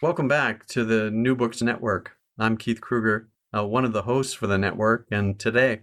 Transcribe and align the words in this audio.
Welcome 0.00 0.28
back 0.28 0.64
to 0.66 0.84
the 0.84 1.10
New 1.10 1.34
Books 1.34 1.60
Network. 1.60 2.12
I'm 2.38 2.56
Keith 2.56 2.80
Kruger, 2.80 3.30
uh, 3.52 3.66
one 3.66 3.84
of 3.84 3.92
the 3.92 4.02
hosts 4.02 4.32
for 4.32 4.46
the 4.46 4.56
network, 4.56 5.08
and 5.10 5.40
today 5.40 5.80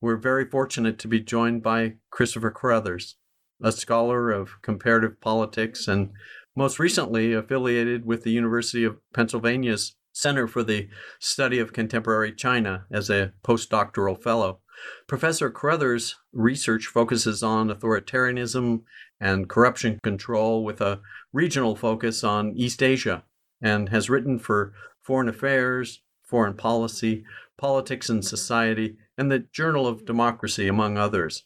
we're 0.00 0.16
very 0.16 0.44
fortunate 0.44 0.98
to 0.98 1.06
be 1.06 1.20
joined 1.20 1.62
by 1.62 1.94
Christopher 2.10 2.50
Carothers, 2.50 3.14
a 3.62 3.70
scholar 3.70 4.32
of 4.32 4.60
comparative 4.60 5.20
politics 5.20 5.86
and 5.86 6.10
most 6.56 6.80
recently 6.80 7.32
affiliated 7.32 8.04
with 8.04 8.24
the 8.24 8.32
University 8.32 8.82
of 8.82 8.96
Pennsylvania's 9.14 9.94
Center 10.12 10.48
for 10.48 10.64
the 10.64 10.88
Study 11.20 11.60
of 11.60 11.72
Contemporary 11.72 12.32
China 12.32 12.86
as 12.90 13.08
a 13.08 13.34
postdoctoral 13.44 14.20
fellow. 14.20 14.58
Professor 15.06 15.48
Carothers' 15.48 16.16
research 16.32 16.86
focuses 16.86 17.44
on 17.44 17.70
authoritarianism 17.70 18.82
and 19.20 19.48
corruption 19.48 20.00
control 20.02 20.64
with 20.64 20.80
a 20.80 20.98
regional 21.32 21.76
focus 21.76 22.24
on 22.24 22.52
East 22.56 22.82
Asia 22.82 23.22
and 23.64 23.88
has 23.88 24.10
written 24.10 24.38
for 24.38 24.74
Foreign 25.00 25.28
Affairs, 25.28 26.02
Foreign 26.22 26.54
Policy, 26.54 27.24
Politics 27.56 28.10
and 28.10 28.24
Society, 28.24 28.96
and 29.16 29.32
the 29.32 29.38
Journal 29.38 29.86
of 29.86 30.04
Democracy, 30.04 30.68
among 30.68 30.98
others. 30.98 31.44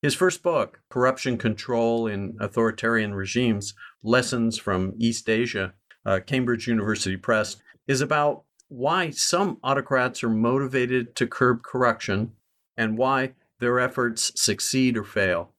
His 0.00 0.14
first 0.14 0.42
book, 0.42 0.80
Corruption 0.88 1.36
Control 1.36 2.06
in 2.06 2.36
Authoritarian 2.40 3.14
Regimes 3.14 3.74
Lessons 4.02 4.56
from 4.56 4.94
East 4.96 5.28
Asia, 5.28 5.74
uh, 6.06 6.20
Cambridge 6.24 6.66
University 6.66 7.16
Press, 7.16 7.56
is 7.86 8.00
about 8.00 8.44
why 8.68 9.10
some 9.10 9.58
autocrats 9.62 10.22
are 10.22 10.30
motivated 10.30 11.16
to 11.16 11.26
curb 11.26 11.62
corruption 11.62 12.32
and 12.76 12.96
why 12.96 13.32
their 13.58 13.80
efforts 13.80 14.32
succeed 14.40 14.96
or 14.96 15.04
fail, 15.04 15.52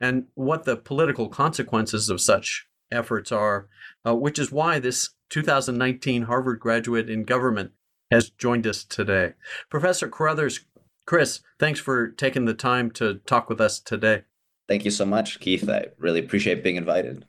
and 0.00 0.26
what 0.34 0.64
the 0.64 0.76
political 0.76 1.28
consequences 1.28 2.10
of 2.10 2.20
such 2.20 2.66
efforts 2.92 3.32
are, 3.32 3.68
uh, 4.06 4.14
which 4.14 4.38
is 4.38 4.52
why 4.52 4.78
this 4.78 5.10
2019 5.30 6.22
Harvard 6.22 6.60
graduate 6.60 7.10
in 7.10 7.24
government 7.24 7.72
has 8.10 8.30
joined 8.30 8.66
us 8.66 8.84
today. 8.84 9.34
Professor 9.68 10.08
Carothers, 10.08 10.60
Chris, 11.06 11.40
thanks 11.58 11.80
for 11.80 12.08
taking 12.08 12.44
the 12.44 12.54
time 12.54 12.90
to 12.92 13.14
talk 13.26 13.48
with 13.48 13.60
us 13.60 13.80
today. 13.80 14.22
Thank 14.66 14.84
you 14.84 14.90
so 14.90 15.06
much, 15.06 15.40
Keith. 15.40 15.68
I 15.68 15.86
really 15.98 16.20
appreciate 16.20 16.62
being 16.62 16.76
invited. 16.76 17.24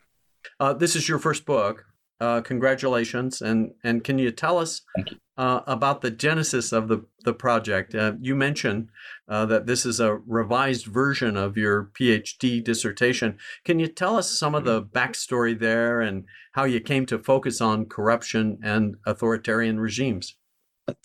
Uh, 0.59 0.73
this 0.73 0.95
is 0.95 1.07
your 1.07 1.19
first 1.19 1.45
book. 1.45 1.85
Uh, 2.22 2.41
congratulations, 2.41 3.41
and 3.41 3.72
and 3.84 4.03
can 4.03 4.19
you 4.19 4.30
tell 4.30 4.57
us 4.57 4.81
you. 4.97 5.06
uh, 5.38 5.62
about 5.68 6.02
the 6.02 6.12
genesis 6.12 6.74
of 6.74 6.90
the 6.90 7.06
the 7.24 7.34
project? 7.34 7.96
Uh, 7.96 8.13
you 8.19 8.35
mentioned 8.35 8.90
uh, 9.30 9.46
that 9.46 9.68
this 9.68 9.85
is 9.85 10.02
a 10.02 10.16
revised 10.28 10.85
version 10.85 11.38
of 11.38 11.56
your 11.56 11.91
PhD 11.97 12.62
dissertation. 12.62 13.38
Can 13.63 13.80
you 13.80 13.88
tell 13.88 14.18
us 14.18 14.30
some 14.30 14.53
of 14.53 14.66
the 14.66 14.84
backstory 14.84 15.57
there 15.57 16.02
and 16.02 16.25
how 16.52 16.66
you 16.66 16.81
came 16.81 17.06
to 17.06 17.19
focus 17.19 17.62
on 17.62 17.85
corruption 17.85 18.59
and 18.62 18.96
authoritarian 19.06 19.80
regimes? 19.80 20.36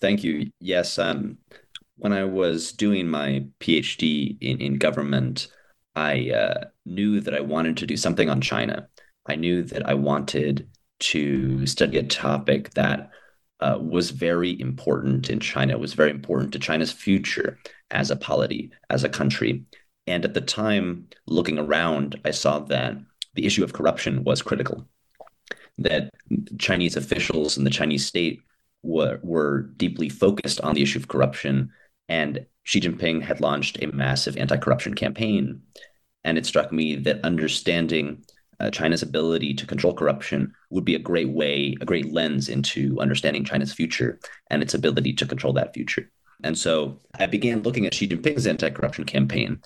Thank 0.01 0.21
you. 0.21 0.51
Yes, 0.59 0.99
um, 0.99 1.37
when 1.95 2.11
I 2.11 2.25
was 2.25 2.73
doing 2.73 3.07
my 3.07 3.45
PhD 3.61 4.37
in 4.41 4.59
in 4.59 4.79
government, 4.79 5.47
I 5.95 6.31
uh, 6.31 6.65
knew 6.85 7.21
that 7.21 7.33
I 7.33 7.39
wanted 7.39 7.77
to 7.77 7.87
do 7.87 7.95
something 7.95 8.29
on 8.29 8.41
China. 8.41 8.89
I 9.27 9.35
knew 9.35 9.63
that 9.63 9.87
I 9.87 9.93
wanted 9.93 10.67
to 11.11 11.67
study 11.67 11.97
a 11.97 12.03
topic 12.03 12.71
that 12.71 13.11
uh, 13.59 13.77
was 13.79 14.09
very 14.09 14.59
important 14.59 15.29
in 15.29 15.39
China, 15.39 15.77
was 15.77 15.93
very 15.93 16.09
important 16.09 16.51
to 16.53 16.59
China's 16.59 16.91
future 16.91 17.59
as 17.91 18.09
a 18.09 18.15
polity, 18.15 18.71
as 18.89 19.03
a 19.03 19.09
country. 19.09 19.65
And 20.07 20.25
at 20.25 20.33
the 20.33 20.41
time, 20.41 21.07
looking 21.27 21.59
around, 21.59 22.19
I 22.25 22.31
saw 22.31 22.59
that 22.59 22.97
the 23.35 23.45
issue 23.45 23.63
of 23.63 23.73
corruption 23.73 24.23
was 24.23 24.41
critical, 24.41 24.87
that 25.77 26.09
Chinese 26.57 26.95
officials 26.95 27.57
and 27.57 27.65
the 27.65 27.71
Chinese 27.71 28.05
state 28.05 28.39
were, 28.81 29.19
were 29.21 29.69
deeply 29.77 30.09
focused 30.09 30.59
on 30.61 30.73
the 30.73 30.81
issue 30.81 30.99
of 30.99 31.07
corruption. 31.07 31.71
And 32.09 32.45
Xi 32.63 32.81
Jinping 32.81 33.21
had 33.21 33.41
launched 33.41 33.81
a 33.81 33.87
massive 33.87 34.37
anti 34.37 34.57
corruption 34.57 34.95
campaign. 34.95 35.61
And 36.23 36.39
it 36.39 36.47
struck 36.47 36.71
me 36.71 36.95
that 36.95 37.23
understanding 37.23 38.25
uh, 38.59 38.69
China's 38.71 39.01
ability 39.01 39.53
to 39.53 39.65
control 39.65 39.93
corruption 39.93 40.53
would 40.69 40.85
be 40.85 40.95
a 40.95 40.99
great 40.99 41.29
way, 41.29 41.75
a 41.81 41.85
great 41.85 42.11
lens 42.11 42.49
into 42.49 42.99
understanding 42.99 43.43
China's 43.43 43.73
future 43.73 44.19
and 44.49 44.61
its 44.61 44.73
ability 44.73 45.13
to 45.13 45.25
control 45.25 45.53
that 45.53 45.73
future. 45.73 46.11
And 46.43 46.57
so 46.57 46.99
I 47.17 47.25
began 47.25 47.63
looking 47.63 47.85
at 47.85 47.93
Xi 47.93 48.07
Jinping's 48.07 48.47
anti 48.47 48.69
corruption 48.69 49.05
campaign. 49.05 49.61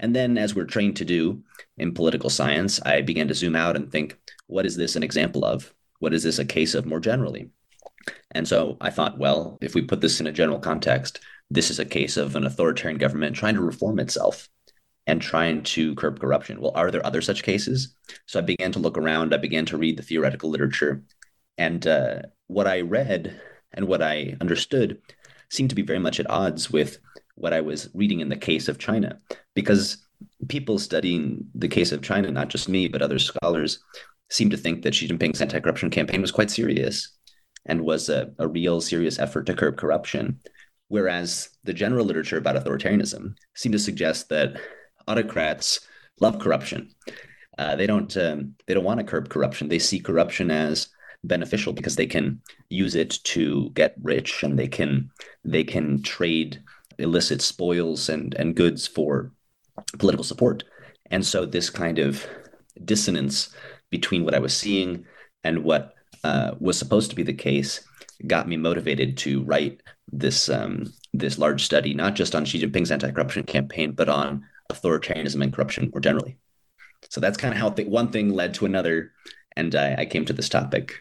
And 0.00 0.14
then, 0.14 0.38
as 0.38 0.54
we're 0.54 0.64
trained 0.64 0.96
to 0.96 1.04
do 1.04 1.42
in 1.78 1.94
political 1.94 2.30
science, 2.30 2.80
I 2.84 3.02
began 3.02 3.28
to 3.28 3.34
zoom 3.34 3.54
out 3.54 3.76
and 3.76 3.90
think, 3.90 4.18
what 4.46 4.66
is 4.66 4.76
this 4.76 4.96
an 4.96 5.02
example 5.02 5.44
of? 5.44 5.72
What 6.00 6.14
is 6.14 6.22
this 6.22 6.38
a 6.38 6.44
case 6.44 6.74
of 6.74 6.86
more 6.86 7.00
generally? 7.00 7.50
And 8.32 8.46
so 8.46 8.76
I 8.80 8.90
thought, 8.90 9.18
well, 9.18 9.58
if 9.60 9.74
we 9.74 9.82
put 9.82 10.00
this 10.00 10.20
in 10.20 10.26
a 10.26 10.32
general 10.32 10.58
context, 10.58 11.20
this 11.50 11.70
is 11.70 11.78
a 11.78 11.84
case 11.84 12.16
of 12.16 12.36
an 12.36 12.44
authoritarian 12.44 12.98
government 12.98 13.36
trying 13.36 13.54
to 13.54 13.60
reform 13.60 13.98
itself 13.98 14.48
and 15.06 15.20
trying 15.20 15.62
to 15.62 15.94
curb 15.96 16.20
corruption. 16.20 16.60
Well, 16.60 16.72
are 16.74 16.90
there 16.90 17.04
other 17.04 17.20
such 17.20 17.42
cases? 17.42 17.94
So 18.26 18.38
I 18.38 18.42
began 18.42 18.72
to 18.72 18.78
look 18.78 18.96
around. 18.96 19.34
I 19.34 19.38
began 19.38 19.66
to 19.66 19.76
read 19.76 19.98
the 19.98 20.02
theoretical 20.02 20.50
literature. 20.50 21.02
And 21.58 21.86
uh, 21.86 22.22
what 22.46 22.66
I 22.66 22.80
read 22.80 23.40
and 23.72 23.86
what 23.86 24.02
I 24.02 24.36
understood 24.40 25.00
seemed 25.50 25.70
to 25.70 25.76
be 25.76 25.82
very 25.82 25.98
much 25.98 26.20
at 26.20 26.30
odds 26.30 26.70
with 26.70 26.98
what 27.34 27.52
I 27.52 27.60
was 27.60 27.90
reading 27.94 28.20
in 28.20 28.28
the 28.28 28.36
case 28.36 28.68
of 28.68 28.78
China. 28.78 29.20
Because 29.54 29.98
people 30.48 30.78
studying 30.78 31.46
the 31.54 31.68
case 31.68 31.92
of 31.92 32.02
China, 32.02 32.30
not 32.30 32.48
just 32.48 32.68
me, 32.68 32.88
but 32.88 33.02
other 33.02 33.18
scholars, 33.18 33.80
seem 34.30 34.50
to 34.50 34.56
think 34.56 34.82
that 34.82 34.94
Xi 34.94 35.08
Jinping's 35.08 35.40
anti 35.40 35.60
corruption 35.60 35.90
campaign 35.90 36.22
was 36.22 36.32
quite 36.32 36.50
serious 36.50 37.10
and 37.66 37.82
was 37.82 38.08
a, 38.08 38.32
a 38.38 38.48
real 38.48 38.80
serious 38.80 39.18
effort 39.18 39.46
to 39.46 39.54
curb 39.54 39.76
corruption. 39.76 40.40
Whereas 40.88 41.48
the 41.64 41.72
general 41.72 42.04
literature 42.04 42.38
about 42.38 42.56
authoritarianism 42.56 43.34
seemed 43.54 43.72
to 43.72 43.78
suggest 43.78 44.28
that 44.28 44.56
autocrats 45.08 45.80
love 46.20 46.38
corruption. 46.38 46.90
Uh, 47.58 47.76
they 47.76 47.86
don't 47.86 48.16
um, 48.16 48.54
they 48.66 48.74
don't 48.74 48.84
want 48.84 49.00
to 49.00 49.06
curb 49.06 49.28
corruption. 49.28 49.68
They 49.68 49.78
see 49.78 50.00
corruption 50.00 50.50
as 50.50 50.88
beneficial 51.22 51.72
because 51.72 51.96
they 51.96 52.06
can 52.06 52.40
use 52.68 52.94
it 52.94 53.18
to 53.24 53.70
get 53.70 53.94
rich 54.02 54.42
and 54.42 54.58
they 54.58 54.68
can 54.68 55.10
they 55.44 55.64
can 55.64 56.02
trade 56.02 56.62
illicit 56.98 57.40
spoils 57.42 58.08
and 58.08 58.34
and 58.34 58.56
goods 58.56 58.86
for 58.86 59.32
political 59.98 60.24
support. 60.24 60.64
And 61.10 61.24
so 61.24 61.46
this 61.46 61.70
kind 61.70 61.98
of 61.98 62.26
dissonance 62.84 63.54
between 63.90 64.24
what 64.24 64.34
I 64.34 64.40
was 64.40 64.56
seeing 64.56 65.04
and 65.44 65.64
what 65.64 65.94
uh, 66.24 66.52
was 66.58 66.78
supposed 66.78 67.10
to 67.10 67.16
be 67.16 67.22
the 67.22 67.32
case 67.32 67.80
got 68.26 68.48
me 68.48 68.56
motivated 68.56 69.16
to 69.18 69.42
write 69.42 69.82
this 70.10 70.48
um, 70.48 70.92
this 71.12 71.38
large 71.38 71.64
study, 71.64 71.94
not 71.94 72.14
just 72.14 72.34
on 72.34 72.44
Xi 72.44 72.60
Jinping's 72.60 72.90
anti-corruption 72.90 73.44
campaign, 73.44 73.92
but 73.92 74.08
on 74.08 74.44
authoritarianism 74.72 75.42
and 75.42 75.52
corruption 75.52 75.90
more 75.92 76.00
generally. 76.00 76.36
So 77.10 77.20
that's 77.20 77.36
kind 77.36 77.52
of 77.52 77.60
how 77.60 77.70
th- 77.70 77.88
one 77.88 78.10
thing 78.10 78.30
led 78.30 78.54
to 78.54 78.66
another, 78.66 79.12
and 79.56 79.74
I, 79.74 79.94
I, 79.98 80.06
came 80.06 80.24
to 80.24 80.32
this 80.32 80.48
topic. 80.48 81.00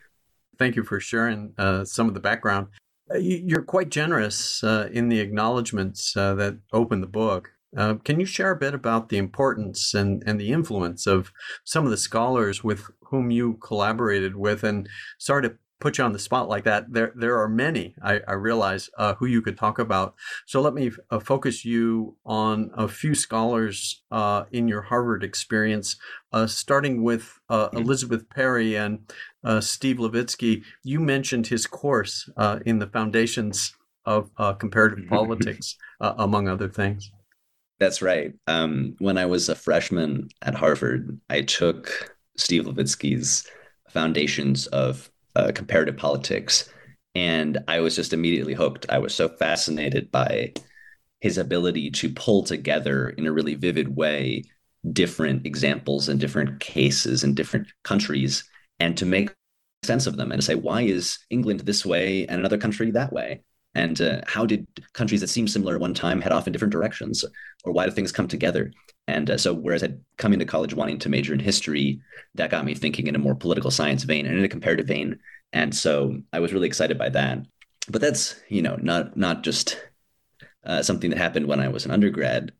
Thank 0.59 0.75
you 0.75 0.83
for 0.83 0.99
sharing 0.99 1.53
uh, 1.57 1.85
some 1.85 2.07
of 2.07 2.13
the 2.13 2.19
background. 2.19 2.67
Uh, 3.09 3.17
you're 3.17 3.63
quite 3.63 3.89
generous 3.89 4.63
uh, 4.63 4.89
in 4.91 5.09
the 5.09 5.19
acknowledgments 5.19 6.15
uh, 6.15 6.35
that 6.35 6.59
open 6.71 7.01
the 7.01 7.07
book. 7.07 7.51
Uh, 7.75 7.95
can 7.95 8.19
you 8.19 8.25
share 8.25 8.51
a 8.51 8.55
bit 8.55 8.73
about 8.73 9.09
the 9.09 9.17
importance 9.17 9.93
and, 9.93 10.23
and 10.27 10.39
the 10.39 10.51
influence 10.51 11.07
of 11.07 11.31
some 11.63 11.85
of 11.85 11.91
the 11.91 11.97
scholars 11.97 12.63
with 12.63 12.83
whom 13.05 13.31
you 13.31 13.55
collaborated 13.55 14.35
with? 14.35 14.63
And 14.63 14.87
to 15.41 15.57
put 15.79 15.97
you 15.97 16.03
on 16.03 16.13
the 16.13 16.19
spot 16.19 16.47
like 16.47 16.63
that. 16.63 16.93
There, 16.93 17.11
there 17.15 17.39
are 17.39 17.49
many, 17.49 17.95
I, 18.01 18.21
I 18.27 18.33
realize, 18.33 18.89
uh, 18.97 19.15
who 19.15 19.25
you 19.25 19.41
could 19.41 19.57
talk 19.57 19.79
about. 19.79 20.15
So 20.45 20.61
let 20.61 20.73
me 20.73 20.91
uh, 21.09 21.19
focus 21.19 21.65
you 21.65 22.15
on 22.25 22.71
a 22.73 22.87
few 22.87 23.15
scholars 23.15 24.01
uh, 24.09 24.45
in 24.51 24.67
your 24.67 24.83
Harvard 24.83 25.23
experience, 25.23 25.97
uh, 26.31 26.47
starting 26.47 27.03
with 27.03 27.39
uh, 27.49 27.67
mm-hmm. 27.67 27.79
Elizabeth 27.79 28.29
Perry 28.29 28.75
and 28.75 29.11
uh, 29.43 29.59
Steve 29.59 29.97
Levitsky. 29.97 30.63
You 30.83 30.99
mentioned 30.99 31.47
his 31.47 31.67
course 31.67 32.29
in 32.65 32.79
the 32.79 32.87
Foundations 32.87 33.75
of 34.05 34.31
Comparative 34.59 34.99
mm-hmm. 34.99 35.09
Politics, 35.09 35.77
among 35.99 36.47
other 36.47 36.69
things. 36.69 37.11
That's 37.79 38.01
right. 38.01 38.33
Um, 38.47 38.95
when 38.99 39.17
I 39.17 39.25
was 39.25 39.49
a 39.49 39.55
freshman 39.55 40.29
at 40.41 40.55
Harvard, 40.55 41.19
I 41.29 41.41
took 41.41 42.15
Steve 42.37 42.63
Levitsky's 42.63 43.45
Foundations 43.89 44.67
of 44.67 45.11
uh, 45.35 45.51
comparative 45.53 45.97
politics, 45.97 46.69
and 47.15 47.59
I 47.67 47.79
was 47.79 47.95
just 47.95 48.13
immediately 48.13 48.53
hooked. 48.53 48.85
I 48.89 48.99
was 48.99 49.13
so 49.13 49.29
fascinated 49.29 50.11
by 50.11 50.53
his 51.21 51.37
ability 51.37 51.89
to 51.89 52.09
pull 52.09 52.43
together 52.43 53.09
in 53.09 53.25
a 53.25 53.31
really 53.31 53.55
vivid 53.55 53.95
way 53.95 54.43
different 54.91 55.45
examples 55.45 56.09
and 56.09 56.19
different 56.19 56.59
cases 56.59 57.23
in 57.23 57.33
different 57.33 57.67
countries 57.83 58.43
and 58.79 58.97
to 58.97 59.05
make 59.05 59.33
sense 59.83 60.05
of 60.07 60.17
them 60.17 60.31
and 60.31 60.41
to 60.41 60.45
say 60.45 60.55
why 60.55 60.81
is 60.81 61.19
england 61.29 61.61
this 61.61 61.85
way 61.85 62.25
and 62.27 62.39
another 62.39 62.57
country 62.57 62.91
that 62.91 63.13
way 63.13 63.41
and 63.75 63.99
uh, 64.01 64.21
how 64.27 64.45
did 64.45 64.67
countries 64.93 65.21
that 65.21 65.29
seem 65.29 65.47
similar 65.47 65.75
at 65.75 65.81
one 65.81 65.93
time 65.93 66.21
head 66.21 66.31
off 66.31 66.47
in 66.47 66.53
different 66.53 66.71
directions? 66.71 67.25
Or 67.63 67.71
why 67.71 67.85
do 67.85 67.91
things 67.91 68.11
come 68.11 68.27
together? 68.27 68.71
And 69.07 69.31
uh, 69.31 69.37
so 69.37 69.53
whereas 69.53 69.83
i'd 69.83 69.99
come 70.17 70.33
into 70.33 70.45
college 70.45 70.73
wanting 70.73 70.99
to 70.99 71.09
major 71.09 71.33
in 71.33 71.39
history 71.39 71.99
that 72.35 72.51
got 72.51 72.65
me 72.65 72.75
thinking 72.75 73.07
in 73.07 73.15
a 73.15 73.19
more 73.19 73.35
political 73.35 73.71
science 73.71 74.03
vein 74.03 74.25
and 74.25 74.37
in 74.37 74.45
a 74.45 74.49
comparative 74.49 74.87
vein. 74.87 75.19
And 75.51 75.75
so 75.75 76.17
i 76.31 76.39
was 76.39 76.53
really 76.53 76.67
excited 76.67 76.97
by 76.97 77.09
that. 77.09 77.39
But 77.89 78.01
that's 78.01 78.41
you 78.49 78.61
know 78.61 78.77
not 78.81 79.17
not 79.17 79.43
just 79.43 79.79
uh, 80.65 80.81
something 80.81 81.09
that 81.09 81.19
happened 81.19 81.47
when 81.47 81.59
i 81.59 81.67
was 81.67 81.85
an 81.85 81.91
undergrad. 81.91 82.53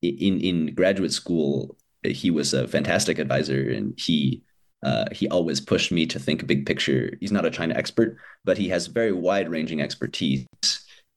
In 0.00 0.40
in 0.40 0.74
graduate 0.74 1.12
school 1.12 1.76
he 2.04 2.30
was 2.30 2.52
a 2.54 2.66
fantastic 2.66 3.18
advisor 3.18 3.70
and 3.70 3.94
he 3.96 4.42
uh, 4.82 5.06
he 5.12 5.28
always 5.28 5.60
pushed 5.60 5.92
me 5.92 6.06
to 6.06 6.18
think 6.18 6.46
big 6.46 6.66
picture. 6.66 7.12
He's 7.20 7.32
not 7.32 7.44
a 7.44 7.50
China 7.50 7.74
expert, 7.74 8.16
but 8.44 8.58
he 8.58 8.68
has 8.68 8.86
very 8.88 9.12
wide 9.12 9.48
ranging 9.48 9.80
expertise 9.80 10.46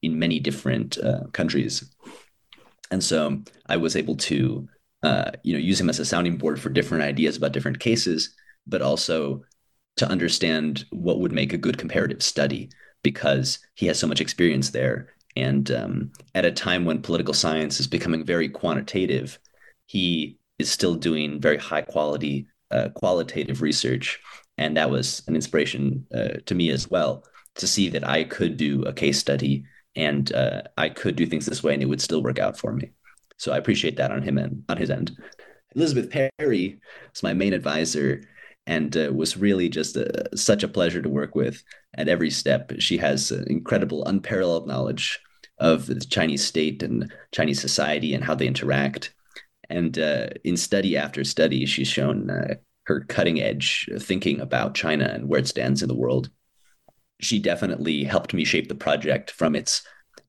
in 0.01 0.19
many 0.19 0.39
different 0.39 0.97
uh, 0.99 1.25
countries. 1.33 1.83
And 2.91 3.03
so 3.03 3.41
I 3.67 3.77
was 3.77 3.95
able 3.95 4.15
to, 4.17 4.67
uh, 5.01 5.31
you 5.43 5.53
know, 5.53 5.59
use 5.59 5.79
him 5.79 5.89
as 5.89 5.99
a 5.99 6.05
sounding 6.05 6.37
board 6.37 6.61
for 6.61 6.69
different 6.69 7.03
ideas 7.03 7.37
about 7.37 7.53
different 7.53 7.79
cases, 7.79 8.35
but 8.67 8.81
also 8.81 9.43
to 9.97 10.07
understand 10.07 10.85
what 10.91 11.19
would 11.19 11.31
make 11.31 11.53
a 11.53 11.57
good 11.57 11.77
comparative 11.77 12.21
study 12.21 12.69
because 13.01 13.59
he 13.75 13.87
has 13.87 13.97
so 13.97 14.07
much 14.07 14.21
experience 14.21 14.69
there. 14.69 15.09
And 15.35 15.71
um, 15.71 16.11
at 16.35 16.45
a 16.45 16.51
time 16.51 16.85
when 16.85 17.01
political 17.01 17.33
science 17.33 17.79
is 17.79 17.87
becoming 17.87 18.25
very 18.25 18.47
quantitative, 18.47 19.39
he 19.87 20.37
is 20.59 20.71
still 20.71 20.95
doing 20.95 21.41
very 21.41 21.57
high 21.57 21.81
quality 21.81 22.47
uh, 22.71 22.89
qualitative 22.95 23.61
research, 23.61 24.19
and 24.57 24.77
that 24.77 24.89
was 24.89 25.23
an 25.27 25.35
inspiration 25.35 26.05
uh, 26.13 26.39
to 26.45 26.55
me 26.55 26.69
as 26.69 26.89
well 26.89 27.23
to 27.55 27.67
see 27.67 27.89
that 27.89 28.07
I 28.07 28.23
could 28.23 28.57
do 28.57 28.83
a 28.83 28.93
case 28.93 29.17
study 29.17 29.65
and 29.95 30.33
uh, 30.33 30.63
I 30.77 30.89
could 30.89 31.15
do 31.15 31.25
things 31.25 31.45
this 31.45 31.63
way, 31.63 31.73
and 31.73 31.81
it 31.81 31.87
would 31.87 32.01
still 32.01 32.21
work 32.21 32.39
out 32.39 32.57
for 32.57 32.73
me. 32.73 32.91
So 33.37 33.53
I 33.53 33.57
appreciate 33.57 33.97
that 33.97 34.11
on 34.11 34.21
him 34.21 34.37
and 34.37 34.63
on 34.67 34.77
his 34.77 34.89
end. 34.89 35.17
Elizabeth 35.75 36.09
Perry 36.09 36.79
was 37.11 37.23
my 37.23 37.33
main 37.33 37.53
advisor 37.53 38.21
and 38.67 38.95
uh, 38.97 39.11
was 39.13 39.37
really 39.37 39.69
just 39.69 39.95
a, 39.95 40.25
uh, 40.25 40.35
such 40.35 40.63
a 40.63 40.67
pleasure 40.67 41.01
to 41.01 41.09
work 41.09 41.35
with 41.35 41.63
at 41.95 42.09
every 42.09 42.29
step. 42.29 42.71
She 42.79 42.97
has 42.97 43.31
incredible, 43.31 44.05
unparalleled 44.05 44.67
knowledge 44.67 45.19
of 45.59 45.85
the 45.85 45.99
Chinese 45.99 46.43
state 46.43 46.83
and 46.83 47.11
Chinese 47.31 47.61
society 47.61 48.13
and 48.13 48.23
how 48.23 48.35
they 48.35 48.47
interact. 48.47 49.13
And 49.69 49.97
uh, 49.97 50.27
in 50.43 50.57
study 50.57 50.97
after 50.97 51.23
study, 51.23 51.65
she's 51.65 51.87
shown 51.87 52.29
uh, 52.29 52.55
her 52.85 53.01
cutting 53.01 53.41
edge 53.41 53.89
thinking 53.99 54.39
about 54.39 54.75
China 54.75 55.05
and 55.05 55.27
where 55.27 55.39
it 55.39 55.47
stands 55.47 55.81
in 55.81 55.87
the 55.87 55.95
world. 55.95 56.29
She 57.19 57.39
definitely 57.39 58.03
helped 58.03 58.33
me 58.33 58.43
shape 58.43 58.67
the 58.67 58.75
project 58.75 59.31
from 59.31 59.55
its 59.55 59.81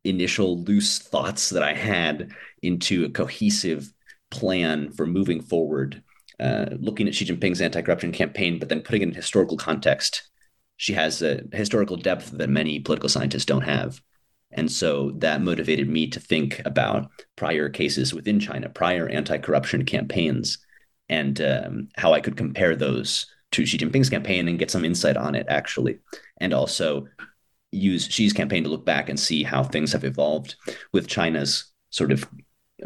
initial 0.04 0.62
loose 0.62 0.98
thoughts 0.98 1.50
that 1.50 1.62
I 1.62 1.74
had 1.74 2.32
into 2.62 3.04
a 3.04 3.10
cohesive 3.10 3.92
plan 4.30 4.92
for 4.92 5.06
moving 5.06 5.42
forward, 5.42 6.02
uh, 6.40 6.66
looking 6.78 7.08
at 7.08 7.14
Xi 7.14 7.26
Jinping's 7.26 7.60
anti 7.60 7.82
corruption 7.82 8.12
campaign, 8.12 8.58
but 8.58 8.68
then 8.68 8.82
putting 8.82 9.02
it 9.02 9.08
in 9.08 9.14
historical 9.14 9.56
context. 9.56 10.30
She 10.76 10.92
has 10.92 11.22
a 11.22 11.42
historical 11.52 11.96
depth 11.96 12.30
that 12.32 12.50
many 12.50 12.80
political 12.80 13.08
scientists 13.08 13.46
don't 13.46 13.62
have. 13.62 14.00
And 14.56 14.72
so 14.72 15.12
that 15.16 15.42
motivated 15.42 15.88
me 15.88 16.08
to 16.08 16.18
think 16.18 16.62
about 16.64 17.10
prior 17.36 17.68
cases 17.68 18.14
within 18.14 18.40
China, 18.40 18.68
prior 18.68 19.08
anti 19.08 19.38
corruption 19.38 19.84
campaigns, 19.84 20.58
and 21.08 21.40
um, 21.40 21.88
how 21.96 22.12
I 22.12 22.20
could 22.20 22.36
compare 22.36 22.74
those 22.74 23.26
to 23.52 23.66
Xi 23.66 23.78
Jinping's 23.78 24.10
campaign 24.10 24.48
and 24.48 24.58
get 24.58 24.70
some 24.70 24.84
insight 24.84 25.16
on 25.16 25.34
it, 25.34 25.46
actually. 25.48 25.98
And 26.38 26.52
also 26.52 27.06
use 27.70 28.08
Xi's 28.08 28.32
campaign 28.32 28.64
to 28.64 28.70
look 28.70 28.84
back 28.84 29.08
and 29.08 29.20
see 29.20 29.42
how 29.42 29.62
things 29.62 29.92
have 29.92 30.04
evolved 30.04 30.56
with 30.92 31.06
China's 31.06 31.72
sort 31.90 32.10
of 32.10 32.28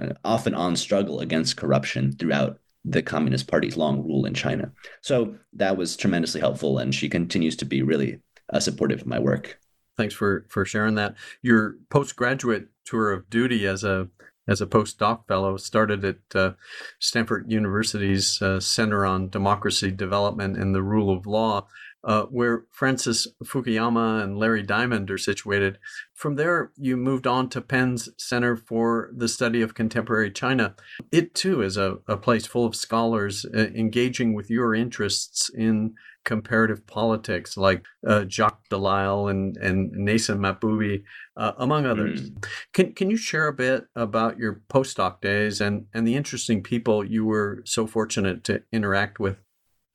uh, 0.00 0.12
off 0.24 0.46
and 0.46 0.56
on 0.56 0.76
struggle 0.76 1.20
against 1.20 1.56
corruption 1.56 2.12
throughout 2.12 2.58
the 2.84 3.02
Communist 3.02 3.46
Party's 3.46 3.76
long 3.76 4.02
rule 4.02 4.26
in 4.26 4.34
China. 4.34 4.72
So 5.02 5.36
that 5.54 5.76
was 5.76 5.96
tremendously 5.96 6.40
helpful. 6.40 6.78
And 6.78 6.94
she 6.94 7.08
continues 7.08 7.56
to 7.56 7.64
be 7.64 7.82
really 7.82 8.20
uh, 8.52 8.60
supportive 8.60 9.02
of 9.02 9.06
my 9.06 9.18
work. 9.18 9.58
Thanks 9.96 10.14
for 10.14 10.46
for 10.48 10.64
sharing 10.64 10.94
that. 10.96 11.14
Your 11.42 11.76
postgraduate 11.90 12.68
tour 12.84 13.12
of 13.12 13.28
duty 13.30 13.66
as 13.66 13.84
a 13.84 14.08
as 14.48 14.60
a 14.60 14.66
postdoc 14.66 15.26
fellow 15.28 15.56
started 15.56 16.04
at 16.04 16.18
uh, 16.34 16.52
Stanford 16.98 17.50
University's 17.50 18.42
uh, 18.42 18.58
Center 18.58 19.06
on 19.06 19.28
Democracy 19.28 19.92
Development 19.92 20.56
and 20.56 20.74
the 20.74 20.82
Rule 20.82 21.16
of 21.16 21.24
Law, 21.24 21.68
uh, 22.02 22.22
where 22.24 22.64
Francis 22.70 23.28
Fukuyama 23.44 24.22
and 24.22 24.36
Larry 24.36 24.62
Diamond 24.62 25.08
are 25.10 25.18
situated. 25.18 25.78
From 26.14 26.34
there, 26.34 26.72
you 26.76 26.96
moved 26.96 27.26
on 27.26 27.48
to 27.50 27.60
Penn's 27.60 28.08
Center 28.16 28.56
for 28.56 29.10
the 29.14 29.28
Study 29.28 29.62
of 29.62 29.74
Contemporary 29.74 30.32
China. 30.32 30.74
It 31.12 31.34
too 31.34 31.62
is 31.62 31.76
a, 31.76 31.98
a 32.08 32.16
place 32.16 32.46
full 32.46 32.66
of 32.66 32.74
scholars 32.74 33.46
uh, 33.54 33.58
engaging 33.74 34.34
with 34.34 34.50
your 34.50 34.74
interests 34.74 35.50
in 35.54 35.94
comparative 36.30 36.86
politics, 36.86 37.56
like 37.56 37.84
uh, 38.06 38.24
Jacques 38.24 38.68
Delisle 38.70 39.26
and 39.26 39.56
and 39.56 39.92
Neysun 39.92 40.38
Mahboubi, 40.38 41.02
uh, 41.36 41.52
among 41.58 41.86
others. 41.86 42.30
Mm. 42.30 42.46
Can 42.72 42.92
can 42.92 43.10
you 43.10 43.16
share 43.16 43.48
a 43.48 43.52
bit 43.52 43.86
about 43.96 44.38
your 44.38 44.62
postdoc 44.72 45.20
days 45.20 45.60
and 45.60 45.86
and 45.92 46.06
the 46.06 46.14
interesting 46.14 46.62
people 46.62 47.04
you 47.04 47.24
were 47.24 47.62
so 47.66 47.84
fortunate 47.84 48.44
to 48.44 48.62
interact 48.70 49.18
with? 49.18 49.38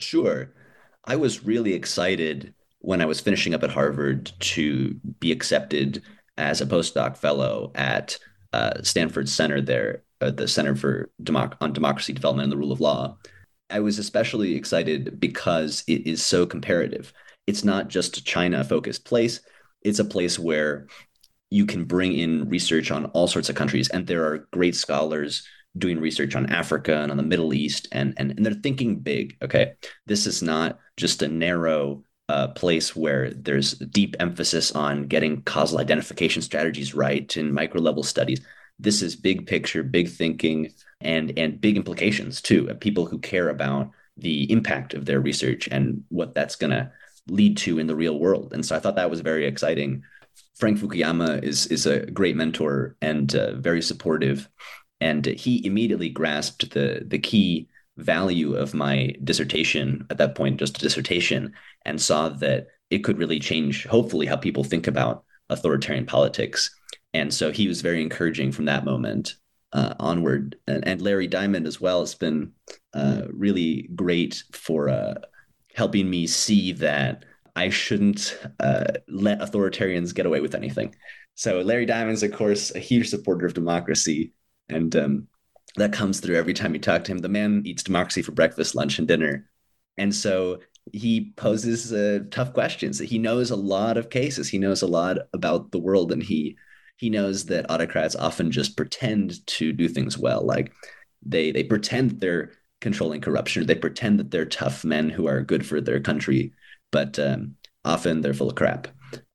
Sure, 0.02 0.52
I 1.06 1.16
was 1.16 1.46
really 1.46 1.74
excited 1.74 2.54
when 2.80 3.00
I 3.00 3.06
was 3.06 3.22
finishing 3.22 3.54
up 3.54 3.64
at 3.64 3.72
Harvard 3.72 4.34
to 4.56 5.00
be 5.22 5.32
accepted 5.32 6.04
as 6.38 6.60
a 6.60 6.66
postdoc 6.66 7.16
fellow 7.16 7.72
at 7.76 8.20
uh, 8.52 8.82
Stanford 8.84 9.30
Center 9.30 9.62
there, 9.62 10.04
uh, 10.20 10.32
the 10.32 10.50
Center 10.50 10.76
for 10.76 11.10
Democ- 11.24 11.56
on 11.62 11.72
Democracy 11.72 12.12
Development 12.12 12.44
and 12.44 12.52
the 12.52 12.58
Rule 12.58 12.74
of 12.74 12.82
Law. 12.82 13.18
I 13.70 13.80
was 13.80 14.00
especially 14.00 14.56
excited 14.56 15.20
because 15.20 15.84
it 15.88 16.08
is 16.08 16.24
so 16.24 16.46
comparative. 16.46 17.12
It's 17.48 17.64
not 17.64 17.88
just 17.88 18.18
a 18.18 18.24
China 18.24 18.64
focused 18.64 19.06
place, 19.06 19.42
it's 19.82 20.00
a 20.00 20.06
place 20.06 20.40
where 20.40 20.88
you 21.52 21.66
can 21.66 21.86
bring 21.86 22.14
in 22.14 22.50
research 22.50 22.92
on 22.92 23.06
all 23.08 23.28
sorts 23.28 23.50
of 23.50 23.56
countries. 23.56 23.90
And 23.90 24.08
there 24.08 24.26
are 24.26 24.48
great 24.52 24.76
scholars 24.76 25.48
doing 25.78 26.00
research 26.00 26.36
on 26.36 26.52
Africa 26.52 26.98
and 26.98 27.12
on 27.12 27.18
the 27.18 27.24
Middle 27.24 27.54
East, 27.54 27.88
and, 27.92 28.14
and, 28.18 28.32
and 28.32 28.46
they're 28.46 28.54
thinking 28.54 29.00
big. 29.00 29.38
Okay. 29.42 29.74
This 30.06 30.26
is 30.26 30.42
not 30.42 30.80
just 30.98 31.22
a 31.22 31.28
narrow 31.28 32.04
uh, 32.30 32.48
place 32.50 32.96
where 32.96 33.32
there's 33.32 33.74
deep 33.74 34.16
emphasis 34.20 34.72
on 34.72 35.08
getting 35.08 35.44
causal 35.44 35.80
identification 35.80 36.42
strategies 36.42 36.96
right 36.96 37.36
in 37.38 37.54
micro 37.54 37.82
level 37.82 38.04
studies. 38.04 38.42
This 38.80 39.02
is 39.02 39.16
big 39.16 39.46
picture, 39.46 39.84
big 39.84 40.10
thinking, 40.10 40.74
and 41.02 41.38
and 41.38 41.62
big 41.62 41.78
implications 41.78 42.42
too. 42.42 42.66
People 42.76 43.06
who 43.06 43.20
care 43.20 43.50
about 43.50 43.92
the 44.18 44.50
impact 44.52 44.94
of 44.94 45.06
their 45.06 45.20
research 45.20 45.68
and 45.68 46.04
what 46.10 46.34
that's 46.34 46.56
going 46.56 46.72
to 46.72 46.92
lead 47.28 47.58
to 47.58 47.80
in 47.80 47.88
the 47.88 47.96
real 47.96 48.20
world. 48.20 48.54
And 48.54 48.66
so 48.66 48.76
I 48.76 48.80
thought 48.80 48.96
that 48.96 49.10
was 49.10 49.22
very 49.22 49.46
exciting. 49.46 50.04
Frank 50.56 50.80
Fukuyama 50.80 51.44
is 51.44 51.68
is 51.68 51.86
a 51.86 52.06
great 52.12 52.36
mentor 52.36 52.96
and 53.02 53.34
uh, 53.36 53.56
very 53.56 53.82
supportive, 53.82 54.50
and 55.02 55.26
he 55.26 55.66
immediately 55.66 56.10
grasped 56.10 56.72
the 56.72 57.04
the 57.06 57.20
key 57.20 57.68
value 57.98 58.56
of 58.56 58.74
my 58.74 59.14
dissertation 59.24 60.06
at 60.10 60.18
that 60.18 60.36
point, 60.36 60.60
just 60.60 60.78
a 60.78 60.82
dissertation, 60.82 61.54
and 61.86 62.02
saw 62.02 62.30
that 62.30 62.68
it 62.90 63.00
could 63.00 63.18
really 63.18 63.40
change, 63.40 63.86
hopefully, 63.86 64.26
how 64.26 64.36
people 64.36 64.64
think 64.64 64.88
about 64.88 65.24
authoritarian 65.50 66.06
politics. 66.06 66.76
And 67.14 67.34
so 67.34 67.52
he 67.52 67.68
was 67.68 67.82
very 67.82 68.02
encouraging 68.02 68.52
from 68.52 68.66
that 68.66 68.86
moment 68.86 69.36
uh, 69.74 69.94
onward. 70.00 70.56
And, 70.68 70.88
and, 70.88 71.02
Larry 71.02 71.28
Diamond 71.28 71.68
as 71.68 71.82
well 71.82 72.00
has 72.00 72.16
been 72.16 72.52
uh, 72.94 73.24
really 73.32 73.90
great 73.96 74.44
for 74.54 74.90
uh, 74.90 75.16
helping 75.76 76.10
me 76.10 76.28
see 76.28 76.72
that 76.74 77.26
I 77.56 77.70
shouldn't 77.70 78.38
uh, 78.60 78.86
let 79.08 79.40
authoritarians 79.40 80.14
get 80.14 80.26
away 80.26 80.42
with 80.42 80.56
anything. 80.56 80.96
So 81.36 81.60
Larry 81.62 81.86
Diamond's, 81.86 82.24
of 82.24 82.34
course, 82.34 82.74
a 82.74 82.80
huge 82.80 83.10
supporter 83.10 83.46
of 83.46 83.54
democracy, 83.54 84.34
and 84.70 84.96
um, 84.96 85.28
that 85.76 85.94
comes 85.94 86.20
through 86.20 86.38
every 86.38 86.54
time 86.54 86.74
you 86.74 86.80
talk 86.80 87.04
to 87.06 87.12
him. 87.12 87.18
The 87.20 87.30
man 87.30 87.62
eats 87.66 87.84
democracy 87.84 88.22
for 88.22 88.32
breakfast, 88.32 88.76
lunch, 88.76 89.00
and 89.00 89.08
dinner, 89.08 89.50
and 89.98 90.16
so 90.16 90.60
he 90.94 91.34
poses 91.36 91.92
uh, 91.92 92.20
tough 92.32 92.54
questions. 92.54 93.00
He 93.00 93.18
knows 93.18 93.52
a 93.52 93.56
lot 93.56 93.98
of 93.98 94.10
cases. 94.10 94.48
He 94.48 94.60
knows 94.60 94.82
a 94.82 94.88
lot 94.88 95.18
about 95.34 95.72
the 95.72 95.80
world, 95.80 96.12
and 96.12 96.24
he 96.24 96.58
he 96.98 97.10
knows 97.10 97.46
that 97.46 97.70
autocrats 97.70 98.16
often 98.16 98.52
just 98.52 98.78
pretend 98.78 99.46
to 99.48 99.74
do 99.74 99.88
things 99.88 100.18
well. 100.18 100.46
Like 100.46 100.74
they 101.26 101.52
they 101.52 101.64
pretend 101.64 102.20
they're 102.20 102.52
controlling 102.82 103.22
corruption. 103.22 103.66
They 103.66 103.76
pretend 103.76 104.20
that 104.20 104.32
they're 104.32 104.46
tough 104.46 104.84
men 104.84 105.10
who 105.10 105.28
are 105.28 105.42
good 105.42 105.66
for 105.66 105.82
their 105.82 106.00
country, 106.00 106.54
but 106.92 107.18
um, 107.20 107.56
often 107.84 108.22
they're 108.22 108.34
full 108.34 108.50
of 108.50 108.56
crap. 108.56 108.88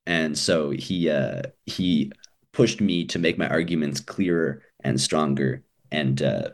And 0.05 0.37
so 0.37 0.71
he 0.71 1.09
uh, 1.09 1.43
he 1.65 2.11
pushed 2.53 2.81
me 2.81 3.05
to 3.05 3.19
make 3.19 3.37
my 3.37 3.47
arguments 3.47 3.99
clearer 3.99 4.63
and 4.83 4.99
stronger, 4.99 5.63
and 5.91 6.21
uh, 6.21 6.49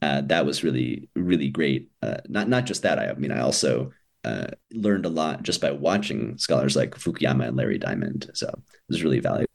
uh, 0.00 0.22
that 0.22 0.46
was 0.46 0.64
really 0.64 1.08
really 1.14 1.48
great. 1.48 1.90
Uh, 2.02 2.18
not 2.28 2.48
not 2.48 2.66
just 2.66 2.82
that. 2.82 2.98
I, 2.98 3.12
mean, 3.14 3.32
I 3.32 3.40
also 3.40 3.92
uh, 4.24 4.48
learned 4.72 5.06
a 5.06 5.10
lot 5.10 5.42
just 5.42 5.60
by 5.60 5.70
watching 5.70 6.38
scholars 6.38 6.76
like 6.76 6.94
Fukuyama 6.94 7.48
and 7.48 7.56
Larry 7.56 7.78
Diamond. 7.78 8.30
So 8.34 8.48
it 8.48 8.88
was 8.88 9.02
really 9.02 9.20
valuable. 9.20 9.48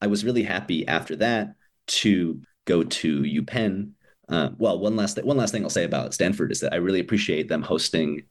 I 0.00 0.06
was 0.06 0.24
really 0.24 0.42
happy 0.42 0.86
after 0.86 1.16
that 1.16 1.54
to 1.88 2.40
go 2.64 2.82
to 2.82 3.22
UPenn. 3.22 3.92
Uh, 4.28 4.50
well, 4.58 4.78
one 4.78 4.96
last 4.96 5.14
th- 5.14 5.24
one 5.24 5.36
last 5.36 5.52
thing 5.52 5.64
I'll 5.64 5.70
say 5.70 5.84
about 5.84 6.14
Stanford 6.14 6.52
is 6.52 6.60
that 6.60 6.72
I 6.72 6.76
really 6.76 7.00
appreciate 7.00 7.48
them 7.48 7.62
hosting 7.62 8.24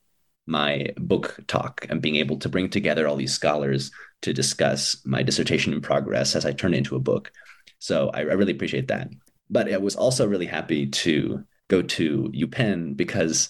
my 0.47 0.87
book 0.97 1.39
talk 1.47 1.85
and 1.89 2.01
being 2.01 2.15
able 2.15 2.37
to 2.39 2.49
bring 2.49 2.69
together 2.69 3.07
all 3.07 3.15
these 3.15 3.33
scholars 3.33 3.91
to 4.21 4.33
discuss 4.33 4.97
my 5.05 5.21
dissertation 5.21 5.73
in 5.73 5.81
progress 5.81 6.35
as 6.35 6.45
I 6.45 6.53
turn 6.53 6.73
it 6.73 6.77
into 6.77 6.95
a 6.95 6.99
book. 6.99 7.31
So 7.77 8.09
I, 8.13 8.19
I 8.19 8.33
really 8.33 8.53
appreciate 8.53 8.87
that. 8.87 9.09
But 9.49 9.71
I 9.71 9.77
was 9.77 9.95
also 9.95 10.27
really 10.27 10.47
happy 10.47 10.87
to 10.87 11.43
go 11.67 11.81
to 11.81 12.31
UPenn 12.35 12.97
because 12.97 13.49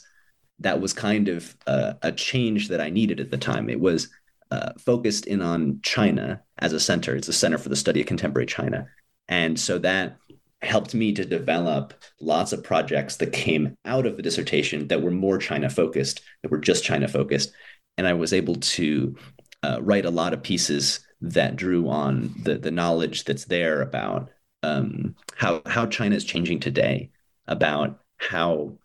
that 0.59 0.81
was 0.81 0.91
kind 0.91 1.29
of 1.29 1.55
a, 1.67 1.95
a 2.01 2.11
change 2.11 2.67
that 2.67 2.81
I 2.81 2.89
needed 2.89 3.19
at 3.19 3.31
the 3.31 3.37
time. 3.37 3.69
It 3.69 3.79
was 3.79 4.09
uh, 4.51 4.71
focused 4.77 5.25
in 5.25 5.41
on 5.41 5.79
China 5.83 6.41
as 6.57 6.73
a 6.73 6.79
center. 6.79 7.15
It's 7.15 7.27
a 7.27 7.33
center 7.33 7.57
for 7.57 7.69
the 7.69 7.75
study 7.75 8.01
of 8.01 8.07
contemporary 8.07 8.47
China. 8.47 8.87
And 9.27 9.59
so 9.59 9.77
that 9.79 10.17
helped 10.61 10.93
me 10.93 11.13
to 11.13 11.23
develop 11.23 11.93
lots 12.19 12.51
of 12.51 12.63
projects 12.63 13.17
that 13.17 13.31
came 13.31 13.77
out 13.85 14.05
of 14.05 14.17
the 14.17 14.23
dissertation 14.23 14.87
that 14.87 15.01
were 15.01 15.11
more 15.11 15.37
China 15.37 15.69
focused, 15.69 16.21
that 16.41 16.51
were 16.51 16.57
just 16.57 16.83
China 16.83 17.07
focused. 17.07 17.53
And 17.97 18.07
I 18.07 18.13
was 18.13 18.33
able 18.33 18.55
to 18.55 19.15
uh, 19.63 19.79
write 19.81 20.05
a 20.05 20.11
lot 20.11 20.33
of 20.33 20.43
pieces 20.43 20.99
that 21.21 21.55
drew 21.55 21.89
on 21.89 22.33
the, 22.43 22.57
the 22.57 22.71
knowledge 22.71 23.23
that's 23.25 23.45
there 23.45 23.81
about 23.81 24.29
um, 24.63 25.15
how, 25.35 25.61
how 25.65 25.85
China 25.85 26.15
is 26.15 26.25
changing 26.25 26.59
today, 26.59 27.11
about 27.47 27.99
how 28.17 28.77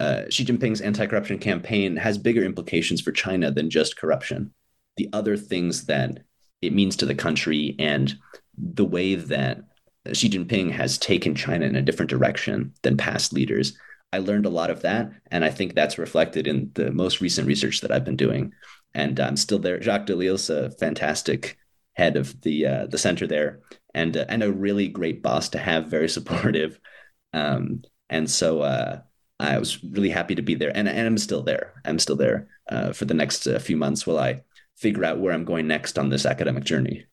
uh, 0.00 0.24
Xi 0.28 0.44
Jinping's 0.44 0.80
anti 0.80 1.06
corruption 1.06 1.38
campaign 1.38 1.96
has 1.96 2.18
bigger 2.18 2.42
implications 2.42 3.00
for 3.00 3.12
China 3.12 3.50
than 3.50 3.70
just 3.70 3.96
corruption. 3.96 4.52
The 4.96 5.08
other 5.12 5.36
things 5.36 5.86
that 5.86 6.20
it 6.60 6.72
means 6.72 6.96
to 6.96 7.06
the 7.06 7.14
country 7.14 7.74
and 7.78 8.14
the 8.56 8.84
way 8.84 9.14
that 9.14 9.64
Xi 10.12 10.28
Jinping 10.28 10.70
has 10.72 10.98
taken 10.98 11.34
China 11.34 11.66
in 11.66 11.76
a 11.76 11.82
different 11.82 12.10
direction 12.10 12.72
than 12.82 12.96
past 12.96 13.32
leaders. 13.32 13.76
I 14.12 14.18
learned 14.18 14.46
a 14.46 14.50
lot 14.50 14.70
of 14.70 14.82
that, 14.82 15.10
and 15.30 15.44
I 15.44 15.50
think 15.50 15.74
that's 15.74 15.98
reflected 15.98 16.46
in 16.46 16.70
the 16.74 16.90
most 16.90 17.20
recent 17.20 17.46
research 17.46 17.80
that 17.80 17.90
I've 17.90 18.04
been 18.04 18.16
doing. 18.16 18.52
And 18.94 19.18
I'm 19.18 19.36
still 19.36 19.58
there. 19.58 19.80
Jacques 19.80 20.06
Delisle's 20.06 20.50
a 20.50 20.70
fantastic 20.72 21.56
head 21.94 22.16
of 22.16 22.40
the 22.42 22.66
uh, 22.66 22.86
the 22.86 22.98
center 22.98 23.26
there, 23.26 23.60
and 23.94 24.16
uh, 24.16 24.26
and 24.28 24.42
a 24.42 24.52
really 24.52 24.88
great 24.88 25.22
boss 25.22 25.48
to 25.50 25.58
have, 25.58 25.86
very 25.86 26.08
supportive. 26.08 26.78
Um, 27.34 27.82
and 28.10 28.30
so 28.30 28.60
uh, 28.60 29.00
I 29.40 29.58
was 29.58 29.82
really 29.82 30.10
happy 30.10 30.34
to 30.34 30.42
be 30.42 30.54
there, 30.54 30.70
and 30.74 30.86
and 30.86 31.06
I'm 31.06 31.16
still 31.16 31.42
there. 31.42 31.72
I'm 31.86 31.98
still 31.98 32.16
there 32.16 32.48
uh, 32.68 32.92
for 32.92 33.06
the 33.06 33.14
next 33.14 33.46
uh, 33.46 33.58
few 33.58 33.78
months 33.78 34.06
while 34.06 34.18
I 34.18 34.42
figure 34.82 35.04
out 35.04 35.20
where 35.20 35.32
I'm 35.32 35.44
going 35.44 35.68
next 35.68 35.98
on 35.98 36.08
this 36.08 36.26
academic 36.26 36.64
journey. 36.64 37.06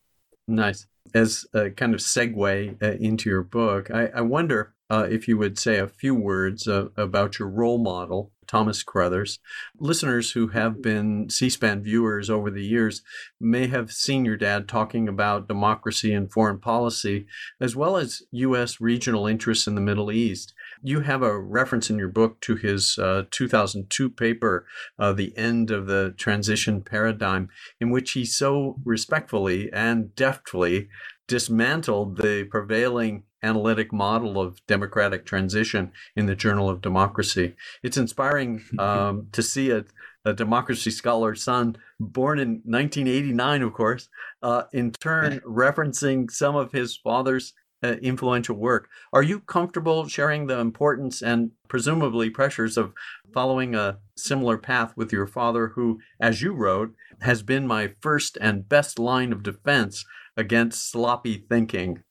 Nice. 0.48 0.86
As 1.14 1.46
a 1.54 1.70
kind 1.70 1.94
of 1.94 2.00
segue 2.00 2.82
uh, 2.82 2.96
into 3.00 3.30
your 3.30 3.42
book, 3.42 3.90
I, 3.90 4.08
I 4.08 4.20
wonder 4.20 4.74
uh, 4.90 5.06
if 5.08 5.28
you 5.28 5.38
would 5.38 5.58
say 5.58 5.78
a 5.78 5.86
few 5.86 6.14
words 6.14 6.66
uh, 6.66 6.88
about 6.96 7.38
your 7.38 7.48
role 7.48 7.78
model, 7.78 8.32
Thomas 8.48 8.82
Carothers. 8.82 9.38
Listeners 9.78 10.32
who 10.32 10.48
have 10.48 10.82
been 10.82 11.30
C 11.30 11.48
SPAN 11.48 11.84
viewers 11.84 12.28
over 12.28 12.50
the 12.50 12.64
years 12.64 13.02
may 13.40 13.68
have 13.68 13.92
seen 13.92 14.24
your 14.24 14.36
dad 14.36 14.68
talking 14.68 15.08
about 15.08 15.46
democracy 15.46 16.12
and 16.12 16.32
foreign 16.32 16.58
policy, 16.58 17.26
as 17.60 17.76
well 17.76 17.96
as 17.96 18.22
U.S. 18.32 18.80
regional 18.80 19.28
interests 19.28 19.68
in 19.68 19.76
the 19.76 19.80
Middle 19.80 20.10
East. 20.10 20.52
You 20.82 21.00
have 21.00 21.22
a 21.22 21.38
reference 21.38 21.90
in 21.90 21.98
your 21.98 22.08
book 22.08 22.40
to 22.42 22.56
his 22.56 22.98
uh, 22.98 23.24
2002 23.30 24.10
paper, 24.10 24.66
uh, 24.98 25.12
The 25.12 25.36
End 25.36 25.70
of 25.70 25.86
the 25.86 26.14
Transition 26.16 26.82
Paradigm, 26.82 27.48
in 27.80 27.90
which 27.90 28.12
he 28.12 28.24
so 28.24 28.76
respectfully 28.84 29.70
and 29.72 30.14
deftly 30.14 30.88
dismantled 31.28 32.16
the 32.16 32.44
prevailing 32.50 33.24
analytic 33.42 33.92
model 33.92 34.40
of 34.40 34.64
democratic 34.66 35.24
transition 35.24 35.92
in 36.16 36.26
the 36.26 36.34
Journal 36.34 36.68
of 36.68 36.80
Democracy. 36.80 37.54
It's 37.82 37.96
inspiring 37.96 38.62
um, 38.78 39.28
to 39.32 39.42
see 39.42 39.70
a, 39.70 39.84
a, 40.24 40.32
democracy 40.32 40.90
scholar 40.90 41.34
son, 41.34 41.76
born 41.98 42.38
in 42.38 42.62
1989, 42.64 43.62
of 43.62 43.72
course, 43.72 44.08
uh, 44.42 44.64
in 44.72 44.92
turn 44.92 45.40
referencing 45.46 46.30
some 46.30 46.56
of 46.56 46.72
his 46.72 46.96
father's 46.96 47.54
uh, 47.82 47.94
influential 48.02 48.56
work. 48.56 48.88
Are 49.12 49.22
you 49.22 49.40
comfortable 49.40 50.06
sharing 50.06 50.46
the 50.46 50.58
importance 50.58 51.22
and 51.22 51.52
presumably 51.68 52.30
pressures 52.30 52.76
of 52.76 52.92
following 53.32 53.74
a 53.74 53.98
similar 54.16 54.58
path 54.58 54.96
with 54.96 55.12
your 55.12 55.26
father, 55.26 55.68
who, 55.68 55.98
as 56.20 56.42
you 56.42 56.52
wrote, 56.52 56.94
has 57.22 57.42
been 57.42 57.66
my 57.66 57.92
first 58.00 58.36
and 58.40 58.68
best 58.68 58.98
line 58.98 59.32
of 59.32 59.42
defense 59.42 60.04
against 60.36 60.90
sloppy 60.90 61.44
thinking? 61.48 62.02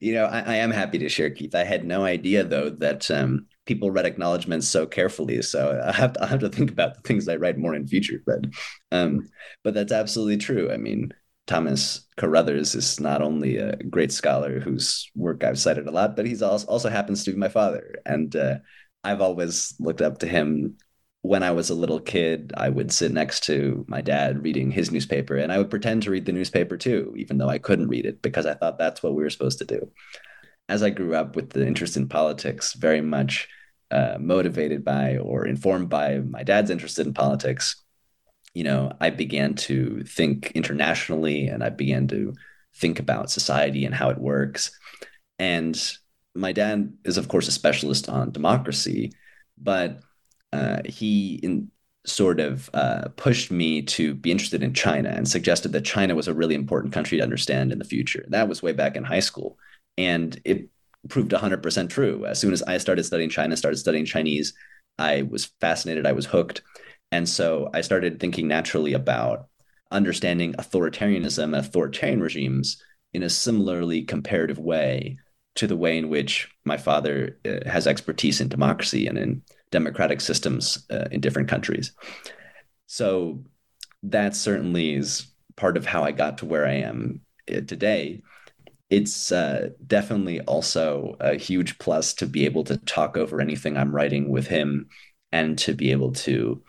you 0.00 0.12
know, 0.12 0.26
I, 0.26 0.40
I, 0.40 0.54
am 0.56 0.70
happy 0.70 0.98
to 0.98 1.08
share, 1.08 1.30
Keith. 1.30 1.54
I 1.54 1.64
had 1.64 1.86
no 1.86 2.04
idea 2.04 2.44
though 2.44 2.68
that 2.68 3.10
um, 3.10 3.46
people 3.64 3.90
read 3.90 4.04
acknowledgments 4.04 4.68
so 4.68 4.86
carefully. 4.86 5.40
So 5.40 5.82
I 5.82 5.92
have 5.92 6.12
to 6.12 6.22
I 6.22 6.26
have 6.26 6.40
to 6.40 6.50
think 6.50 6.70
about 6.70 6.94
the 6.94 7.00
things 7.00 7.26
I 7.26 7.36
write 7.36 7.56
more 7.56 7.74
in 7.74 7.86
future. 7.86 8.22
But 8.26 8.44
um, 8.92 9.30
but 9.64 9.72
that's 9.72 9.92
absolutely 9.92 10.36
true. 10.36 10.70
I 10.70 10.76
mean, 10.76 11.12
Thomas 11.46 12.06
Carothers 12.18 12.74
is 12.74 12.98
not 13.00 13.22
only 13.22 13.58
a 13.58 13.76
great 13.76 14.12
scholar 14.12 14.60
whose 14.60 15.10
work 15.14 15.44
I've 15.44 15.58
cited 15.58 15.86
a 15.86 15.92
lot, 15.92 16.16
but 16.16 16.26
he's 16.26 16.42
also 16.42 16.66
also 16.66 16.88
happens 16.88 17.24
to 17.24 17.32
be 17.32 17.36
my 17.36 17.48
father, 17.48 17.96
and 18.04 18.34
uh, 18.34 18.56
I've 19.04 19.20
always 19.20 19.74
looked 19.78 20.02
up 20.02 20.18
to 20.18 20.26
him 20.26 20.76
when 21.26 21.42
I 21.42 21.50
was 21.50 21.70
a 21.70 21.74
little 21.74 22.00
kid, 22.00 22.52
I 22.56 22.68
would 22.68 22.92
sit 22.92 23.10
next 23.12 23.42
to 23.44 23.84
my 23.88 24.00
dad 24.00 24.42
reading 24.44 24.70
his 24.70 24.92
newspaper 24.92 25.36
and 25.36 25.52
I 25.52 25.58
would 25.58 25.70
pretend 25.70 26.02
to 26.04 26.10
read 26.10 26.24
the 26.24 26.32
newspaper 26.32 26.76
too, 26.76 27.14
even 27.16 27.38
though 27.38 27.48
I 27.48 27.58
couldn't 27.58 27.88
read 27.88 28.06
it 28.06 28.22
because 28.22 28.46
I 28.46 28.54
thought 28.54 28.78
that's 28.78 29.02
what 29.02 29.14
we 29.14 29.22
were 29.22 29.30
supposed 29.30 29.58
to 29.58 29.64
do. 29.64 29.90
As 30.68 30.82
I 30.82 30.90
grew 30.90 31.14
up 31.14 31.34
with 31.34 31.50
the 31.50 31.66
interest 31.66 31.96
in 31.96 32.08
politics, 32.08 32.74
very 32.74 33.00
much 33.00 33.48
uh, 33.90 34.18
motivated 34.20 34.84
by 34.84 35.16
or 35.18 35.46
informed 35.46 35.88
by 35.88 36.18
my 36.18 36.42
dad's 36.42 36.70
interest 36.70 36.98
in 36.98 37.12
politics, 37.12 37.82
you 38.56 38.64
know, 38.64 38.90
I 39.02 39.10
began 39.10 39.52
to 39.68 40.02
think 40.04 40.52
internationally 40.52 41.48
and 41.48 41.62
I 41.62 41.68
began 41.68 42.08
to 42.08 42.32
think 42.74 42.98
about 42.98 43.30
society 43.30 43.84
and 43.84 43.94
how 43.94 44.08
it 44.08 44.16
works. 44.16 44.70
And 45.38 45.78
my 46.34 46.52
dad 46.52 46.94
is, 47.04 47.18
of 47.18 47.28
course, 47.28 47.48
a 47.48 47.52
specialist 47.52 48.08
on 48.08 48.32
democracy, 48.32 49.12
but 49.58 50.00
uh, 50.54 50.78
he 50.86 51.34
in, 51.42 51.70
sort 52.06 52.40
of 52.40 52.70
uh, 52.72 53.08
pushed 53.16 53.50
me 53.50 53.82
to 53.82 54.14
be 54.14 54.30
interested 54.30 54.62
in 54.62 54.72
China 54.72 55.10
and 55.10 55.28
suggested 55.28 55.72
that 55.72 55.84
China 55.84 56.14
was 56.14 56.26
a 56.26 56.32
really 56.32 56.54
important 56.54 56.94
country 56.94 57.18
to 57.18 57.24
understand 57.24 57.72
in 57.72 57.78
the 57.78 57.84
future. 57.84 58.24
That 58.28 58.48
was 58.48 58.62
way 58.62 58.72
back 58.72 58.96
in 58.96 59.04
high 59.04 59.20
school. 59.20 59.58
And 59.98 60.40
it 60.46 60.70
proved 61.10 61.32
100% 61.32 61.90
true. 61.90 62.24
As 62.24 62.38
soon 62.38 62.54
as 62.54 62.62
I 62.62 62.78
started 62.78 63.04
studying 63.04 63.28
China, 63.28 63.54
started 63.54 63.76
studying 63.76 64.06
Chinese, 64.06 64.54
I 64.98 65.28
was 65.28 65.44
fascinated, 65.60 66.06
I 66.06 66.12
was 66.12 66.24
hooked. 66.24 66.62
And 67.12 67.28
so 67.28 67.70
I 67.72 67.80
started 67.80 68.18
thinking 68.18 68.48
naturally 68.48 68.92
about 68.92 69.48
understanding 69.90 70.54
authoritarianism 70.54 71.42
and 71.42 71.56
authoritarian 71.56 72.20
regimes 72.20 72.82
in 73.12 73.22
a 73.22 73.30
similarly 73.30 74.02
comparative 74.02 74.58
way 74.58 75.18
to 75.54 75.66
the 75.66 75.76
way 75.76 75.96
in 75.96 76.08
which 76.08 76.48
my 76.64 76.76
father 76.76 77.38
uh, 77.44 77.68
has 77.68 77.86
expertise 77.86 78.40
in 78.40 78.48
democracy 78.48 79.06
and 79.06 79.16
in 79.16 79.42
democratic 79.70 80.20
systems 80.20 80.84
uh, 80.90 81.06
in 81.10 81.20
different 81.20 81.48
countries. 81.48 81.92
So 82.86 83.42
that 84.02 84.36
certainly 84.36 84.94
is 84.94 85.28
part 85.56 85.76
of 85.76 85.86
how 85.86 86.02
I 86.02 86.12
got 86.12 86.38
to 86.38 86.46
where 86.46 86.66
I 86.66 86.74
am 86.74 87.20
uh, 87.50 87.60
today. 87.66 88.22
It's 88.90 89.32
uh, 89.32 89.70
definitely 89.86 90.40
also 90.42 91.16
a 91.18 91.36
huge 91.36 91.78
plus 91.78 92.14
to 92.14 92.26
be 92.26 92.44
able 92.44 92.64
to 92.64 92.76
talk 92.76 93.16
over 93.16 93.40
anything 93.40 93.76
I'm 93.76 93.94
writing 93.94 94.28
with 94.28 94.46
him 94.46 94.88
and 95.32 95.58
to 95.60 95.74
be 95.74 95.90
able 95.90 96.12
to 96.12 96.62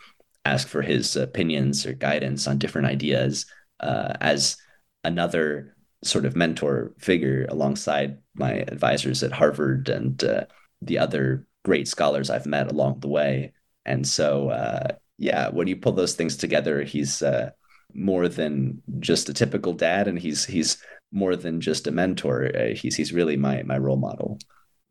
ask 0.44 0.68
for 0.68 0.82
his 0.82 1.16
opinions 1.16 1.84
or 1.86 1.92
guidance 1.92 2.46
on 2.46 2.58
different 2.58 2.88
ideas 2.88 3.46
uh, 3.80 4.14
as 4.20 4.56
another 5.04 5.74
sort 6.02 6.24
of 6.24 6.36
mentor 6.36 6.92
figure 6.98 7.46
alongside 7.48 8.18
my 8.34 8.52
advisors 8.68 9.22
at 9.22 9.32
Harvard 9.32 9.88
and 9.88 10.22
uh, 10.24 10.44
the 10.80 10.98
other 10.98 11.46
great 11.64 11.88
scholars 11.88 12.30
I've 12.30 12.46
met 12.46 12.70
along 12.70 13.00
the 13.00 13.08
way. 13.08 13.52
And 13.84 14.06
so, 14.06 14.50
uh, 14.50 14.92
yeah, 15.18 15.48
when 15.48 15.66
you 15.66 15.76
pull 15.76 15.92
those 15.92 16.14
things 16.14 16.36
together, 16.36 16.82
he's 16.82 17.22
uh, 17.22 17.50
more 17.94 18.28
than 18.28 18.82
just 19.00 19.28
a 19.28 19.34
typical 19.34 19.72
dad, 19.72 20.06
and 20.08 20.18
he's 20.18 20.44
he's 20.44 20.78
more 21.10 21.36
than 21.36 21.60
just 21.60 21.86
a 21.86 21.90
mentor. 21.90 22.50
Uh, 22.54 22.74
he's 22.74 22.94
he's 22.94 23.12
really 23.12 23.36
my 23.36 23.62
my 23.62 23.78
role 23.78 23.96
model. 23.96 24.38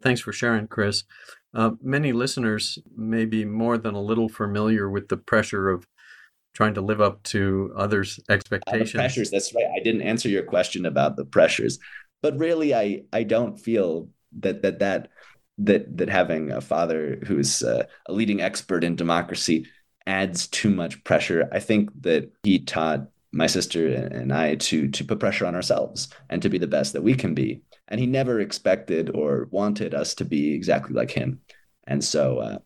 Thanks 0.02 0.22
for 0.22 0.34
sharing, 0.34 0.68
Chris. 0.68 1.04
Uh, 1.54 1.72
many 1.82 2.12
listeners 2.12 2.78
may 2.96 3.26
be 3.26 3.46
more 3.46 3.78
than 3.78 3.96
a 3.96 4.02
little 4.02 4.30
familiar 4.30 4.90
with 4.90 5.08
the 5.08 5.18
pressure 5.18 5.70
of 5.70 5.88
trying 6.54 6.74
to 6.74 6.82
live 6.82 7.02
up 7.02 7.22
to 7.24 7.72
others' 7.76 8.20
expectations. 8.30 8.96
Uh, 8.96 9.00
pressures. 9.00 9.32
That's 9.32 9.54
right. 9.54 9.66
I 9.76 9.84
didn't 9.84 10.02
answer 10.02 10.30
your 10.30 10.44
question 10.44 10.86
about 10.86 11.16
the 11.16 11.26
pressures, 11.26 11.80
but 12.22 12.38
really, 12.38 12.74
I 12.74 13.04
I 13.14 13.24
don't 13.24 13.58
feel 13.58 14.10
that 14.40 14.62
that 14.64 14.80
that 14.80 15.10
that 15.60 15.98
that 15.98 16.10
having 16.10 16.52
a 16.52 16.62
father 16.62 17.20
who's 17.26 17.64
uh, 17.64 17.86
a 18.08 18.14
leading 18.14 18.42
expert 18.42 18.84
in 18.84 18.96
democracy 18.96 19.68
adds 20.06 20.48
too 20.48 20.70
much 20.70 21.04
pressure. 21.04 21.48
I 21.52 21.60
think 21.60 21.90
that 22.02 22.32
he 22.44 22.60
taught 22.60 23.08
my 23.32 23.48
sister 23.48 23.88
and 23.88 24.34
I 24.34 24.56
to 24.56 24.88
to 24.88 25.06
put 25.06 25.20
pressure 25.20 25.46
on 25.46 25.56
ourselves 25.56 26.10
and 26.30 26.42
to 26.42 26.50
be 26.50 26.58
the 26.58 26.68
best 26.68 26.94
that 26.94 27.04
we 27.04 27.14
can 27.14 27.34
be. 27.34 27.62
And 27.88 28.00
he 28.00 28.06
never 28.06 28.40
expected 28.40 29.10
or 29.16 29.48
wanted 29.52 29.94
us 29.94 30.14
to 30.16 30.26
be 30.26 30.54
exactly 30.54 30.94
like 30.94 31.12
him. 31.12 31.42
And 31.86 32.04
so 32.04 32.40
uh, 32.40 32.58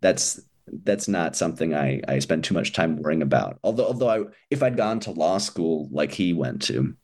that's 0.00 0.40
that's 0.84 1.08
not 1.08 1.36
something 1.36 1.74
I, 1.74 2.00
I 2.08 2.18
spend 2.18 2.44
too 2.44 2.54
much 2.54 2.72
time 2.72 3.00
worrying 3.00 3.22
about. 3.22 3.58
Although, 3.62 3.86
although 3.86 4.08
I, 4.08 4.24
if 4.50 4.62
I'd 4.62 4.76
gone 4.76 5.00
to 5.00 5.12
law 5.12 5.38
school 5.38 5.88
like 5.92 6.12
he 6.12 6.32
went 6.32 6.62
to, 6.62 6.94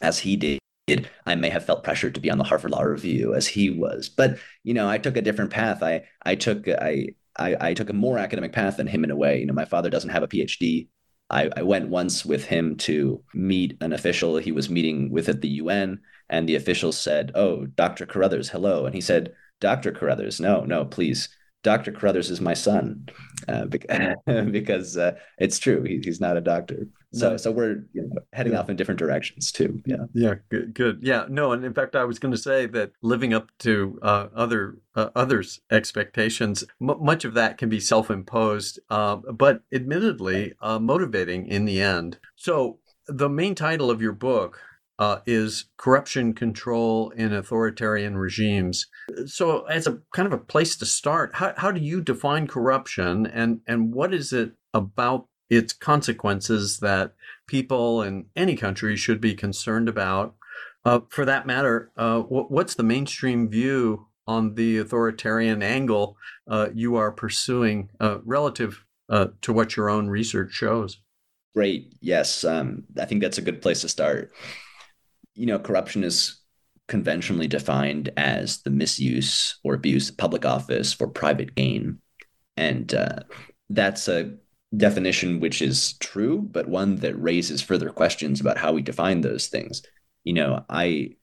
as 0.00 0.20
he 0.20 0.36
did, 0.36 1.10
I 1.26 1.34
may 1.34 1.50
have 1.50 1.64
felt 1.64 1.84
pressured 1.84 2.14
to 2.14 2.20
be 2.20 2.30
on 2.30 2.38
the 2.38 2.44
Harvard 2.44 2.70
Law 2.70 2.82
Review 2.82 3.34
as 3.34 3.46
he 3.46 3.70
was. 3.70 4.08
But 4.08 4.38
you 4.62 4.72
know, 4.72 4.88
I 4.88 4.98
took 4.98 5.16
a 5.16 5.22
different 5.22 5.50
path. 5.50 5.82
I 5.82 6.04
I 6.22 6.36
took 6.36 6.68
I 6.68 7.08
I, 7.36 7.56
I 7.60 7.74
took 7.74 7.90
a 7.90 7.94
more 7.94 8.18
academic 8.18 8.52
path 8.52 8.76
than 8.76 8.86
him 8.86 9.04
in 9.04 9.10
a 9.10 9.16
way. 9.16 9.40
You 9.40 9.46
know, 9.46 9.54
my 9.54 9.64
father 9.64 9.90
doesn't 9.90 10.10
have 10.10 10.22
a 10.22 10.28
PhD. 10.28 10.88
I, 11.30 11.50
I 11.56 11.62
went 11.62 11.88
once 11.88 12.24
with 12.24 12.44
him 12.46 12.76
to 12.78 13.22
meet 13.34 13.76
an 13.80 13.92
official 13.92 14.38
he 14.38 14.52
was 14.52 14.70
meeting 14.70 15.10
with 15.10 15.28
at 15.28 15.40
the 15.40 15.48
UN, 15.48 16.00
and 16.30 16.48
the 16.48 16.56
official 16.56 16.92
said, 16.92 17.32
"Oh, 17.34 17.66
Dr. 17.66 18.06
Carothers, 18.06 18.48
hello," 18.50 18.86
and 18.86 18.94
he 18.94 19.00
said, 19.00 19.34
"Dr. 19.60 19.92
Carothers, 19.92 20.40
no, 20.40 20.64
no, 20.64 20.84
please." 20.84 21.28
Dr. 21.64 21.90
Carothers 21.90 22.30
is 22.30 22.40
my 22.40 22.54
son 22.54 23.08
uh, 23.48 23.66
because 24.50 24.96
uh, 24.96 25.12
it's 25.38 25.58
true. 25.58 25.82
He, 25.82 26.00
he's 26.02 26.20
not 26.20 26.36
a 26.36 26.40
doctor. 26.40 26.86
So, 27.12 27.36
so 27.38 27.50
we're 27.50 27.84
you 27.92 28.02
know, 28.02 28.20
heading 28.32 28.52
yeah. 28.52 28.60
off 28.60 28.68
in 28.68 28.76
different 28.76 28.98
directions 28.98 29.50
too. 29.50 29.80
Yeah. 29.86 30.04
Yeah. 30.12 30.34
Good. 30.50 30.74
Good. 30.74 31.00
Yeah. 31.02 31.24
No. 31.28 31.52
And 31.52 31.64
in 31.64 31.72
fact, 31.72 31.96
I 31.96 32.04
was 32.04 32.18
going 32.18 32.32
to 32.32 32.38
say 32.38 32.66
that 32.66 32.92
living 33.02 33.32
up 33.32 33.48
to 33.60 33.98
uh, 34.02 34.28
other 34.34 34.78
uh, 34.94 35.08
others' 35.16 35.60
expectations, 35.70 36.64
m- 36.80 37.02
much 37.02 37.24
of 37.24 37.34
that 37.34 37.56
can 37.56 37.68
be 37.68 37.80
self-imposed, 37.80 38.80
uh, 38.90 39.16
but 39.16 39.62
admittedly 39.72 40.54
uh, 40.60 40.78
motivating 40.78 41.46
in 41.46 41.64
the 41.64 41.80
end. 41.80 42.18
So, 42.36 42.80
the 43.06 43.28
main 43.30 43.54
title 43.54 43.90
of 43.90 44.02
your 44.02 44.12
book 44.12 44.60
uh, 44.98 45.20
is 45.24 45.66
corruption 45.76 46.34
control 46.34 47.10
in 47.10 47.32
authoritarian 47.32 48.18
regimes. 48.18 48.86
So, 49.26 49.64
as 49.64 49.86
a 49.86 50.00
kind 50.12 50.26
of 50.26 50.32
a 50.32 50.38
place 50.44 50.76
to 50.76 50.86
start, 50.86 51.36
how, 51.36 51.54
how 51.56 51.70
do 51.70 51.80
you 51.80 52.00
define 52.00 52.46
corruption 52.46 53.26
and, 53.26 53.60
and 53.66 53.94
what 53.94 54.12
is 54.12 54.32
it 54.32 54.52
about 54.74 55.28
its 55.50 55.72
consequences 55.72 56.78
that 56.78 57.14
people 57.46 58.02
in 58.02 58.26
any 58.36 58.56
country 58.56 58.96
should 58.96 59.20
be 59.20 59.34
concerned 59.34 59.88
about? 59.88 60.34
Uh, 60.84 61.00
for 61.08 61.24
that 61.24 61.46
matter, 61.46 61.90
uh, 61.96 62.20
what's 62.20 62.74
the 62.74 62.82
mainstream 62.82 63.48
view 63.48 64.06
on 64.26 64.54
the 64.54 64.78
authoritarian 64.78 65.62
angle 65.62 66.16
uh, 66.48 66.68
you 66.74 66.96
are 66.96 67.10
pursuing 67.10 67.90
uh, 68.00 68.18
relative 68.24 68.84
uh, 69.08 69.28
to 69.42 69.52
what 69.52 69.76
your 69.76 69.88
own 69.90 70.08
research 70.08 70.52
shows? 70.52 71.00
Great. 71.54 71.94
Yes. 72.00 72.44
Um, 72.44 72.84
I 73.00 73.06
think 73.06 73.22
that's 73.22 73.38
a 73.38 73.42
good 73.42 73.60
place 73.62 73.80
to 73.80 73.88
start 73.88 74.32
you 75.38 75.46
know, 75.46 75.58
corruption 75.58 76.02
is 76.02 76.40
conventionally 76.88 77.46
defined 77.46 78.10
as 78.16 78.62
the 78.62 78.70
misuse 78.70 79.58
or 79.62 79.72
abuse 79.72 80.10
of 80.10 80.16
public 80.16 80.44
office 80.44 80.92
for 80.92 81.06
private 81.06 81.54
gain. 81.54 82.00
And 82.56 82.92
uh, 82.92 83.20
that's 83.70 84.08
a 84.08 84.34
definition 84.76 85.40
which 85.40 85.62
is 85.62 85.94
true, 85.94 86.40
but 86.50 86.68
one 86.68 86.96
that 86.96 87.20
raises 87.20 87.62
further 87.62 87.90
questions 87.90 88.40
about 88.40 88.58
how 88.58 88.72
we 88.72 88.82
define 88.82 89.20
those 89.20 89.46
things. 89.46 89.82
You 90.24 90.34
know, 90.34 90.64
I 90.68 91.16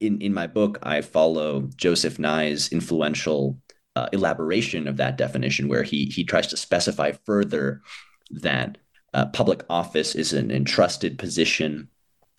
in 0.00 0.20
in 0.20 0.32
my 0.32 0.46
book 0.46 0.78
I 0.82 1.02
follow 1.02 1.68
Joseph 1.76 2.18
Nye's 2.18 2.72
influential 2.72 3.58
uh, 3.96 4.08
elaboration 4.12 4.86
of 4.88 4.96
that 4.96 5.18
definition, 5.18 5.68
where 5.68 5.82
he 5.82 6.06
he 6.06 6.24
tries 6.24 6.46
to 6.48 6.56
specify 6.56 7.12
further 7.26 7.82
that 8.30 8.78
uh, 9.14 9.26
public 9.26 9.64
office 9.68 10.14
is 10.14 10.32
an 10.32 10.50
entrusted 10.50 11.18
position 11.18 11.88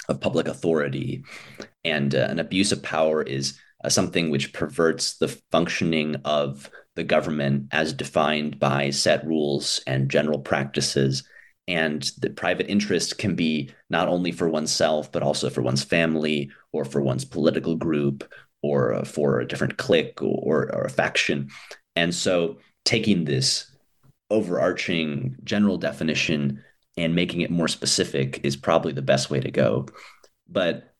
of 0.08 0.22
public 0.22 0.48
authority. 0.48 1.24
And 1.84 2.16
uh, 2.16 2.28
an 2.30 2.40
abuse 2.40 2.72
of 2.72 2.84
power 2.84 3.22
is 3.22 3.60
uh, 3.84 3.90
something 3.90 4.30
which 4.30 4.54
perverts 4.54 5.18
the 5.18 5.28
functioning 5.52 6.16
of 6.26 6.70
the 6.96 7.04
government 7.04 7.68
as 7.72 7.94
defined 7.94 8.60
by 8.60 8.90
set 8.90 9.26
rules 9.26 9.82
and 9.88 10.10
general 10.10 10.40
practices. 10.40 11.24
And 11.68 12.02
the 12.18 12.32
private 12.32 12.68
interest 12.68 13.18
can 13.18 13.36
be 13.36 13.72
not 13.90 14.08
only 14.08 14.32
for 14.32 14.50
oneself, 14.50 15.12
but 15.12 15.24
also 15.24 15.50
for 15.50 15.62
one's 15.62 15.84
family 15.84 16.50
or 16.72 16.84
for 16.84 17.02
one's 17.02 17.26
political 17.26 17.76
group 17.76 18.30
or 18.62 18.94
uh, 18.94 19.06
for 19.06 19.40
a 19.40 19.48
different 19.48 19.78
clique 19.78 20.22
or, 20.22 20.74
or 20.74 20.84
a 20.84 20.90
faction. 20.90 21.50
And 21.96 22.14
so 22.14 22.58
taking 22.86 23.26
this 23.26 23.70
overarching 24.30 25.36
general 25.44 25.78
definition 25.78 26.64
and 26.98 27.16
making 27.16 27.42
it 27.42 27.52
more 27.52 27.68
specific 27.68 28.42
is 28.44 28.56
probably 28.56 28.92
the 28.92 29.02
best 29.02 29.30
way 29.30 29.40
to 29.40 29.52
go. 29.52 29.86
But 30.48 30.94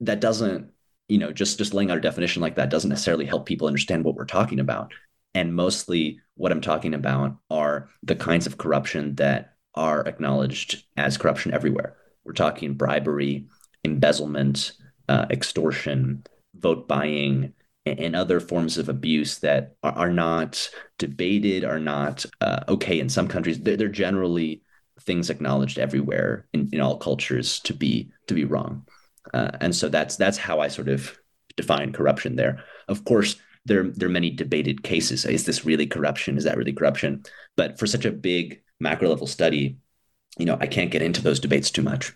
that 0.00 0.20
doesn't, 0.20 0.70
you 1.08 1.18
know, 1.18 1.32
just 1.32 1.58
just 1.58 1.74
laying 1.74 1.90
out 1.90 1.98
a 1.98 2.02
definition 2.02 2.42
like 2.42 2.56
that 2.56 2.70
doesn't 2.70 2.90
necessarily 2.90 3.24
help 3.24 3.46
people 3.46 3.66
understand 3.66 4.04
what 4.04 4.14
we're 4.14 4.24
talking 4.24 4.60
about. 4.60 4.92
And 5.34 5.54
mostly 5.54 6.20
what 6.34 6.52
I'm 6.52 6.60
talking 6.60 6.94
about 6.94 7.36
are 7.50 7.88
the 8.02 8.16
kinds 8.16 8.46
of 8.46 8.58
corruption 8.58 9.14
that 9.16 9.54
are 9.74 10.06
acknowledged 10.06 10.84
as 10.96 11.16
corruption 11.16 11.54
everywhere. 11.54 11.96
We're 12.24 12.32
talking 12.32 12.74
bribery, 12.74 13.46
embezzlement, 13.84 14.72
uh, 15.08 15.26
extortion, 15.30 16.24
vote 16.54 16.86
buying, 16.86 17.54
and 17.84 18.14
other 18.14 18.38
forms 18.38 18.78
of 18.78 18.88
abuse 18.88 19.38
that 19.38 19.74
are, 19.82 19.92
are 19.92 20.10
not 20.10 20.70
debated, 20.98 21.64
are 21.64 21.80
not 21.80 22.24
uh, 22.40 22.60
okay 22.68 23.00
in 23.00 23.08
some 23.08 23.26
countries. 23.26 23.58
They're, 23.58 23.76
they're 23.76 23.88
generally 23.88 24.62
things 25.00 25.30
acknowledged 25.30 25.78
everywhere 25.78 26.46
in, 26.52 26.68
in 26.72 26.80
all 26.80 26.96
cultures 26.96 27.58
to 27.60 27.74
be 27.74 28.10
to 28.28 28.34
be 28.34 28.44
wrong. 28.44 28.86
Uh, 29.34 29.50
and 29.60 29.74
so 29.74 29.88
that's 29.88 30.16
that's 30.16 30.38
how 30.38 30.60
I 30.60 30.68
sort 30.68 30.88
of 30.88 31.18
define 31.56 31.92
corruption 31.92 32.36
there. 32.36 32.62
Of 32.88 33.04
course, 33.04 33.36
there 33.64 33.84
there 33.84 34.08
are 34.08 34.12
many 34.12 34.30
debated 34.30 34.82
cases. 34.82 35.24
Is 35.24 35.44
this 35.44 35.64
really 35.64 35.86
corruption? 35.86 36.36
Is 36.36 36.44
that 36.44 36.56
really 36.56 36.72
corruption? 36.72 37.22
But 37.56 37.78
for 37.78 37.86
such 37.86 38.04
a 38.04 38.12
big 38.12 38.62
macro 38.80 39.08
level 39.08 39.26
study, 39.26 39.76
you 40.38 40.46
know, 40.46 40.58
I 40.60 40.66
can't 40.66 40.90
get 40.90 41.02
into 41.02 41.22
those 41.22 41.40
debates 41.40 41.70
too 41.70 41.82
much. 41.82 42.12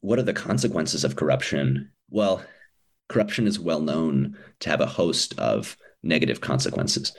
What 0.00 0.18
are 0.18 0.22
the 0.22 0.32
consequences 0.32 1.04
of 1.04 1.16
corruption? 1.16 1.90
Well, 2.10 2.42
corruption 3.08 3.46
is 3.46 3.58
well 3.58 3.80
known 3.80 4.36
to 4.60 4.70
have 4.70 4.80
a 4.80 4.86
host 4.86 5.38
of 5.38 5.76
negative 6.02 6.40
consequences. 6.40 7.12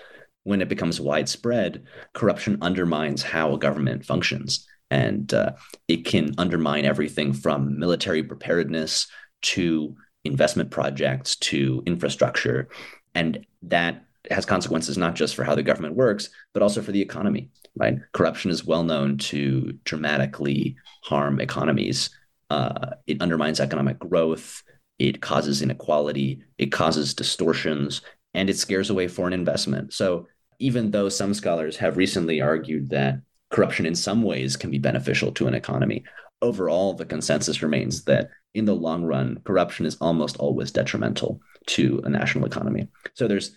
When 0.44 0.62
it 0.62 0.70
becomes 0.70 1.02
widespread, 1.02 1.86
corruption 2.14 2.60
undermines 2.62 3.24
how 3.24 3.54
a 3.54 3.60
government 3.60 4.06
functions 4.06 4.68
and 4.92 5.34
uh, 5.34 5.54
it 5.88 6.06
can 6.06 6.36
undermine 6.38 6.86
everything 6.86 7.34
from 7.34 7.80
military 7.80 8.22
preparedness 8.22 9.08
to 9.42 9.96
investment 10.24 10.72
projects 10.72 11.36
to 11.38 11.82
infrastructure 11.86 12.68
and 13.16 13.46
that 13.64 14.06
has 14.30 14.46
consequences 14.46 14.98
not 14.98 15.16
just 15.16 15.36
for 15.36 15.44
how 15.44 15.56
the 15.56 15.64
government 15.64 15.96
works, 15.96 16.30
but 16.54 16.62
also 16.62 16.82
for 16.82 16.92
the 16.92 17.02
economy. 17.02 17.50
Right? 17.76 17.98
Corruption 18.14 18.52
is 18.52 18.66
well 18.66 18.84
known 18.84 19.18
to 19.18 19.74
dramatically 19.84 20.78
harm 21.04 21.42
economies. 21.42 22.10
Uh, 22.50 22.92
it 23.08 23.22
undermines 23.22 23.60
economic 23.60 24.00
growth. 24.00 24.64
It 25.00 25.22
causes 25.22 25.62
inequality. 25.62 26.42
It 26.58 26.72
causes 26.72 27.14
distortions, 27.14 28.02
and 28.34 28.50
it 28.50 28.58
scares 28.58 28.90
away 28.90 29.08
foreign 29.08 29.34
investment. 29.34 29.94
So 29.94 30.28
even 30.60 30.92
though 30.92 31.10
some 31.10 31.34
scholars 31.34 31.78
have 31.78 31.98
recently 31.98 32.40
argued 32.42 32.90
that 32.92 33.20
corruption 33.52 33.86
in 33.86 33.96
some 33.96 34.24
ways 34.24 34.56
can 34.56 34.72
be 34.72 34.80
beneficial 34.80 35.32
to 35.34 35.48
an 35.48 35.54
economy, 35.54 36.04
overall 36.42 36.94
the 36.94 37.06
consensus 37.06 37.62
remains 37.62 38.06
that 38.06 38.30
in 38.54 38.66
the 38.66 38.76
long 38.76 39.04
run, 39.04 39.42
corruption 39.44 39.86
is 39.86 39.98
almost 40.00 40.38
always 40.38 40.72
detrimental 40.72 41.42
to 41.68 42.02
a 42.04 42.10
national 42.10 42.46
economy. 42.46 42.88
So 43.14 43.28
there's 43.28 43.56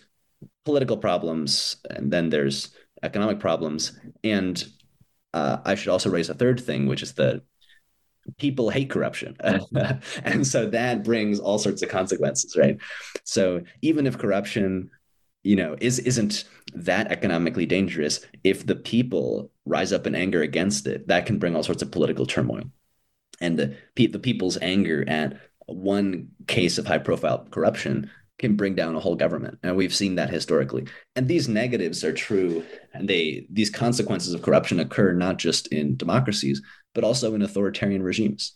political 0.65 0.97
problems, 0.97 1.77
and 1.89 2.11
then 2.11 2.29
there's 2.29 2.69
economic 3.03 3.39
problems. 3.39 3.97
And 4.23 4.63
uh, 5.33 5.57
I 5.65 5.75
should 5.75 5.89
also 5.89 6.09
raise 6.09 6.29
a 6.29 6.33
third 6.33 6.59
thing, 6.59 6.87
which 6.87 7.03
is 7.03 7.13
that 7.13 7.41
people 8.37 8.69
hate 8.69 8.89
corruption. 8.89 9.35
and 10.23 10.45
so 10.45 10.69
that 10.69 11.03
brings 11.03 11.39
all 11.39 11.57
sorts 11.57 11.81
of 11.81 11.89
consequences, 11.89 12.55
right? 12.57 12.77
So 13.23 13.61
even 13.81 14.07
if 14.07 14.17
corruption 14.17 14.91
you 15.43 15.55
know 15.55 15.75
is 15.79 15.99
isn't 15.99 16.43
that 16.73 17.11
economically 17.11 17.65
dangerous 17.65 18.25
if 18.43 18.65
the 18.65 18.75
people 18.75 19.49
rise 19.65 19.93
up 19.93 20.05
in 20.05 20.15
anger 20.15 20.41
against 20.41 20.85
it 20.85 21.07
that 21.07 21.25
can 21.25 21.39
bring 21.39 21.55
all 21.55 21.63
sorts 21.63 21.81
of 21.81 21.91
political 21.91 22.25
turmoil 22.25 22.63
and 23.39 23.57
the 23.57 23.75
the 23.95 24.19
people's 24.19 24.57
anger 24.61 25.07
at 25.07 25.39
one 25.73 26.29
case 26.47 26.77
of 26.77 26.87
high 26.87 26.97
profile 26.97 27.47
corruption 27.51 28.09
can 28.37 28.55
bring 28.55 28.73
down 28.73 28.95
a 28.95 28.99
whole 28.99 29.15
government 29.15 29.59
and 29.63 29.75
we've 29.75 29.93
seen 29.93 30.15
that 30.15 30.29
historically 30.29 30.87
and 31.15 31.27
these 31.27 31.49
negatives 31.49 32.03
are 32.03 32.13
true 32.13 32.63
and 32.93 33.07
they 33.07 33.45
these 33.51 33.69
consequences 33.69 34.33
of 34.33 34.41
corruption 34.41 34.79
occur 34.79 35.11
not 35.11 35.37
just 35.37 35.67
in 35.67 35.97
democracies 35.97 36.61
but 36.95 37.03
also 37.03 37.35
in 37.35 37.41
authoritarian 37.41 38.01
regimes 38.01 38.53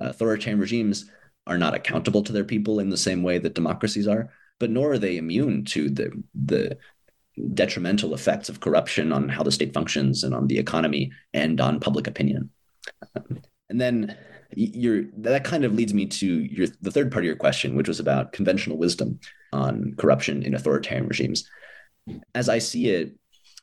uh, 0.00 0.06
authoritarian 0.06 0.60
regimes 0.60 1.08
are 1.46 1.58
not 1.58 1.74
accountable 1.74 2.22
to 2.22 2.32
their 2.32 2.44
people 2.44 2.80
in 2.80 2.90
the 2.90 2.96
same 2.96 3.22
way 3.22 3.38
that 3.38 3.54
democracies 3.54 4.08
are 4.08 4.30
but 4.58 4.70
nor 4.70 4.92
are 4.92 4.98
they 4.98 5.16
immune 5.16 5.64
to 5.64 5.88
the 5.88 6.10
the 6.34 6.76
detrimental 7.54 8.14
effects 8.14 8.48
of 8.48 8.60
corruption 8.60 9.12
on 9.12 9.28
how 9.28 9.42
the 9.42 9.52
state 9.52 9.72
functions 9.72 10.24
and 10.24 10.34
on 10.34 10.46
the 10.46 10.58
economy 10.58 11.10
and 11.32 11.60
on 11.60 11.80
public 11.80 12.06
opinion. 12.06 12.50
and 13.68 13.80
then 13.80 14.16
you're, 14.54 15.04
that 15.18 15.44
kind 15.44 15.64
of 15.64 15.74
leads 15.74 15.94
me 15.94 16.06
to 16.06 16.26
your 16.26 16.68
the 16.80 16.90
third 16.90 17.10
part 17.10 17.24
of 17.24 17.26
your 17.26 17.36
question, 17.36 17.76
which 17.76 17.88
was 17.88 18.00
about 18.00 18.32
conventional 18.32 18.78
wisdom 18.78 19.20
on 19.52 19.94
corruption 19.98 20.42
in 20.42 20.54
authoritarian 20.54 21.06
regimes. 21.06 21.48
As 22.34 22.48
I 22.48 22.58
see 22.58 22.88
it, 22.88 23.16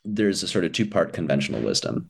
there's 0.06 0.44
a 0.44 0.48
sort 0.48 0.66
of 0.66 0.72
two 0.72 0.86
part 0.86 1.14
conventional 1.14 1.62
wisdom. 1.62 2.10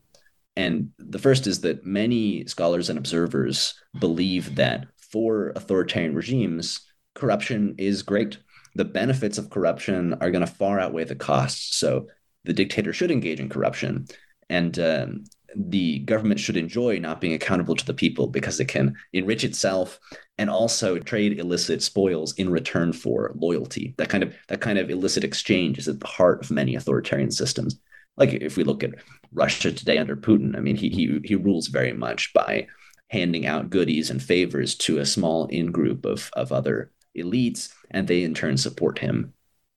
And 0.55 0.91
the 0.97 1.19
first 1.19 1.45
is 1.45 1.61
that 1.61 1.85
many 1.85 2.45
scholars 2.47 2.89
and 2.89 2.97
observers 2.97 3.75
believe 3.99 4.55
that 4.55 4.87
for 5.11 5.49
authoritarian 5.55 6.15
regimes, 6.15 6.81
corruption 7.13 7.75
is 7.77 8.01
great 8.01 8.37
the 8.77 8.85
benefits 8.85 9.39
of 9.39 9.49
corruption 9.49 10.13
are 10.21 10.29
going 10.29 10.45
to 10.45 10.51
far 10.51 10.79
outweigh 10.79 11.03
the 11.03 11.15
costs. 11.15 11.77
So 11.77 12.07
the 12.45 12.53
dictator 12.53 12.93
should 12.93 13.11
engage 13.11 13.39
in 13.39 13.49
corruption, 13.49 14.05
and 14.49 14.77
um, 14.79 15.23
the 15.55 15.99
government 15.99 16.39
should 16.39 16.57
enjoy 16.57 16.99
not 16.99 17.21
being 17.21 17.33
accountable 17.33 17.75
to 17.75 17.85
the 17.85 17.93
people 17.93 18.27
because 18.27 18.59
it 18.59 18.67
can 18.67 18.95
enrich 19.13 19.43
itself 19.43 19.99
and 20.37 20.49
also 20.49 20.99
trade 20.99 21.39
illicit 21.39 21.81
spoils 21.81 22.33
in 22.33 22.49
return 22.49 22.93
for 22.93 23.31
loyalty. 23.35 23.93
That 23.97 24.09
kind 24.09 24.23
of 24.23 24.35
that 24.49 24.61
kind 24.61 24.77
of 24.77 24.89
illicit 24.89 25.23
exchange 25.23 25.77
is 25.77 25.87
at 25.87 25.99
the 25.99 26.07
heart 26.07 26.43
of 26.43 26.51
many 26.51 26.75
authoritarian 26.75 27.31
systems. 27.31 27.79
Like 28.17 28.33
if 28.33 28.57
we 28.57 28.63
look 28.63 28.83
at 28.83 28.95
Russia 29.31 29.71
today 29.71 29.97
under 29.97 30.15
Putin, 30.15 30.57
I 30.57 30.59
mean, 30.59 30.75
he 30.75 30.89
he 30.89 31.19
he 31.23 31.35
rules 31.35 31.67
very 31.67 31.93
much 31.93 32.33
by 32.33 32.67
handing 33.09 33.45
out 33.45 33.69
goodies 33.69 34.09
and 34.09 34.21
favors 34.21 34.75
to 34.75 34.99
a 34.99 35.05
small 35.05 35.45
in 35.47 35.71
group 35.71 36.05
of 36.05 36.29
of 36.33 36.51
other 36.51 36.91
elites, 37.17 37.71
and 37.91 38.07
they 38.07 38.23
in 38.23 38.33
turn 38.33 38.57
support 38.57 38.99
him. 38.99 39.33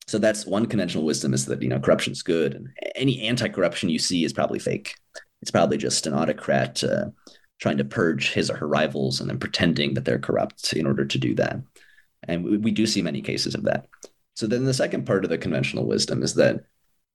So 0.07 0.19
that's 0.19 0.45
one 0.45 0.67
conventional 0.67 1.05
wisdom 1.05 1.33
is 1.33 1.47
that 1.47 1.63
you 1.63 1.69
know 1.69 1.79
corruption's 1.79 2.23
good, 2.23 2.55
and 2.55 2.69
any 2.97 3.23
anti-corruption 3.23 3.89
you 3.89 3.99
see 3.99 4.25
is 4.25 4.33
probably 4.33 4.59
fake. 4.59 4.95
It's 5.43 5.51
probably 5.51 5.79
just 5.79 6.07
an 6.07 6.15
autocrat 6.15 6.83
uh, 6.85 7.07
trying 7.61 7.79
to 7.79 7.85
purge 7.85 8.33
his 8.33 8.51
or 8.51 8.57
her 8.57 8.69
rivals 8.69 9.21
and 9.21 9.29
then 9.29 9.39
pretending 9.39 9.95
that 9.95 10.05
they're 10.05 10.19
corrupt 10.19 10.73
in 10.73 10.87
order 10.87 11.05
to 11.05 11.19
do 11.19 11.35
that. 11.37 11.61
And 12.25 12.45
we, 12.45 12.57
we 12.59 12.71
do 12.71 12.87
see 12.87 13.03
many 13.03 13.23
cases 13.23 13.55
of 13.55 13.65
that. 13.65 13.87
So 14.35 14.47
then 14.47 14.65
the 14.65 14.75
second 14.75 15.07
part 15.07 15.25
of 15.25 15.31
the 15.31 15.39
conventional 15.39 15.87
wisdom 15.87 16.23
is 16.23 16.35
that, 16.35 16.65